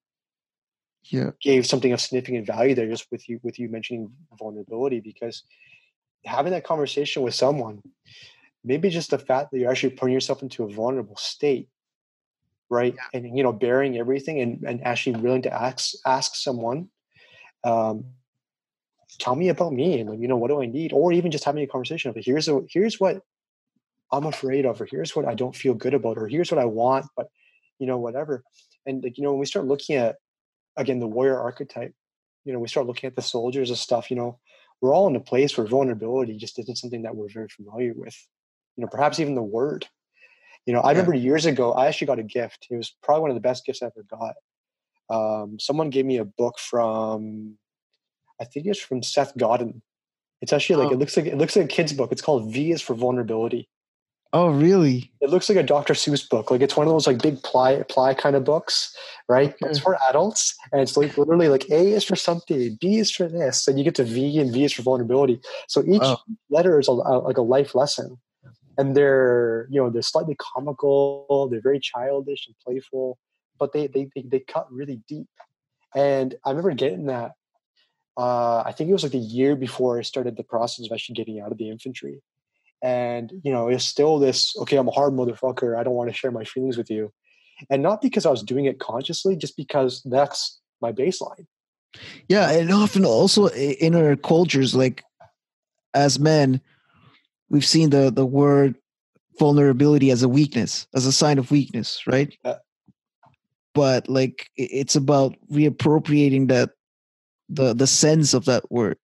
yeah. 1.04 1.30
gave 1.40 1.66
something 1.66 1.92
of 1.92 2.00
significant 2.00 2.46
value 2.46 2.74
there 2.74 2.87
just 2.88 3.06
with 3.11 3.28
you 3.28 3.40
with 3.42 3.59
you 3.59 3.68
mentioning 3.68 4.11
vulnerability 4.38 5.00
because 5.00 5.42
having 6.24 6.52
that 6.52 6.64
conversation 6.64 7.22
with 7.22 7.35
someone 7.35 7.83
maybe 8.64 8.90
just 8.90 9.11
the 9.11 9.18
fact 9.18 9.51
that 9.51 9.59
you're 9.59 9.70
actually 9.70 9.90
putting 9.90 10.14
yourself 10.14 10.42
into 10.42 10.64
a 10.64 10.68
vulnerable 10.68 11.16
state 11.16 11.68
right? 12.70 12.94
Yeah. 12.96 13.20
and 13.20 13.37
you 13.37 13.42
know 13.42 13.53
bearing 13.53 13.99
everything 13.99 14.40
and, 14.40 14.62
and 14.66 14.83
actually 14.87 15.20
willing 15.20 15.42
to 15.42 15.53
ask 15.53 15.94
ask 16.07 16.37
someone 16.37 16.88
um, 17.64 18.05
tell 19.18 19.35
me 19.35 19.49
about 19.49 19.73
me 19.73 20.01
and 20.01 20.23
you 20.23 20.29
know 20.29 20.37
what 20.37 20.49
do 20.49 20.62
i 20.62 20.66
need? 20.66 20.92
Or 20.92 21.12
even 21.12 21.31
just 21.31 21.44
having 21.44 21.62
a 21.64 21.66
conversation 21.66 22.11
of 22.11 22.16
here's 22.18 22.49
a, 22.49 22.62
here's 22.70 22.99
what 22.99 23.23
i'm 24.12 24.25
afraid 24.25 24.64
of 24.64 24.81
or 24.81 24.87
here's 24.87 25.14
what 25.14 25.27
i 25.27 25.35
don't 25.35 25.55
feel 25.55 25.75
good 25.75 25.94
about 25.94 26.16
or 26.16 26.27
here's 26.27 26.51
what 26.51 26.59
i 26.59 26.64
want 26.64 27.07
but 27.16 27.29
you 27.79 27.87
know 27.87 27.99
whatever. 27.99 28.44
And 28.87 29.03
like 29.03 29.18
you 29.18 29.25
know 29.25 29.33
when 29.33 29.40
we 29.40 29.46
start 29.46 29.66
looking 29.66 29.96
at 29.96 30.16
again 30.77 31.01
the 31.01 31.09
warrior 31.09 31.38
archetype 31.38 31.92
you 32.44 32.53
know 32.53 32.61
we 32.61 32.68
start 32.68 32.87
looking 32.87 33.09
at 33.09 33.16
the 33.16 33.23
soldiers 33.23 33.68
and 33.68 33.79
stuff 33.79 34.11
you 34.11 34.16
know 34.16 34.38
we're 34.81 34.94
all 34.94 35.09
in 35.09 35.16
a 35.16 35.20
place 35.20 35.59
where 35.59 35.66
vulnerability 35.66 36.38
just 36.38 36.59
isn't 36.59 36.79
something 36.79 37.03
that 37.03 37.14
we're 37.14 37.29
very 37.29 37.49
familiar 37.49 37.92
with 37.94 38.16
you 38.76 38.83
know, 38.83 38.88
perhaps 38.88 39.20
even 39.20 39.35
the 39.35 39.42
word. 39.42 39.87
You 40.66 40.74
know, 40.74 40.80
I 40.80 40.92
yeah. 40.92 40.98
remember 40.98 41.14
years 41.14 41.46
ago, 41.46 41.72
I 41.72 41.87
actually 41.87 42.06
got 42.06 42.18
a 42.18 42.24
gift. 42.24 42.66
It 42.70 42.76
was 42.76 42.94
probably 43.02 43.22
one 43.22 43.30
of 43.30 43.35
the 43.35 43.40
best 43.40 43.64
gifts 43.64 43.83
I 43.83 43.87
ever 43.87 44.04
got. 44.09 44.35
Um, 45.11 45.59
someone 45.59 45.90
gave 45.90 46.06
me 46.06 46.18
a 46.18 46.24
book 46.24 46.59
from, 46.59 47.56
I 48.40 48.44
think 48.44 48.66
it's 48.66 48.78
from 48.78 49.02
Seth 49.02 49.37
Godin. 49.37 49.83
It's 50.40 50.52
actually 50.52 50.76
like 50.76 50.90
oh. 50.90 50.94
it 50.94 50.98
looks 50.98 51.16
like 51.16 51.26
it 51.26 51.37
looks 51.37 51.56
like 51.56 51.66
a 51.66 51.68
kid's 51.68 51.92
book. 51.92 52.12
It's 52.12 52.22
called 52.22 52.52
V 52.52 52.72
is 52.72 52.80
for 52.80 52.94
Vulnerability. 52.94 53.68
Oh, 54.33 54.48
really? 54.48 55.11
It 55.20 55.28
looks 55.28 55.48
like 55.48 55.59
a 55.59 55.62
Dr. 55.62 55.94
Seuss 55.94 56.28
book. 56.28 56.50
Like 56.50 56.61
it's 56.61 56.76
one 56.76 56.87
of 56.87 56.92
those 56.92 57.06
like 57.06 57.20
big 57.20 57.42
ply 57.42 57.83
ply 57.88 58.14
kind 58.14 58.37
of 58.37 58.44
books, 58.44 58.96
right? 59.28 59.50
Okay. 59.50 59.68
It's 59.68 59.80
for 59.80 59.98
adults, 60.09 60.56
and 60.72 60.80
it's 60.80 60.96
like 60.96 61.18
literally 61.18 61.48
like 61.48 61.68
A 61.70 61.92
is 61.92 62.04
for 62.04 62.16
something, 62.16 62.78
B 62.80 62.98
is 62.98 63.11
for 63.11 63.28
this, 63.28 63.66
and 63.66 63.76
you 63.76 63.85
get 63.85 63.96
to 63.96 64.04
V, 64.04 64.38
and 64.38 64.52
V 64.52 64.64
is 64.64 64.72
for 64.72 64.83
vulnerability. 64.83 65.40
So 65.66 65.83
each 65.83 66.00
wow. 66.00 66.20
letter 66.48 66.78
is 66.78 66.88
a, 66.88 66.92
a, 66.92 67.18
like 67.18 67.38
a 67.38 67.42
life 67.42 67.74
lesson 67.74 68.18
and 68.80 68.96
they're 68.96 69.66
you 69.70 69.80
know 69.80 69.90
they're 69.90 70.02
slightly 70.02 70.36
comical 70.38 71.48
they're 71.50 71.60
very 71.60 71.78
childish 71.78 72.46
and 72.46 72.56
playful 72.64 73.18
but 73.58 73.72
they 73.72 73.86
they 73.86 74.08
they, 74.14 74.22
they 74.22 74.40
cut 74.40 74.66
really 74.72 75.00
deep. 75.06 75.28
And 75.94 76.34
i 76.44 76.50
remember 76.50 76.72
getting 76.72 77.06
that 77.06 77.32
uh, 78.16 78.62
i 78.66 78.72
think 78.72 78.88
it 78.88 78.92
was 78.92 79.04
like 79.04 79.12
the 79.12 79.18
year 79.18 79.54
before 79.54 79.98
i 79.98 80.02
started 80.02 80.36
the 80.36 80.50
process 80.54 80.86
of 80.86 80.92
actually 80.92 81.16
getting 81.16 81.40
out 81.40 81.52
of 81.52 81.58
the 81.58 81.70
infantry. 81.70 82.22
And 82.82 83.30
you 83.44 83.52
know 83.52 83.68
it's 83.68 83.84
still 83.84 84.18
this 84.18 84.56
okay 84.62 84.76
i'm 84.78 84.88
a 84.88 84.98
hard 84.98 85.12
motherfucker 85.12 85.78
i 85.78 85.82
don't 85.84 85.98
want 86.00 86.08
to 86.10 86.16
share 86.16 86.32
my 86.32 86.44
feelings 86.44 86.78
with 86.78 86.90
you. 86.90 87.12
And 87.68 87.82
not 87.82 88.00
because 88.00 88.24
i 88.24 88.30
was 88.30 88.42
doing 88.42 88.64
it 88.64 88.80
consciously 88.80 89.36
just 89.36 89.56
because 89.56 90.02
that's 90.16 90.58
my 90.80 90.92
baseline. 90.92 91.46
Yeah 92.28 92.50
and 92.50 92.72
often 92.72 93.04
also 93.04 93.48
in 93.48 93.94
our 93.94 94.16
cultures 94.16 94.74
like 94.74 95.04
as 95.92 96.18
men 96.18 96.60
we've 97.50 97.66
seen 97.66 97.90
the 97.90 98.10
the 98.10 98.26
word 98.26 98.76
vulnerability 99.38 100.10
as 100.10 100.22
a 100.22 100.28
weakness, 100.28 100.86
as 100.94 101.06
a 101.06 101.12
sign 101.12 101.38
of 101.38 101.50
weakness, 101.50 102.02
right? 102.06 102.34
Uh, 102.44 102.54
but 103.74 104.08
like 104.08 104.48
it's 104.56 104.96
about 104.96 105.34
reappropriating 105.52 106.48
that 106.48 106.70
the 107.48 107.74
the 107.74 107.86
sense 107.86 108.34
of 108.34 108.44
that 108.46 108.70
word. 108.70 108.96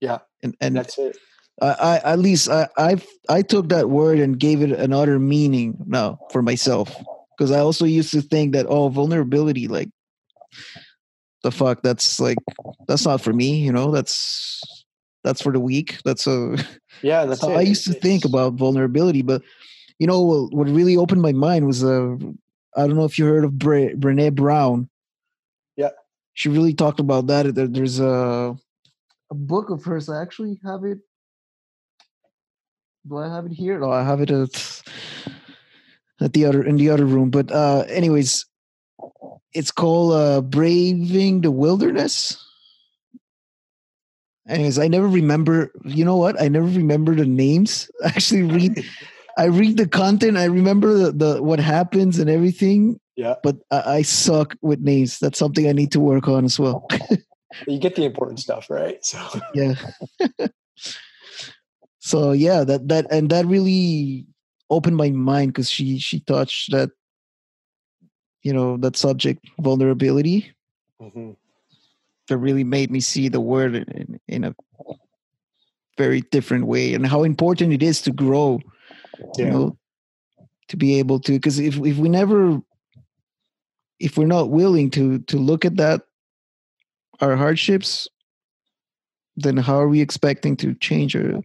Yeah, 0.00 0.18
and 0.42 0.56
and 0.60 0.76
that's 0.76 0.98
it. 0.98 1.16
I, 1.60 1.68
I 1.68 2.12
at 2.12 2.18
least 2.18 2.48
I 2.48 2.68
I've 2.76 3.06
I 3.28 3.42
took 3.42 3.68
that 3.68 3.90
word 3.90 4.18
and 4.18 4.38
gave 4.38 4.62
it 4.62 4.72
another 4.72 5.18
meaning 5.18 5.76
now 5.86 6.18
for 6.30 6.42
myself 6.42 6.94
because 7.36 7.50
I 7.50 7.60
also 7.60 7.84
used 7.84 8.12
to 8.12 8.22
think 8.22 8.52
that 8.54 8.66
oh 8.66 8.88
vulnerability 8.88 9.68
like 9.68 9.90
the 11.42 11.50
fuck 11.50 11.82
that's 11.82 12.20
like 12.20 12.38
that's 12.86 13.04
not 13.04 13.20
for 13.20 13.32
me 13.32 13.56
you 13.56 13.72
know 13.72 13.90
that's 13.90 14.79
that's 15.22 15.42
for 15.42 15.52
the 15.52 15.60
weak 15.60 15.98
that's 16.04 16.26
a 16.26 16.56
Yeah, 17.02 17.24
that's 17.24 17.40
how 17.40 17.52
it. 17.52 17.58
I 17.58 17.62
used 17.62 17.84
to 17.86 17.94
think 17.94 18.24
about 18.24 18.54
vulnerability, 18.54 19.22
but 19.22 19.42
you 19.98 20.06
know 20.06 20.48
what, 20.50 20.68
really 20.68 20.96
opened 20.96 21.22
my 21.22 21.32
mind 21.32 21.66
was 21.66 21.84
uh, 21.84 22.16
I 22.76 22.86
don't 22.86 22.96
know 22.96 23.04
if 23.04 23.18
you 23.18 23.24
heard 23.24 23.44
of 23.44 23.58
Bre- 23.58 23.96
Brene 23.96 24.34
Brown. 24.34 24.88
Yeah, 25.76 25.90
she 26.34 26.48
really 26.48 26.74
talked 26.74 27.00
about 27.00 27.26
that. 27.28 27.54
There, 27.54 27.66
there's 27.66 28.00
a 28.00 28.56
a 29.30 29.34
book 29.34 29.70
of 29.70 29.84
hers. 29.84 30.08
I 30.08 30.20
actually 30.20 30.60
have 30.64 30.84
it. 30.84 30.98
Do 33.08 33.18
I 33.18 33.28
have 33.28 33.46
it 33.46 33.52
here? 33.52 33.78
No, 33.78 33.90
I 33.90 34.02
have 34.04 34.20
it 34.20 34.30
at 34.30 34.82
at 36.20 36.32
the 36.32 36.44
other 36.44 36.62
in 36.62 36.76
the 36.76 36.90
other 36.90 37.06
room. 37.06 37.30
But 37.30 37.50
uh, 37.50 37.84
anyways, 37.88 38.44
it's 39.54 39.70
called 39.70 40.12
uh, 40.12 40.40
"Braving 40.42 41.40
the 41.40 41.50
Wilderness." 41.50 42.36
Anyways, 44.50 44.78
I 44.78 44.88
never 44.88 45.06
remember. 45.06 45.72
You 45.84 46.04
know 46.04 46.16
what? 46.16 46.40
I 46.40 46.48
never 46.48 46.66
remember 46.66 47.14
the 47.14 47.26
names. 47.26 47.90
I 48.04 48.08
actually 48.16 48.42
read. 48.42 48.84
I 49.38 49.46
read 49.46 49.76
the 49.76 49.88
content. 49.88 50.36
I 50.36 50.44
remember 50.44 50.92
the, 50.92 51.12
the 51.12 51.42
what 51.42 51.60
happens 51.60 52.18
and 52.18 52.28
everything. 52.28 53.00
Yeah. 53.16 53.36
But 53.42 53.56
I, 53.70 53.96
I 53.96 54.02
suck 54.02 54.56
with 54.60 54.80
names. 54.80 55.18
That's 55.18 55.38
something 55.38 55.68
I 55.68 55.72
need 55.72 55.92
to 55.92 56.00
work 56.00 56.28
on 56.28 56.44
as 56.44 56.58
well. 56.58 56.86
you 57.66 57.78
get 57.78 57.94
the 57.94 58.04
important 58.04 58.40
stuff, 58.40 58.68
right? 58.68 59.04
So 59.04 59.18
yeah. 59.54 59.74
so 62.00 62.32
yeah, 62.32 62.64
that 62.64 62.88
that 62.88 63.06
and 63.10 63.30
that 63.30 63.46
really 63.46 64.26
opened 64.68 64.96
my 64.96 65.10
mind 65.10 65.52
because 65.52 65.70
she 65.70 65.98
she 65.98 66.20
touched 66.20 66.72
that 66.72 66.90
you 68.42 68.52
know 68.52 68.76
that 68.78 68.96
subject 68.96 69.44
vulnerability 69.60 70.54
mm-hmm. 71.00 71.32
That 72.30 72.38
really 72.38 72.64
made 72.64 72.90
me 72.90 73.00
see 73.00 73.28
the 73.28 73.40
world 73.40 73.74
in, 73.74 74.20
in, 74.28 74.44
a 74.44 74.54
very 75.98 76.20
different 76.20 76.66
way 76.66 76.94
and 76.94 77.06
how 77.06 77.24
important 77.24 77.72
it 77.72 77.82
is 77.82 78.00
to 78.00 78.12
grow 78.12 78.58
yeah. 79.36 79.44
you 79.44 79.50
know 79.50 79.76
to 80.68 80.76
be 80.76 80.98
able 80.98 81.18
to 81.18 81.32
because 81.32 81.58
if, 81.58 81.76
if 81.78 81.98
we 81.98 82.08
never 82.08 82.62
if 83.98 84.16
we're 84.16 84.26
not 84.26 84.48
willing 84.48 84.88
to 84.88 85.18
to 85.20 85.36
look 85.36 85.64
at 85.64 85.76
that 85.76 86.02
our 87.20 87.36
hardships 87.36 88.08
then 89.36 89.56
how 89.56 89.78
are 89.78 89.88
we 89.88 90.00
expecting 90.00 90.56
to 90.56 90.74
change 90.76 91.14
or 91.14 91.42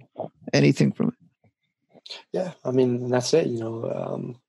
anything 0.53 0.91
from 0.91 1.07
it 1.09 2.19
yeah 2.31 2.51
i 2.63 2.71
mean 2.71 3.09
that's 3.09 3.33
it 3.33 3.47
you 3.47 3.59
know 3.59 3.91
um, 3.91 4.39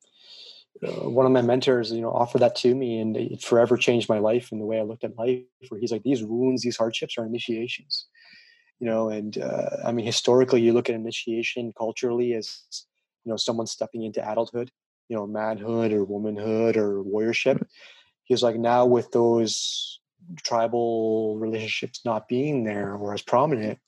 uh, 0.83 1.09
one 1.09 1.27
of 1.27 1.33
my 1.33 1.43
mentors 1.43 1.91
you 1.91 2.01
know 2.01 2.11
offered 2.12 2.41
that 2.41 2.57
to 2.57 2.74
me 2.74 2.99
and 2.99 3.16
it 3.16 3.43
forever 3.43 3.77
changed 3.77 4.09
my 4.09 4.18
life 4.18 4.51
and 4.53 4.61
the 4.61 4.66
way 4.66 4.79
i 4.79 4.83
looked 4.83 5.05
at 5.05 5.16
life 5.16 5.43
where 5.68 5.81
he's 5.81 5.93
like 5.93 6.03
these 6.03 6.24
wounds 6.24 6.62
these 6.62 6.77
hardships 6.77 7.16
are 7.18 7.27
initiations 7.27 8.07
you 8.81 8.87
know 8.87 9.09
and 9.09 9.39
uh, 9.39 9.77
i 9.85 9.93
mean 9.93 10.05
historically 10.05 10.61
you 10.61 10.72
look 10.72 10.89
at 10.89 10.95
initiation 10.95 11.72
culturally 11.77 12.35
as 12.35 12.62
you 13.24 13.31
know 13.31 13.37
someone 13.37 13.66
stepping 13.66 14.03
into 14.03 14.20
adulthood 14.31 14.70
you 15.09 15.16
know 15.16 15.27
manhood 15.27 15.93
or 15.93 16.05
womanhood 16.05 16.77
or 16.77 17.03
warriorship. 17.03 17.64
He's 18.24 18.43
like 18.43 18.57
now 18.57 18.87
with 18.87 19.11
those 19.12 20.01
tribal 20.43 21.39
relationships 21.39 22.01
not 22.05 22.29
being 22.29 22.64
there 22.64 22.95
or 22.95 23.14
as 23.14 23.22
prominent 23.22 23.79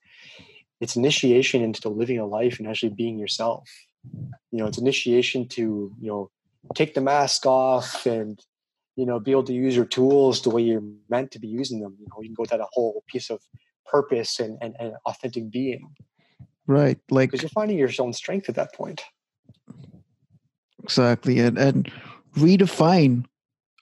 it's 0.80 0.94
initiation 0.94 1.60
into 1.60 1.88
living 1.88 2.20
a 2.20 2.26
life 2.26 2.60
and 2.60 2.68
actually 2.68 2.90
being 2.90 3.18
yourself. 3.18 3.68
You 4.04 4.58
know 4.58 4.66
it's 4.66 4.78
initiation 4.78 5.48
to 5.48 5.92
you 6.00 6.08
know 6.08 6.30
take 6.74 6.94
the 6.94 7.00
mask 7.00 7.46
off 7.46 8.06
and 8.06 8.40
you 8.96 9.06
know 9.06 9.20
be 9.20 9.30
able 9.30 9.44
to 9.44 9.54
use 9.54 9.76
your 9.76 9.84
tools 9.84 10.42
the 10.42 10.50
way 10.50 10.62
you're 10.62 10.82
meant 11.08 11.30
to 11.30 11.38
be 11.38 11.48
using 11.48 11.80
them 11.80 11.96
you 11.98 12.06
know 12.10 12.20
you 12.20 12.28
can 12.28 12.34
go 12.34 12.44
to 12.44 12.56
that 12.56 12.66
whole 12.72 13.02
piece 13.06 13.30
of 13.30 13.40
purpose 13.86 14.38
and, 14.38 14.58
and, 14.60 14.74
and 14.78 14.92
authentic 15.06 15.50
being. 15.50 15.94
Right 16.66 16.98
like 17.10 17.30
because 17.30 17.42
you're 17.42 17.50
finding 17.50 17.78
your 17.78 17.90
own 17.98 18.12
strength 18.12 18.48
at 18.48 18.54
that 18.56 18.74
point. 18.74 19.02
Exactly 20.82 21.38
and 21.40 21.56
and 21.56 21.90
redefine 22.36 23.24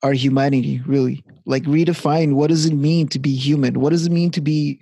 our 0.02 0.12
humanity 0.12 0.82
really. 0.86 1.24
Like 1.46 1.64
redefine 1.64 2.34
what 2.34 2.48
does 2.48 2.66
it 2.66 2.74
mean 2.74 3.08
to 3.08 3.18
be 3.18 3.34
human? 3.34 3.80
What 3.80 3.90
does 3.90 4.06
it 4.06 4.12
mean 4.12 4.30
to 4.32 4.40
be 4.40 4.78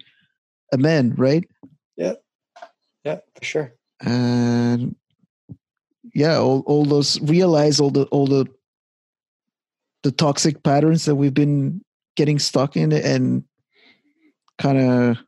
a 0.72 0.78
man 0.78 1.14
right? 1.16 1.48
Yeah 1.96 2.14
yeah 3.04 3.20
for 3.34 3.44
sure. 3.44 3.74
And 4.00 4.96
yeah 6.14 6.38
all, 6.38 6.60
all 6.66 6.84
those 6.84 7.20
realize 7.22 7.80
all 7.80 7.90
the 7.90 8.04
all 8.06 8.26
the 8.26 8.46
the 10.02 10.12
toxic 10.12 10.62
patterns 10.62 11.04
that 11.04 11.16
we've 11.16 11.34
been 11.34 11.82
getting 12.16 12.38
stuck 12.38 12.76
in 12.76 12.92
and 12.92 13.44
kind 14.58 14.78
of 14.78 15.18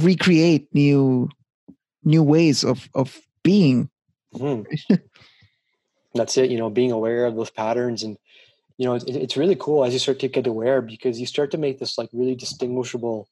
recreate 0.00 0.68
new 0.74 1.28
new 2.04 2.22
ways 2.22 2.64
of 2.64 2.88
of 2.94 3.20
being 3.44 3.90
mm-hmm. 4.34 4.94
that's 6.14 6.36
it 6.36 6.50
you 6.50 6.58
know 6.58 6.70
being 6.70 6.92
aware 6.92 7.26
of 7.26 7.36
those 7.36 7.50
patterns 7.50 8.02
and 8.02 8.16
you 8.78 8.86
know 8.86 8.94
it, 8.94 9.04
it's 9.06 9.36
really 9.36 9.56
cool 9.56 9.84
as 9.84 9.92
you 9.92 9.98
start 9.98 10.18
to 10.18 10.28
get 10.28 10.46
aware 10.46 10.80
because 10.80 11.20
you 11.20 11.26
start 11.26 11.50
to 11.50 11.58
make 11.58 11.78
this 11.78 11.98
like 11.98 12.08
really 12.12 12.34
distinguishable 12.34 13.28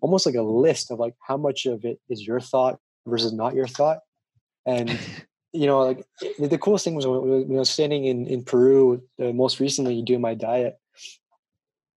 almost 0.00 0.26
like 0.26 0.34
a 0.34 0.42
list 0.42 0.90
of 0.90 0.98
like 0.98 1.14
how 1.26 1.36
much 1.36 1.66
of 1.66 1.84
it 1.84 1.98
is 2.08 2.26
your 2.26 2.40
thought 2.40 2.78
versus 3.06 3.32
not 3.32 3.54
your 3.54 3.66
thought 3.66 4.00
and 4.66 4.98
you 5.54 5.66
know, 5.68 5.84
like 5.84 6.04
the 6.38 6.58
coolest 6.58 6.84
thing 6.84 6.96
was 6.96 7.06
when 7.06 7.56
I 7.56 7.60
was 7.60 7.70
standing 7.70 8.04
in 8.04 8.26
in 8.26 8.42
Peru, 8.42 9.00
uh, 9.22 9.32
most 9.32 9.60
recently 9.60 10.02
doing 10.02 10.20
my 10.20 10.34
diet. 10.34 10.78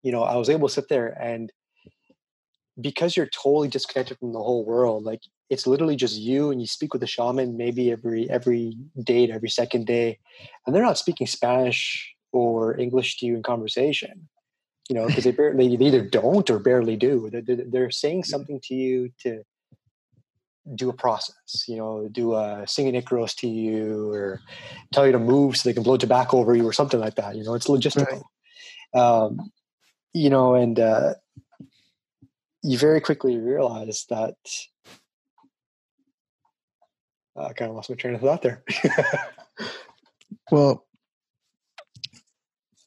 You 0.03 0.11
know, 0.13 0.23
I 0.25 0.37
was 0.37 0.51
able 0.51 0.69
to 0.69 0.75
sit 0.75 0.89
there 0.89 1.17
and 1.21 1.51
because 2.81 3.17
you're 3.17 3.27
totally 3.29 3.69
disconnected 3.69 4.19
from 4.19 4.33
the 4.33 4.43
whole 4.43 4.65
world, 4.65 5.05
like 5.05 5.21
it's 5.51 5.69
literally 5.69 5.95
just 5.95 6.19
you 6.19 6.51
and 6.51 6.61
you 6.61 6.67
speak 6.67 6.93
with 6.93 7.01
the 7.01 7.07
shaman 7.07 7.57
maybe 7.57 7.93
every 7.93 8.29
every 8.29 8.77
day, 9.05 9.31
every 9.31 9.49
second 9.49 9.87
day, 9.87 10.19
and 10.67 10.75
they're 10.75 10.83
not 10.83 10.99
speaking 10.99 11.29
Spanish 11.29 12.13
or 12.33 12.79
English 12.79 13.19
to 13.19 13.27
you 13.27 13.37
in 13.37 13.43
conversation. 13.45 14.29
You 14.89 14.97
know, 14.97 15.07
because 15.07 15.25
they 15.25 15.31
barely 15.41 15.77
they 15.77 15.85
either 15.85 16.03
don't 16.03 16.51
or 16.51 16.59
barely 16.59 16.97
do. 16.97 17.31
They're, 17.31 17.65
they're 17.65 17.91
saying 17.93 18.25
something 18.25 18.61
to 18.65 18.75
you 18.75 19.13
to 19.21 19.45
do 20.75 20.89
a 20.89 20.93
process, 20.93 21.65
you 21.69 21.77
know, 21.77 22.09
do 22.11 22.35
a 22.35 22.65
sing 22.67 22.89
an 22.89 23.01
Icaros 23.01 23.35
to 23.37 23.47
you 23.47 24.11
or 24.11 24.41
tell 24.93 25.05
you 25.05 25.12
to 25.12 25.19
move 25.19 25.57
so 25.57 25.69
they 25.69 25.75
can 25.75 25.83
blow 25.83 25.97
tobacco 25.97 26.39
over 26.39 26.55
you 26.55 26.67
or 26.67 26.73
something 26.73 27.01
like 27.01 27.17
that. 27.17 27.37
You 27.37 27.45
know, 27.45 27.55
it's 27.55 27.69
logistical. 27.69 28.23
Right. 28.95 29.01
Um, 29.01 29.51
you 30.15 30.31
know, 30.31 30.55
and 30.55 30.79
uh, 30.81 31.15
you 32.62 32.79
very 32.79 33.01
quickly 33.01 33.37
realize 33.37 34.07
that 34.09 34.37
uh, 37.37 37.47
I 37.47 37.53
kind 37.53 37.71
of 37.71 37.77
lost 37.77 37.91
my 37.91 37.97
train 37.97 38.15
of 38.15 38.23
thought 38.23 38.43
there. 38.43 38.62
well, 40.51 40.87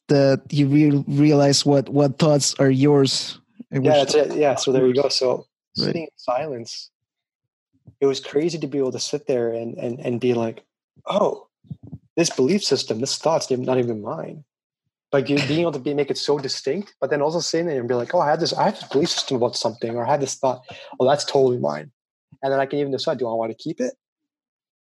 that 0.08 0.42
you 0.50 0.66
re- 0.66 1.04
realize 1.06 1.64
what 1.64 1.88
what 1.90 2.18
thoughts 2.18 2.54
are 2.58 2.70
yours. 2.70 3.38
Yeah, 3.70 3.80
that's 3.80 4.14
it. 4.14 4.34
Yeah, 4.34 4.56
so 4.56 4.72
there 4.72 4.86
you 4.86 4.94
go. 4.94 5.08
So 5.10 5.36
right. 5.36 5.46
sitting 5.84 6.02
in 6.02 6.08
silence 6.16 6.90
it 8.00 8.06
was 8.06 8.20
crazy 8.20 8.58
to 8.58 8.66
be 8.66 8.78
able 8.78 8.92
to 8.92 9.00
sit 9.00 9.26
there 9.26 9.52
and 9.52 9.76
and 9.76 9.98
and 10.00 10.20
be 10.20 10.34
like, 10.34 10.64
oh, 11.06 11.48
this 12.16 12.30
belief 12.30 12.64
system, 12.64 13.00
this 13.00 13.18
thought's 13.18 13.50
not 13.50 13.78
even 13.78 14.02
mine. 14.02 14.44
Like 15.12 15.26
being 15.26 15.60
able 15.60 15.72
to 15.72 15.78
be 15.78 15.94
make 15.94 16.10
it 16.10 16.18
so 16.18 16.38
distinct, 16.38 16.94
but 17.00 17.08
then 17.10 17.22
also 17.22 17.40
sitting 17.40 17.66
there 17.66 17.80
and 17.80 17.88
be 17.88 17.94
like, 17.94 18.14
oh, 18.14 18.20
I 18.20 18.28
had 18.28 18.40
this, 18.40 18.52
I 18.52 18.64
had 18.64 18.76
this 18.76 18.88
belief 18.88 19.08
system 19.08 19.38
about 19.38 19.56
something, 19.56 19.96
or 19.96 20.06
I 20.06 20.10
had 20.10 20.20
this 20.20 20.34
thought, 20.34 20.62
oh, 21.00 21.08
that's 21.08 21.24
totally 21.24 21.58
mine. 21.58 21.90
And 22.42 22.52
then 22.52 22.60
I 22.60 22.66
can 22.66 22.78
even 22.78 22.92
decide, 22.92 23.18
do 23.18 23.26
I 23.26 23.32
want 23.32 23.50
to 23.50 23.56
keep 23.56 23.80
it? 23.80 23.94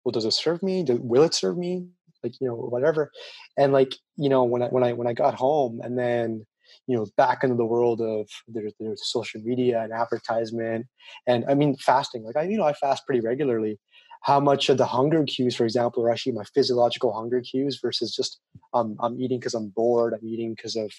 Well, 0.04 0.12
does 0.12 0.24
it 0.24 0.32
serve 0.32 0.62
me? 0.62 0.82
Do, 0.82 0.96
will 0.96 1.22
it 1.22 1.34
serve 1.34 1.56
me? 1.56 1.86
Like, 2.24 2.40
you 2.40 2.48
know, 2.48 2.54
whatever. 2.56 3.12
And 3.56 3.72
like, 3.72 3.94
you 4.16 4.28
know, 4.28 4.42
when 4.44 4.62
I 4.62 4.66
when 4.66 4.82
I 4.82 4.94
when 4.94 5.06
I 5.06 5.12
got 5.12 5.34
home 5.34 5.80
and 5.84 5.96
then 5.96 6.44
you 6.86 6.96
know 6.96 7.06
back 7.16 7.42
into 7.42 7.56
the 7.56 7.64
world 7.64 8.00
of 8.00 8.28
there's, 8.48 8.72
there's 8.78 9.08
social 9.08 9.40
media 9.42 9.82
and 9.82 9.92
advertisement 9.92 10.86
and 11.26 11.44
i 11.48 11.54
mean 11.54 11.76
fasting 11.76 12.22
like 12.24 12.36
i 12.36 12.42
you 12.42 12.56
know 12.56 12.64
i 12.64 12.72
fast 12.72 13.06
pretty 13.06 13.20
regularly. 13.20 13.78
How 14.22 14.40
much 14.40 14.68
of 14.70 14.78
the 14.78 14.86
hunger 14.86 15.24
cues 15.24 15.54
for 15.54 15.64
example 15.64 16.02
are 16.04 16.10
actually 16.10 16.32
my 16.32 16.44
physiological 16.54 17.12
hunger 17.12 17.40
cues 17.40 17.78
versus 17.80 18.14
just 18.14 18.40
um, 18.74 18.96
i'm 19.00 19.20
eating 19.20 19.38
because 19.38 19.54
i'm 19.54 19.68
bored 19.68 20.14
i'm 20.14 20.26
eating 20.26 20.54
because 20.54 20.74
of 20.74 20.90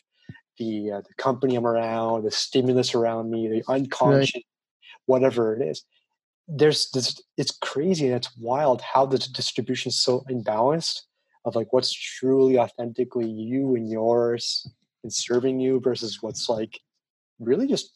the 0.60 0.92
uh, 0.92 1.02
the 1.02 1.14
company 1.18 1.56
i'm 1.56 1.66
around 1.66 2.24
the 2.24 2.32
stimulus 2.32 2.96
around 2.96 3.30
me 3.30 3.48
the 3.48 3.64
unconscious 3.72 4.36
right. 4.36 4.46
whatever 5.06 5.56
it 5.56 5.68
is. 5.68 5.84
There's 6.48 6.90
this 6.92 7.22
it's 7.36 7.52
crazy 7.52 8.06
and 8.08 8.16
it's 8.16 8.38
wild 8.38 8.82
how 8.82 9.06
the 9.06 9.18
distribution 9.18 9.90
is 9.90 10.02
so 10.02 10.24
imbalanced 10.30 11.02
of 11.44 11.56
like 11.56 11.74
what's 11.74 11.92
truly 11.92 12.58
authentically 12.58 13.28
you 13.30 13.76
and 13.76 13.90
yours 13.90 14.66
and 15.04 15.14
serving 15.14 15.60
you 15.60 15.80
versus 15.80 16.22
what's 16.22 16.50
like 16.50 16.80
really 17.40 17.68
just 17.68 17.94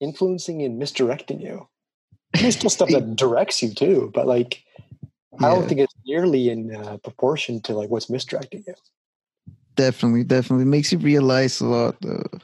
influencing 0.00 0.62
and 0.62 0.78
misdirecting 0.78 1.40
you. 1.40 1.68
There's 2.34 2.56
still 2.56 2.70
stuff 2.70 2.88
that 2.92 3.16
directs 3.16 3.62
you 3.62 3.74
too, 3.74 4.10
but 4.14 4.26
like 4.26 4.62
I 5.40 5.48
don't 5.48 5.68
think 5.68 5.80
it's 5.80 5.94
nearly 6.04 6.50
in 6.50 6.74
uh, 6.74 6.96
proportion 6.98 7.60
to 7.62 7.74
like 7.74 7.90
what's 7.90 8.10
misdirecting 8.10 8.64
you. 8.66 8.74
Definitely, 9.76 10.24
definitely 10.24 10.64
makes 10.64 10.90
you 10.90 10.98
realize 10.98 11.60
a 11.60 11.66
lot 11.66 12.00
the 12.00 12.40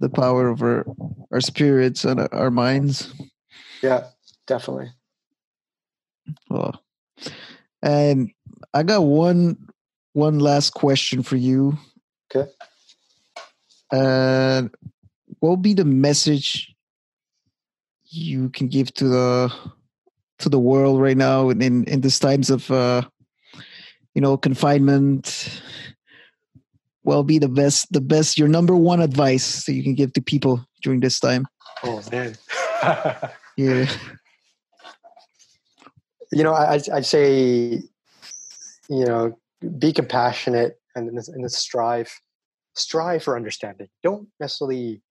the 0.00 0.08
power 0.08 0.48
of 0.48 0.62
our 0.62 0.84
our 1.30 1.40
spirits 1.40 2.04
and 2.04 2.28
our 2.32 2.50
minds. 2.50 3.12
Yeah, 3.82 4.06
definitely. 4.46 4.90
Well, 6.50 6.82
and 7.82 8.30
I 8.74 8.82
got 8.82 9.02
one 9.02 9.68
one 10.12 10.40
last 10.40 10.70
question 10.70 11.22
for 11.22 11.36
you. 11.36 11.78
Okay. 12.34 12.50
And 13.90 14.70
what 15.40 15.50
will 15.50 15.56
be 15.56 15.74
the 15.74 15.84
message 15.84 16.74
you 18.10 18.50
can 18.50 18.68
give 18.68 18.92
to 18.94 19.08
the 19.08 19.52
to 20.38 20.48
the 20.48 20.58
world 20.58 21.00
right 21.00 21.16
now 21.16 21.48
in 21.48 21.62
in, 21.62 21.84
in 21.84 22.00
these 22.00 22.18
times 22.18 22.50
of 22.50 22.70
uh, 22.70 23.02
you 24.14 24.20
know 24.20 24.36
confinement? 24.36 25.62
Well, 27.02 27.22
be 27.22 27.38
the 27.38 27.48
best 27.48 27.90
the 27.92 28.02
best 28.02 28.36
your 28.36 28.48
number 28.48 28.76
one 28.76 29.00
advice 29.00 29.64
that 29.64 29.72
you 29.72 29.82
can 29.82 29.94
give 29.94 30.12
to 30.12 30.20
people 30.20 30.66
during 30.82 31.00
this 31.00 31.18
time. 31.18 31.46
Oh 31.82 32.02
man. 32.12 32.36
yeah. 33.56 33.88
You 36.30 36.44
know, 36.44 36.52
I 36.52 36.80
I 36.92 37.00
say, 37.00 37.82
you 38.90 39.04
know, 39.06 39.38
be 39.78 39.94
compassionate 39.94 40.77
and 40.94 41.08
and 41.08 41.52
strive 41.52 42.12
strive 42.74 43.22
for 43.22 43.36
understanding. 43.36 43.88
Don't 44.02 44.28
necessarily 44.40 45.02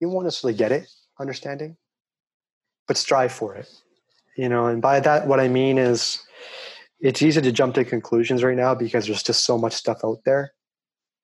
you 0.00 0.08
won't 0.08 0.24
necessarily 0.24 0.56
get 0.56 0.72
it 0.72 0.88
understanding, 1.20 1.76
but 2.88 2.96
strive 2.96 3.32
for 3.32 3.54
it. 3.54 3.68
You 4.36 4.48
know, 4.48 4.66
and 4.66 4.80
by 4.80 5.00
that 5.00 5.26
what 5.26 5.40
I 5.40 5.48
mean 5.48 5.78
is 5.78 6.22
it's 7.00 7.22
easy 7.22 7.40
to 7.40 7.52
jump 7.52 7.74
to 7.74 7.84
conclusions 7.84 8.42
right 8.42 8.56
now 8.56 8.74
because 8.74 9.06
there's 9.06 9.22
just 9.22 9.44
so 9.44 9.58
much 9.58 9.72
stuff 9.72 10.00
out 10.04 10.20
there, 10.24 10.52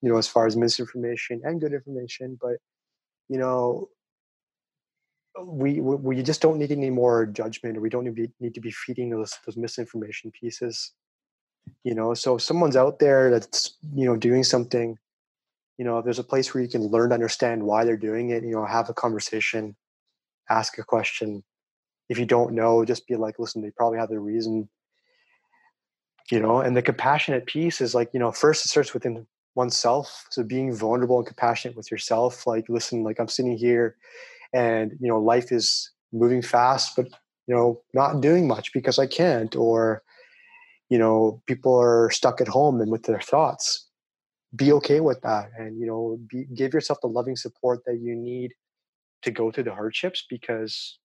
you 0.03 0.11
know, 0.11 0.19
as 0.19 0.27
far 0.27 0.47
as 0.47 0.57
misinformation 0.57 1.41
and 1.45 1.61
good 1.61 1.73
information. 1.73 2.39
But 2.41 2.57
you 3.29 3.39
know, 3.39 3.89
we 5.45 5.81
we 5.81 6.23
just 6.23 6.41
don't 6.41 6.59
need 6.59 6.73
any 6.73 6.91
more 6.91 7.27
judgment, 7.27 7.77
or 7.77 7.81
we 7.81 7.91
don't 7.91 8.05
need, 8.05 8.33
need 8.41 8.55
to 8.55 8.61
be 8.61 8.71
feeding 8.71 9.11
those 9.11 9.35
those 9.45 9.57
misinformation 9.57 10.31
pieces. 10.31 10.93
You 11.85 11.95
know, 11.95 12.15
so 12.15 12.39
someone's 12.39 12.77
out 12.77 12.99
there 12.99 13.31
that's 13.31 13.77
you 13.95 14.07
know 14.07 14.17
doing 14.17 14.45
something, 14.45 14.99
you 15.79 15.85
know, 15.85 15.99
if 15.99 16.05
there's 16.05 16.19
a 16.19 16.25
place 16.25 16.53
where 16.53 16.63
you 16.63 16.69
can 16.69 16.89
learn 16.89 17.11
to 17.11 17.15
understand 17.15 17.63
why 17.63 17.85
they're 17.85 17.97
doing 17.97 18.31
it, 18.31 18.43
you 18.43 18.51
know, 18.51 18.65
have 18.65 18.89
a 18.89 18.95
conversation, 18.95 19.77
ask 20.51 20.79
a 20.79 20.85
question. 20.85 21.45
If 22.09 22.19
you 22.19 22.27
don't 22.27 22.55
know, 22.55 22.85
just 22.85 23.07
be 23.07 23.17
like, 23.17 23.39
listen, 23.39 23.63
they 23.63 23.71
probably 23.71 23.99
have 23.99 24.09
their 24.09 24.21
reason 24.21 24.69
you 26.31 26.41
know 26.41 26.61
and 26.61 26.77
the 26.77 26.83
compassionate 26.83 27.47
piece 27.47 27.81
is 27.81 27.95
like 27.95 28.11
you 28.13 28.21
know 28.21 28.33
first 28.33 28.65
it 28.65 28.69
starts 28.69 28.93
within 28.93 29.27
oneself 29.55 30.27
so 30.31 30.43
being 30.43 30.75
vulnerable 30.75 31.19
and 31.19 31.27
compassionate 31.27 31.77
with 31.77 31.91
yourself 31.91 32.47
like 32.47 32.69
listen 32.69 33.03
like 33.03 33.19
i'm 33.19 33.29
sitting 33.29 33.57
here 33.57 33.97
and 34.53 34.93
you 35.01 35.09
know 35.09 35.19
life 35.19 35.53
is 35.53 35.91
moving 36.13 36.43
fast 36.43 36.95
but 36.97 37.07
you 37.47 37.55
know 37.55 37.81
not 37.95 38.21
doing 38.21 38.47
much 38.47 38.73
because 38.73 38.99
i 38.99 39.07
can't 39.07 39.57
or 39.57 40.03
you 40.89 40.99
know 40.99 41.43
people 41.47 41.79
are 41.79 42.11
stuck 42.11 42.41
at 42.41 42.49
home 42.49 42.81
and 42.81 42.91
with 42.91 43.05
their 43.05 43.21
thoughts 43.21 43.89
be 44.55 44.73
okay 44.73 45.01
with 45.01 45.21
that 45.23 45.51
and 45.59 45.79
you 45.79 45.87
know 45.87 46.19
be, 46.29 46.45
give 46.55 46.73
yourself 46.73 46.99
the 47.01 47.09
loving 47.09 47.37
support 47.37 47.81
that 47.85 47.99
you 48.01 48.15
need 48.15 48.53
to 49.23 49.31
go 49.31 49.51
through 49.51 49.65
the 49.65 49.75
hardships 49.75 50.25
because 50.29 50.99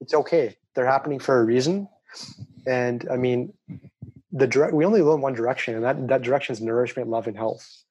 it's 0.00 0.14
okay 0.14 0.56
they're 0.74 0.86
happening 0.86 1.18
for 1.18 1.40
a 1.40 1.44
reason 1.44 1.88
and 2.66 3.06
I 3.10 3.16
mean, 3.16 3.52
the 4.32 4.46
direct 4.46 4.74
we 4.74 4.84
only 4.84 5.02
learn 5.02 5.20
one 5.20 5.34
direction, 5.34 5.74
and 5.74 5.84
that 5.84 6.08
that 6.08 6.22
direction 6.22 6.52
is 6.52 6.60
nourishment, 6.60 7.08
love, 7.08 7.26
and 7.26 7.36
health. 7.36 7.84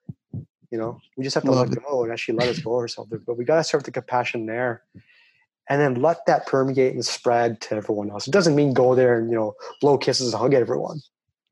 You 0.72 0.78
know, 0.78 1.00
we 1.18 1.24
just 1.24 1.34
have 1.34 1.44
to 1.46 1.52
love 1.52 1.70
let 1.70 1.78
it. 1.78 1.84
go 1.84 2.04
and 2.04 2.12
actually 2.12 2.38
let 2.38 2.50
us 2.50 2.60
go 2.60 2.76
ourselves. 2.76 3.12
But 3.26 3.38
we 3.38 3.46
got 3.46 3.58
to 3.58 3.64
start 3.64 3.80
with 3.80 3.86
the 3.86 4.00
compassion 4.00 4.46
there, 4.46 4.84
and 5.70 5.82
then 5.82 5.96
let 5.96 6.26
that 6.26 6.48
permeate 6.48 6.94
and 6.94 7.06
spread 7.06 7.62
to 7.62 7.76
everyone 7.76 8.10
else. 8.10 8.28
It 8.28 8.32
doesn't 8.32 8.56
mean 8.56 8.74
go 8.74 8.96
there 8.96 9.20
and 9.20 9.30
you 9.30 9.36
know 9.36 9.54
blow 9.82 9.98
kisses 9.98 10.34
and 10.34 10.40
hug 10.40 10.54
everyone, 10.54 11.00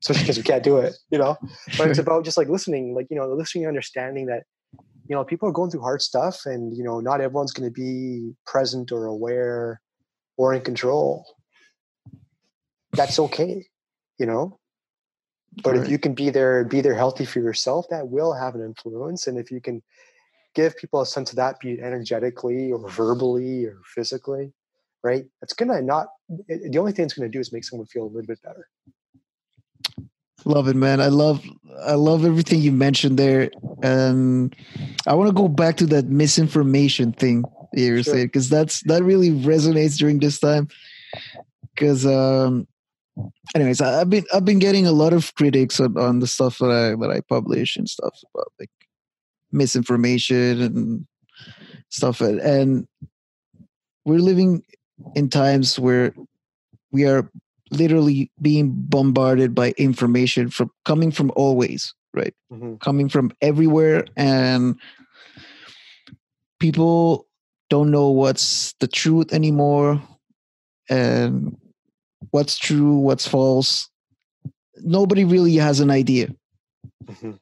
especially 0.02 0.24
because 0.24 0.36
we 0.38 0.42
can't 0.42 0.64
do 0.64 0.78
it. 0.78 0.94
You 1.10 1.18
know, 1.18 1.36
but 1.76 1.88
it's 1.88 1.98
about 2.04 2.24
just 2.24 2.36
like 2.36 2.48
listening, 2.48 2.94
like 2.94 3.06
you 3.10 3.16
know, 3.16 3.28
listening, 3.32 3.66
understanding 3.66 4.26
that 4.26 4.44
you 5.08 5.16
know 5.16 5.24
people 5.24 5.48
are 5.48 5.52
going 5.52 5.70
through 5.70 5.82
hard 5.82 6.02
stuff, 6.02 6.40
and 6.44 6.76
you 6.76 6.84
know, 6.84 7.00
not 7.00 7.20
everyone's 7.20 7.52
going 7.52 7.68
to 7.68 7.72
be 7.72 8.32
present 8.46 8.92
or 8.92 9.06
aware 9.06 9.80
or 10.36 10.54
in 10.54 10.60
control 10.60 11.26
that's 12.92 13.18
okay, 13.18 13.66
you 14.18 14.26
know. 14.26 14.58
But 15.62 15.74
right. 15.74 15.82
if 15.82 15.88
you 15.88 15.98
can 15.98 16.14
be 16.14 16.30
there, 16.30 16.64
be 16.64 16.80
there 16.80 16.94
healthy 16.94 17.24
for 17.24 17.40
yourself, 17.40 17.86
that 17.90 18.08
will 18.08 18.32
have 18.32 18.54
an 18.54 18.62
influence. 18.62 19.26
And 19.26 19.38
if 19.38 19.50
you 19.50 19.60
can 19.60 19.82
give 20.58 20.76
people 20.76 21.00
a 21.00 21.06
sense 21.06 21.30
of 21.30 21.36
that, 21.36 21.60
be 21.60 21.72
it 21.72 21.80
energetically 21.80 22.72
or 22.72 22.90
verbally 22.90 23.64
or 23.64 23.78
physically, 23.94 24.52
right? 25.04 25.24
It's 25.40 25.52
gonna 25.52 25.80
not. 25.80 26.08
It, 26.48 26.72
the 26.72 26.78
only 26.78 26.92
thing 26.92 27.04
it's 27.04 27.14
gonna 27.14 27.28
do 27.28 27.38
is 27.38 27.52
make 27.52 27.64
someone 27.64 27.86
feel 27.86 28.04
a 28.04 28.10
little 28.10 28.26
bit 28.26 28.42
better. 28.42 28.68
Love 30.44 30.68
it, 30.68 30.76
man. 30.76 31.00
I 31.00 31.08
love 31.08 31.44
I 31.86 31.94
love 31.94 32.24
everything 32.24 32.60
you 32.60 32.72
mentioned 32.72 33.18
there. 33.18 33.50
And 33.82 34.54
I 35.06 35.14
want 35.14 35.28
to 35.28 35.34
go 35.34 35.48
back 35.48 35.76
to 35.76 35.86
that 35.86 36.06
misinformation 36.06 37.12
thing 37.12 37.44
you 37.72 37.92
were 37.92 38.02
sure. 38.02 38.14
saying 38.14 38.26
because 38.26 38.48
that's 38.48 38.82
that 38.84 39.04
really 39.04 39.30
resonates 39.30 39.96
during 39.96 40.18
this 40.18 40.40
time. 40.40 40.68
Because 41.74 42.04
um, 42.04 42.66
anyways, 43.54 43.80
I, 43.80 43.98
have 43.98 44.10
been 44.10 44.24
I've 44.34 44.44
been 44.44 44.58
getting 44.58 44.86
a 44.86 44.92
lot 44.92 45.12
of 45.12 45.32
critics 45.36 45.78
on, 45.78 45.96
on 45.96 46.18
the 46.18 46.26
stuff 46.26 46.58
that 46.58 46.70
I 46.70 46.96
that 46.96 47.10
I 47.16 47.20
publish 47.28 47.76
and 47.76 47.88
stuff 47.88 48.14
about 48.34 48.52
like 48.58 48.70
misinformation 49.52 50.62
and 50.62 51.06
stuff, 51.90 52.20
and 52.20 52.86
we're 54.04 54.18
living 54.18 54.62
in 55.14 55.28
times 55.28 55.78
where 55.78 56.14
we 56.90 57.06
are 57.06 57.30
literally 57.70 58.30
being 58.40 58.72
bombarded 58.74 59.54
by 59.54 59.72
information 59.76 60.48
from 60.48 60.70
coming 60.86 61.10
from 61.10 61.30
always 61.36 61.94
right 62.14 62.34
mm-hmm. 62.50 62.76
coming 62.76 63.10
from 63.10 63.30
everywhere 63.42 64.06
and 64.16 64.74
people 66.58 67.26
don't 67.68 67.90
know 67.90 68.10
what's 68.10 68.74
the 68.80 68.88
truth 68.88 69.32
anymore 69.32 70.02
and 70.88 71.56
what's 72.30 72.58
true, 72.58 72.96
what's 72.96 73.26
false. 73.26 73.88
Nobody 74.76 75.24
really 75.24 75.56
has 75.56 75.80
an 75.80 75.90
idea. 75.90 76.34
Mm-hmm. 77.04 77.32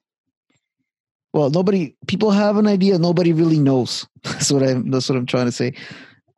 Well, 1.36 1.50
nobody. 1.50 1.94
People 2.06 2.30
have 2.30 2.56
an 2.56 2.66
idea. 2.66 2.96
Nobody 2.96 3.34
really 3.34 3.58
knows. 3.58 4.06
that's 4.22 4.50
what 4.50 4.62
I'm. 4.62 4.90
That's 4.90 5.06
what 5.06 5.18
I'm 5.18 5.26
trying 5.26 5.44
to 5.44 5.52
say. 5.52 5.74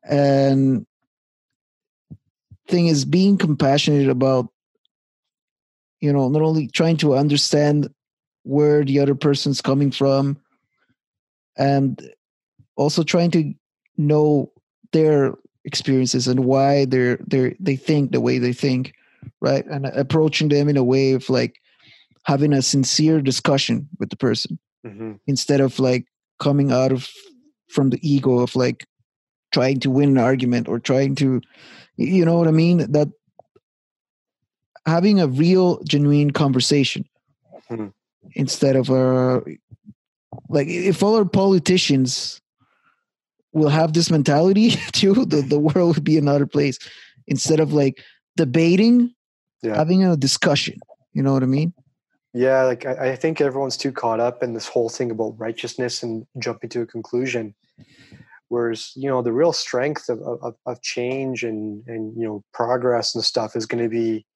And 0.02 0.84
thing 2.66 2.88
is, 2.88 3.04
being 3.04 3.38
compassionate 3.38 4.08
about, 4.08 4.48
you 6.00 6.12
know, 6.12 6.28
not 6.28 6.42
only 6.42 6.66
trying 6.66 6.96
to 6.96 7.14
understand 7.14 7.88
where 8.42 8.84
the 8.84 8.98
other 8.98 9.14
person's 9.14 9.60
coming 9.60 9.92
from, 9.92 10.36
and 11.56 12.02
also 12.74 13.04
trying 13.04 13.30
to 13.30 13.54
know 13.98 14.50
their 14.90 15.34
experiences 15.64 16.26
and 16.26 16.44
why 16.44 16.86
they're 16.86 17.20
they 17.24 17.54
they 17.60 17.76
think 17.76 18.10
the 18.10 18.20
way 18.20 18.38
they 18.38 18.52
think 18.52 18.94
right 19.40 19.64
and 19.66 19.86
approaching 19.86 20.48
them 20.48 20.68
in 20.68 20.76
a 20.76 20.82
way 20.82 21.12
of 21.12 21.30
like 21.30 21.60
having 22.24 22.52
a 22.52 22.62
sincere 22.62 23.20
discussion 23.20 23.88
with 24.00 24.10
the 24.10 24.16
person 24.16 24.58
mm-hmm. 24.88 25.12
instead 25.26 25.60
of 25.60 25.78
like 25.78 26.06
coming 26.38 26.72
out 26.72 26.92
of 26.92 27.08
from 27.68 27.90
the 27.90 27.98
ego 28.02 28.38
of 28.38 28.54
like 28.56 28.86
trying 29.52 29.80
to 29.80 29.90
win 29.90 30.10
an 30.10 30.18
argument 30.18 30.68
or 30.68 30.78
trying 30.78 31.14
to 31.14 31.40
you 31.96 32.24
know 32.24 32.38
what 32.38 32.48
i 32.48 32.52
mean 32.52 32.78
that 32.92 33.08
having 34.86 35.20
a 35.20 35.26
real 35.26 35.82
genuine 35.84 36.30
conversation 36.30 37.04
mm-hmm. 37.70 37.88
instead 38.34 38.76
of 38.76 38.88
a 38.90 39.42
like 40.48 40.68
if 40.68 41.02
all 41.02 41.16
our 41.16 41.24
politicians 41.24 42.40
will 43.52 43.68
have 43.68 43.92
this 43.92 44.10
mentality 44.10 44.70
too, 44.92 45.26
the, 45.26 45.42
the 45.42 45.58
world 45.58 45.96
would 45.96 46.04
be 46.04 46.18
another 46.18 46.46
place. 46.46 46.78
Instead 47.26 47.60
of 47.60 47.72
like 47.72 48.02
debating, 48.36 49.14
yeah. 49.62 49.76
having 49.76 50.04
a 50.04 50.16
discussion. 50.16 50.78
You 51.12 51.22
know 51.22 51.32
what 51.32 51.42
I 51.42 51.46
mean? 51.46 51.72
Yeah, 52.34 52.64
like 52.64 52.84
I, 52.86 53.12
I, 53.12 53.16
think 53.16 53.40
everyone's 53.40 53.76
too 53.76 53.90
caught 53.90 54.20
up 54.20 54.42
in 54.42 54.52
this 54.52 54.68
whole 54.68 54.90
thing 54.90 55.10
about 55.10 55.38
righteousness 55.38 56.02
and 56.02 56.26
jumping 56.38 56.70
to 56.70 56.82
a 56.82 56.86
conclusion. 56.86 57.54
Whereas, 58.48 58.92
you 58.96 59.08
know, 59.08 59.22
the 59.22 59.32
real 59.32 59.52
strength 59.52 60.08
of, 60.08 60.20
of, 60.22 60.54
of 60.66 60.82
change 60.82 61.42
and, 61.42 61.82
and, 61.86 62.14
you 62.16 62.26
know, 62.26 62.44
progress 62.52 63.14
and 63.14 63.24
stuff 63.24 63.56
is 63.56 63.66
going 63.66 63.82
to 63.82 63.88
be, 63.88 64.26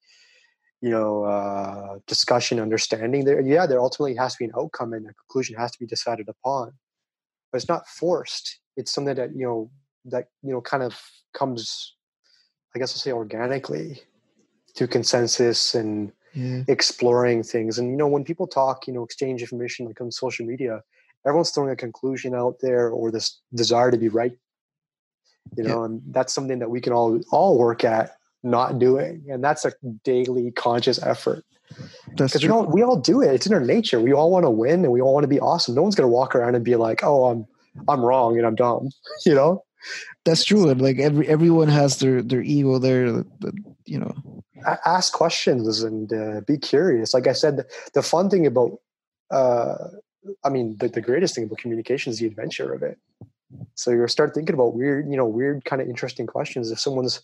you 0.81 0.91
know, 0.91 1.25
uh, 1.25 1.99
discussion, 2.07 2.61
understanding 2.61 3.25
there. 3.25 3.41
Yeah, 3.41 3.67
there 3.67 3.81
ultimately 3.81 4.17
has 4.17 4.33
to 4.35 4.39
be 4.39 4.45
an 4.47 4.53
outcome 4.57 4.95
and 4.95 5.07
a 5.07 5.15
conclusion 5.15 5.57
has 5.57 5.73
to 5.73 5.79
be 5.79 5.87
decided 5.87 6.29
upon, 6.29 6.73
but 7.51 7.59
it's 7.59 7.69
not 7.69 7.87
forced 7.87 8.59
it's 8.77 8.93
something 8.93 9.15
that 9.15 9.35
you 9.35 9.45
know 9.45 9.71
that 10.05 10.29
you 10.43 10.53
know 10.53 10.61
kind 10.61 10.83
of 10.83 10.99
comes 11.35 11.95
i 12.75 12.79
guess 12.79 12.93
i'll 12.93 12.99
say 12.99 13.13
organically 13.13 14.01
through 14.77 14.87
consensus 14.87 15.75
and 15.75 16.13
yeah. 16.35 16.63
exploring 16.69 17.43
things 17.43 17.79
and 17.79 17.91
you 17.91 17.97
know 17.97 18.07
when 18.07 18.25
people 18.25 18.47
talk 18.47 18.87
you 18.87 18.93
know 18.93 19.03
exchange 19.03 19.41
information 19.41 19.87
like 19.87 20.01
on 20.01 20.11
social 20.11 20.47
media 20.47 20.83
everyone's 21.27 21.51
throwing 21.51 21.71
a 21.71 21.77
conclusion 21.77 22.35
out 22.35 22.57
there 22.61 22.91
or 22.91 23.11
this 23.11 23.41
desire 23.55 23.91
to 23.91 23.99
be 23.99 24.09
right 24.09 24.33
you 25.57 25.63
know 25.63 25.81
yeah. 25.81 25.85
and 25.85 26.03
that's 26.11 26.33
something 26.33 26.59
that 26.59 26.71
we 26.71 26.81
can 26.81 26.93
all 26.93 27.21
all 27.31 27.59
work 27.59 27.85
at 27.85 28.17
not 28.43 28.79
doing 28.79 29.25
and 29.29 29.43
that's 29.43 29.65
a 29.65 29.73
daily 30.05 30.51
conscious 30.53 31.01
effort 31.03 31.45
because 32.17 32.43
we 32.43 32.51
all 32.51 32.67
we 32.67 32.83
all 32.83 32.97
do 32.97 33.23
it 33.23 33.33
it's 33.33 33.47
in 33.47 33.55
our 33.55 33.61
nature 33.61 34.01
we 34.01 34.13
all 34.13 34.31
want 34.31 34.45
to 34.45 34.51
win 34.51 34.85
and 34.85 34.93
we 34.93 35.01
all 35.01 35.15
want 35.15 35.25
to 35.25 35.29
be 35.29 35.41
awesome 35.41 35.75
no 35.75 35.83
one's 35.83 35.95
going 35.95 36.09
to 36.09 36.13
walk 36.13 36.35
around 36.35 36.55
and 36.55 36.65
be 36.65 36.77
like 36.77 37.03
oh 37.03 37.27
i'm 37.27 37.47
I'm 37.89 38.01
wrong 38.01 38.37
and 38.37 38.47
I'm 38.47 38.55
dumb. 38.55 38.89
You 39.27 39.35
know, 39.35 39.65
that's 40.25 40.45
true. 40.45 40.69
And 40.69 40.81
like 40.81 40.99
every 40.99 41.29
everyone 41.29 41.69
has 41.69 41.99
their 41.99 42.23
their 42.23 42.43
ego 42.43 42.79
there. 42.79 43.25
You 43.85 44.01
know, 44.01 44.45
ask 44.85 45.13
questions 45.13 45.83
and 45.83 46.13
uh, 46.13 46.41
be 46.47 46.59
curious. 46.59 47.15
Like 47.15 47.27
I 47.27 47.33
said, 47.33 47.57
the, 47.57 47.67
the 47.95 48.03
fun 48.03 48.31
thing 48.31 48.47
about, 48.47 48.79
uh, 49.31 49.89
I 50.45 50.49
mean, 50.51 50.77
the, 50.79 50.89
the 50.89 51.01
greatest 51.01 51.35
thing 51.35 51.45
about 51.45 51.59
communication 51.59 52.11
is 52.11 52.19
the 52.19 52.27
adventure 52.27 52.73
of 52.73 52.83
it. 52.83 52.99
So 53.75 53.91
you 53.91 54.07
start 54.09 54.35
thinking 54.35 54.55
about 54.55 54.75
weird, 54.75 55.11
you 55.11 55.17
know, 55.17 55.27
weird 55.27 55.65
kind 55.65 55.83
of 55.83 55.89
interesting 55.89 56.27
questions. 56.27 56.71
If 56.71 56.81
someone's, 56.81 57.23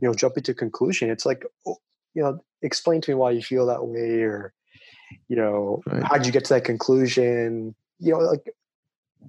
you 0.00 0.08
know, 0.08 0.14
jumping 0.14 0.42
to 0.44 0.54
conclusion, 0.54 1.10
it's 1.10 1.26
like, 1.26 1.44
oh, 1.66 1.78
you 2.14 2.22
know, 2.22 2.38
explain 2.62 3.00
to 3.00 3.10
me 3.10 3.14
why 3.14 3.32
you 3.32 3.42
feel 3.42 3.66
that 3.66 3.84
way, 3.84 4.22
or, 4.22 4.52
you 5.28 5.36
know, 5.36 5.82
right. 5.86 6.02
how 6.04 6.16
did 6.16 6.26
you 6.26 6.32
get 6.32 6.44
to 6.44 6.54
that 6.54 6.64
conclusion? 6.64 7.74
You 7.98 8.12
know, 8.12 8.18
like 8.18 8.54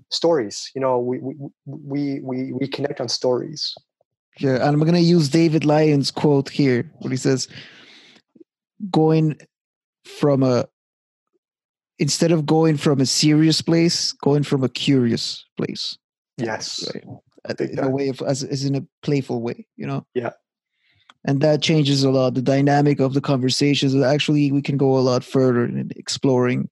stories 0.10 0.72
you 0.76 0.82
know 0.82 1.00
we 1.00 1.20
we 1.66 2.20
we 2.22 2.52
we 2.54 2.68
connect 2.68 3.00
on 3.00 3.08
stories 3.08 3.76
and 4.42 4.64
i'm 4.64 4.80
gonna 4.80 5.00
use 5.00 5.30
david 5.30 5.66
lyon's 5.66 6.12
quote 6.12 6.50
here 6.50 6.90
where 7.00 7.12
he 7.12 7.18
says 7.18 7.48
going 8.92 9.38
from 10.04 10.44
a 10.44 10.66
instead 12.00 12.32
of 12.32 12.46
going 12.46 12.78
from 12.78 13.00
a 13.00 13.06
serious 13.06 13.62
place, 13.62 14.12
going 14.12 14.44
from 14.44 14.64
a 14.64 14.70
curious 14.70 15.46
place. 15.58 15.98
Yes. 16.38 16.88
Right. 16.94 17.04
In 17.60 17.80
a 17.80 17.90
way 17.90 18.10
of 18.10 18.22
as, 18.22 18.44
as 18.44 18.66
in 18.66 18.76
a 18.76 18.86
playful 19.04 19.42
way, 19.42 19.68
you 19.78 19.86
know? 19.86 20.06
Yeah. 20.14 20.32
And 21.26 21.42
that 21.42 21.62
changes 21.62 22.04
a 22.04 22.10
lot. 22.10 22.34
The 22.34 22.42
dynamic 22.42 23.00
of 23.00 23.14
the 23.14 23.22
conversations. 23.22 23.96
Actually, 23.96 24.52
we 24.52 24.62
can 24.62 24.78
go 24.78 24.98
a 24.98 25.00
lot 25.00 25.24
further 25.24 25.64
in 25.64 25.92
exploring 25.96 26.70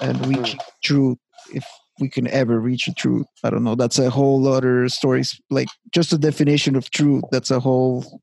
and 0.00 0.26
reaching 0.26 0.58
mm. 0.58 0.64
truth 0.82 1.18
if 1.54 1.64
we 2.00 2.08
can 2.08 2.26
ever 2.28 2.60
reach 2.60 2.88
a 2.88 2.94
truth. 2.94 3.26
I 3.42 3.50
don't 3.50 3.64
know. 3.64 3.74
That's 3.74 3.98
a 3.98 4.10
whole 4.10 4.46
other 4.48 4.88
story. 4.88 5.22
Like 5.50 5.68
just 5.92 6.10
the 6.10 6.18
definition 6.18 6.76
of 6.76 6.90
truth. 6.90 7.24
That's 7.30 7.50
a 7.50 7.60
whole 7.60 8.20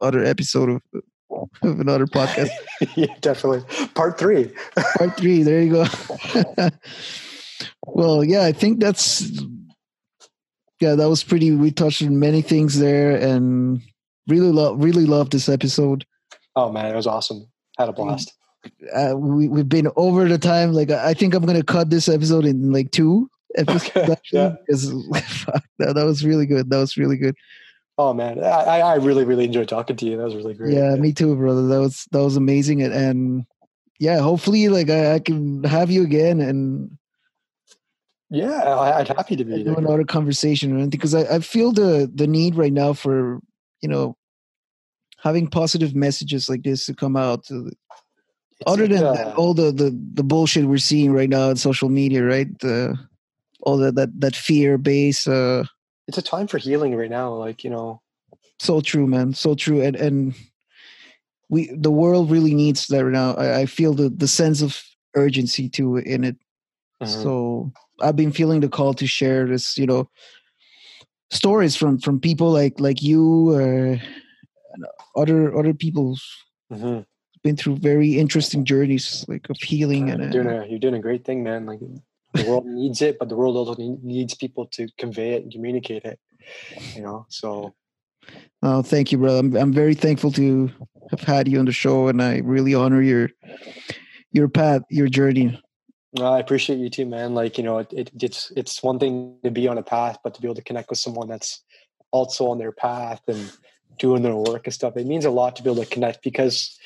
other 0.00 0.24
episode 0.24 0.68
of 0.70 1.02
of 1.62 1.80
another 1.80 2.06
podcast. 2.06 2.50
yeah, 2.96 3.14
definitely. 3.20 3.62
Part 3.94 4.18
three. 4.18 4.52
Part 4.98 5.16
three. 5.16 5.42
There 5.42 5.60
you 5.60 5.72
go. 5.72 5.86
well, 7.86 8.24
yeah, 8.24 8.44
I 8.44 8.52
think 8.52 8.80
that's 8.80 9.30
yeah, 10.80 10.94
that 10.94 11.08
was 11.08 11.24
pretty. 11.24 11.50
We 11.52 11.70
touched 11.70 12.02
on 12.02 12.18
many 12.18 12.42
things 12.42 12.78
there, 12.78 13.16
and 13.16 13.80
really 14.28 14.52
love, 14.52 14.82
really 14.82 15.06
love 15.06 15.30
this 15.30 15.48
episode. 15.48 16.04
Oh 16.54 16.70
man, 16.70 16.92
it 16.92 16.96
was 16.96 17.06
awesome. 17.06 17.46
Had 17.78 17.88
a 17.88 17.92
blast. 17.92 18.32
Uh, 18.94 19.14
we 19.16 19.48
we've 19.48 19.68
been 19.68 19.88
over 19.96 20.28
the 20.28 20.38
time. 20.38 20.72
Like 20.72 20.90
I 20.90 21.14
think 21.14 21.34
I'm 21.34 21.44
gonna 21.44 21.62
cut 21.62 21.90
this 21.90 22.08
episode 22.08 22.44
in 22.44 22.72
like 22.72 22.90
two 22.90 23.30
episodes. 23.56 23.90
Okay. 23.96 24.16
yeah. 24.32 24.54
Because, 24.66 24.90
fuck, 25.26 25.64
that, 25.78 25.94
that 25.94 26.04
was 26.04 26.24
really 26.24 26.46
good. 26.46 26.70
That 26.70 26.78
was 26.78 26.96
really 26.96 27.16
good. 27.16 27.34
Oh 27.98 28.12
man, 28.12 28.44
I, 28.44 28.80
I 28.80 28.94
really 28.96 29.24
really 29.24 29.46
enjoyed 29.46 29.68
talking 29.68 29.96
to 29.96 30.06
you. 30.06 30.18
That 30.18 30.24
was 30.24 30.36
really 30.36 30.52
great. 30.52 30.74
Yeah, 30.74 30.94
me 30.96 31.12
too, 31.12 31.34
brother. 31.34 31.66
That 31.66 31.80
was 31.80 32.06
that 32.12 32.22
was 32.22 32.36
amazing, 32.36 32.82
and, 32.82 32.92
and 32.92 33.46
yeah, 33.98 34.18
hopefully, 34.18 34.68
like 34.68 34.90
I, 34.90 35.14
I, 35.14 35.18
can 35.18 35.64
have 35.64 35.90
you 35.90 36.02
again, 36.02 36.40
and 36.42 36.98
yeah, 38.28 38.50
I, 38.50 38.98
would 38.98 39.08
happy 39.08 39.34
to 39.36 39.44
be 39.44 39.62
there. 39.62 39.74
another 39.74 40.04
conversation, 40.04 40.78
or 40.78 40.86
because 40.88 41.14
I, 41.14 41.36
I 41.36 41.38
feel 41.38 41.72
the 41.72 42.10
the 42.14 42.26
need 42.26 42.54
right 42.54 42.72
now 42.72 42.92
for 42.92 43.40
you 43.80 43.88
know 43.88 44.14
having 45.22 45.46
positive 45.46 45.94
messages 45.94 46.50
like 46.50 46.64
this 46.64 46.84
to 46.86 46.94
come 46.94 47.16
out. 47.16 47.44
To, 47.46 47.70
other 48.64 48.88
than 48.88 49.04
uh, 49.04 49.34
all 49.36 49.52
the, 49.52 49.72
the 49.72 49.90
the 50.14 50.24
bullshit 50.24 50.64
we're 50.64 50.78
seeing 50.78 51.12
right 51.12 51.28
now 51.28 51.50
on 51.50 51.56
social 51.56 51.88
media, 51.88 52.24
right? 52.24 52.48
The 52.60 52.98
all 53.60 53.76
that 53.78 53.96
that 53.96 54.20
that 54.20 54.36
fear 54.36 54.78
base. 54.78 55.26
Uh, 55.26 55.64
it's 56.08 56.18
a 56.18 56.22
time 56.22 56.46
for 56.46 56.58
healing 56.58 56.94
right 56.94 57.10
now. 57.10 57.34
Like 57.34 57.64
you 57.64 57.70
know, 57.70 58.00
so 58.58 58.80
true, 58.80 59.06
man. 59.06 59.34
So 59.34 59.54
true, 59.54 59.82
and 59.82 59.96
and 59.96 60.34
we 61.48 61.70
the 61.74 61.90
world 61.90 62.30
really 62.30 62.54
needs 62.54 62.86
that 62.86 63.04
right 63.04 63.12
now. 63.12 63.34
I, 63.34 63.60
I 63.60 63.66
feel 63.66 63.92
the 63.92 64.08
the 64.08 64.28
sense 64.28 64.62
of 64.62 64.82
urgency 65.14 65.68
to 65.70 65.96
in 65.96 66.24
it. 66.24 66.36
Mm-hmm. 67.02 67.22
So 67.22 67.72
I've 68.00 68.16
been 68.16 68.32
feeling 68.32 68.60
the 68.60 68.68
call 68.68 68.94
to 68.94 69.06
share 69.06 69.46
this, 69.46 69.76
you 69.76 69.86
know, 69.86 70.08
stories 71.30 71.76
from 71.76 71.98
from 71.98 72.20
people 72.20 72.50
like 72.50 72.80
like 72.80 73.02
you, 73.02 74.00
uh, 74.00 75.20
other 75.20 75.56
other 75.56 75.74
people. 75.74 76.16
Mm-hmm. 76.72 77.00
Been 77.46 77.56
through 77.56 77.76
very 77.76 78.18
interesting 78.18 78.64
journeys, 78.64 79.24
like 79.28 79.48
of 79.48 79.56
healing, 79.58 80.10
and 80.10 80.20
you're 80.20 80.42
doing 80.42 80.48
a 80.48 80.66
you're 80.66 80.80
doing 80.80 80.94
a 80.94 80.98
great 80.98 81.24
thing, 81.24 81.44
man. 81.44 81.64
Like 81.64 81.78
the 82.34 82.44
world 82.44 82.66
needs 82.80 83.00
it, 83.02 83.20
but 83.20 83.28
the 83.28 83.36
world 83.36 83.56
also 83.56 83.76
needs 84.02 84.34
people 84.34 84.66
to 84.72 84.88
convey 84.98 85.34
it 85.34 85.44
and 85.44 85.52
communicate 85.52 86.04
it. 86.04 86.18
You 86.96 87.02
know, 87.02 87.26
so. 87.28 87.72
Oh, 88.64 88.82
thank 88.82 89.12
you, 89.12 89.18
brother. 89.18 89.38
I'm 89.38 89.54
I'm 89.54 89.72
very 89.72 89.94
thankful 89.94 90.32
to 90.32 90.72
have 91.10 91.20
had 91.20 91.46
you 91.46 91.60
on 91.60 91.66
the 91.66 91.72
show, 91.72 92.08
and 92.08 92.20
I 92.20 92.38
really 92.38 92.74
honor 92.74 93.00
your 93.00 93.30
your 94.32 94.48
path, 94.48 94.82
your 94.90 95.06
journey. 95.06 95.62
I 96.20 96.40
appreciate 96.40 96.80
you 96.80 96.90
too, 96.90 97.06
man. 97.06 97.34
Like 97.34 97.58
you 97.58 97.62
know, 97.62 97.78
it, 97.78 97.92
it, 97.92 98.10
it's 98.20 98.50
it's 98.56 98.82
one 98.82 98.98
thing 98.98 99.38
to 99.44 99.52
be 99.52 99.68
on 99.68 99.78
a 99.78 99.84
path, 99.84 100.18
but 100.24 100.34
to 100.34 100.40
be 100.40 100.48
able 100.48 100.56
to 100.56 100.64
connect 100.64 100.90
with 100.90 100.98
someone 100.98 101.28
that's 101.28 101.62
also 102.10 102.48
on 102.48 102.58
their 102.58 102.72
path 102.72 103.20
and 103.28 103.52
doing 103.98 104.22
their 104.22 104.36
work 104.36 104.66
and 104.66 104.74
stuff, 104.74 104.96
it 104.96 105.06
means 105.06 105.24
a 105.24 105.30
lot 105.30 105.56
to 105.56 105.62
be 105.62 105.70
able 105.70 105.82
to 105.82 105.90
connect 105.90 106.22
because, 106.22 106.78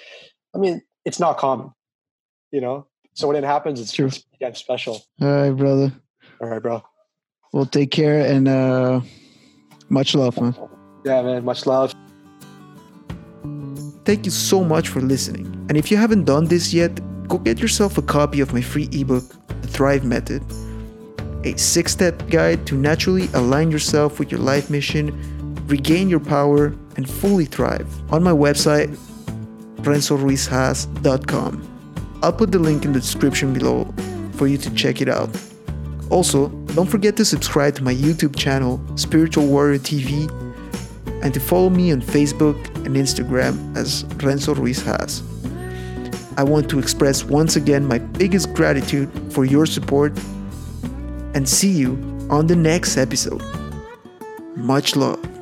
I 0.55 0.59
mean, 0.59 0.83
it's 1.05 1.21
not 1.21 1.39
common, 1.39 1.73
you 2.53 2.61
know. 2.61 2.87
So 3.15 3.29
when 3.29 3.37
it 3.37 3.45
happens, 3.45 3.81
it's 3.81 3.93
true. 3.93 4.07
It's, 4.07 4.25
yeah, 4.41 4.53
special. 4.53 5.03
All 5.21 5.29
right, 5.29 5.51
brother. 5.51 5.93
All 6.41 6.49
right, 6.49 6.63
bro. 6.63 6.83
Well, 7.53 7.67
take 7.67 7.91
care 7.91 8.21
and 8.21 8.49
uh 8.49 9.01
much 9.89 10.15
love, 10.15 10.41
man. 10.41 10.55
Yeah, 11.05 11.23
man. 11.23 11.45
Much 11.45 11.67
love. 11.67 11.95
Thank 14.05 14.25
you 14.25 14.31
so 14.31 14.65
much 14.65 14.89
for 14.89 15.01
listening. 15.01 15.47
And 15.69 15.77
if 15.77 15.91
you 15.91 15.97
haven't 15.97 16.25
done 16.25 16.47
this 16.47 16.73
yet, 16.73 17.01
go 17.29 17.39
get 17.39 17.59
yourself 17.59 17.99
a 17.99 18.03
copy 18.03 18.41
of 18.41 18.53
my 18.53 18.61
free 18.61 18.89
ebook, 18.93 19.25
The 19.63 19.69
Thrive 19.69 20.05
Method, 20.05 20.43
a 21.45 21.57
six 21.57 21.93
step 21.93 22.29
guide 22.29 22.67
to 22.67 22.75
naturally 22.75 23.29
align 23.35 23.71
yourself 23.71 24.19
with 24.19 24.31
your 24.31 24.41
life 24.41 24.71
mission, 24.71 25.15
regain 25.67 26.09
your 26.09 26.21
power, 26.21 26.75
and 26.97 27.09
fully 27.09 27.45
thrive 27.45 27.89
on 28.13 28.23
my 28.23 28.33
website, 28.33 28.97
renzoruizhaas.com. 29.83 31.67
I'll 32.23 32.33
put 32.33 32.53
the 32.53 32.59
link 32.59 32.85
in 32.85 32.93
the 32.93 33.01
description 33.01 33.53
below 33.53 33.93
for 34.35 34.47
you 34.47 34.59
to 34.59 34.75
check 34.75 35.01
it 35.01 35.09
out. 35.09 35.31
Also, 36.11 36.49
don't 36.75 36.89
forget 36.89 37.17
to 37.17 37.25
subscribe 37.25 37.75
to 37.77 37.85
my 37.85 37.95
YouTube 37.95 38.37
channel, 38.37 38.81
Spiritual 38.97 39.47
Warrior 39.47 39.79
TV, 39.79 40.29
and 41.23 41.33
to 41.33 41.41
follow 41.41 41.71
me 41.71 41.93
on 41.93 42.03
Facebook 42.03 42.57
and 42.87 42.97
Instagram 42.97 43.77
as 43.77 44.05
Renzo 44.23 44.55
Ruiz 44.55 44.83
Haas. 44.83 45.23
I 46.37 46.43
want 46.43 46.69
to 46.71 46.79
express 46.79 47.25
once 47.25 47.57
again 47.57 47.87
my 47.87 47.99
biggest 47.99 48.53
gratitude 48.55 49.11
for 49.33 49.45
your 49.45 49.67
support 49.67 50.13
and 51.35 51.49
see 51.49 51.71
you 51.71 51.93
on 52.31 52.47
the 52.47 52.57
next 52.57 52.97
episode. 52.97 53.43
Much 54.57 54.97
love. 54.97 55.40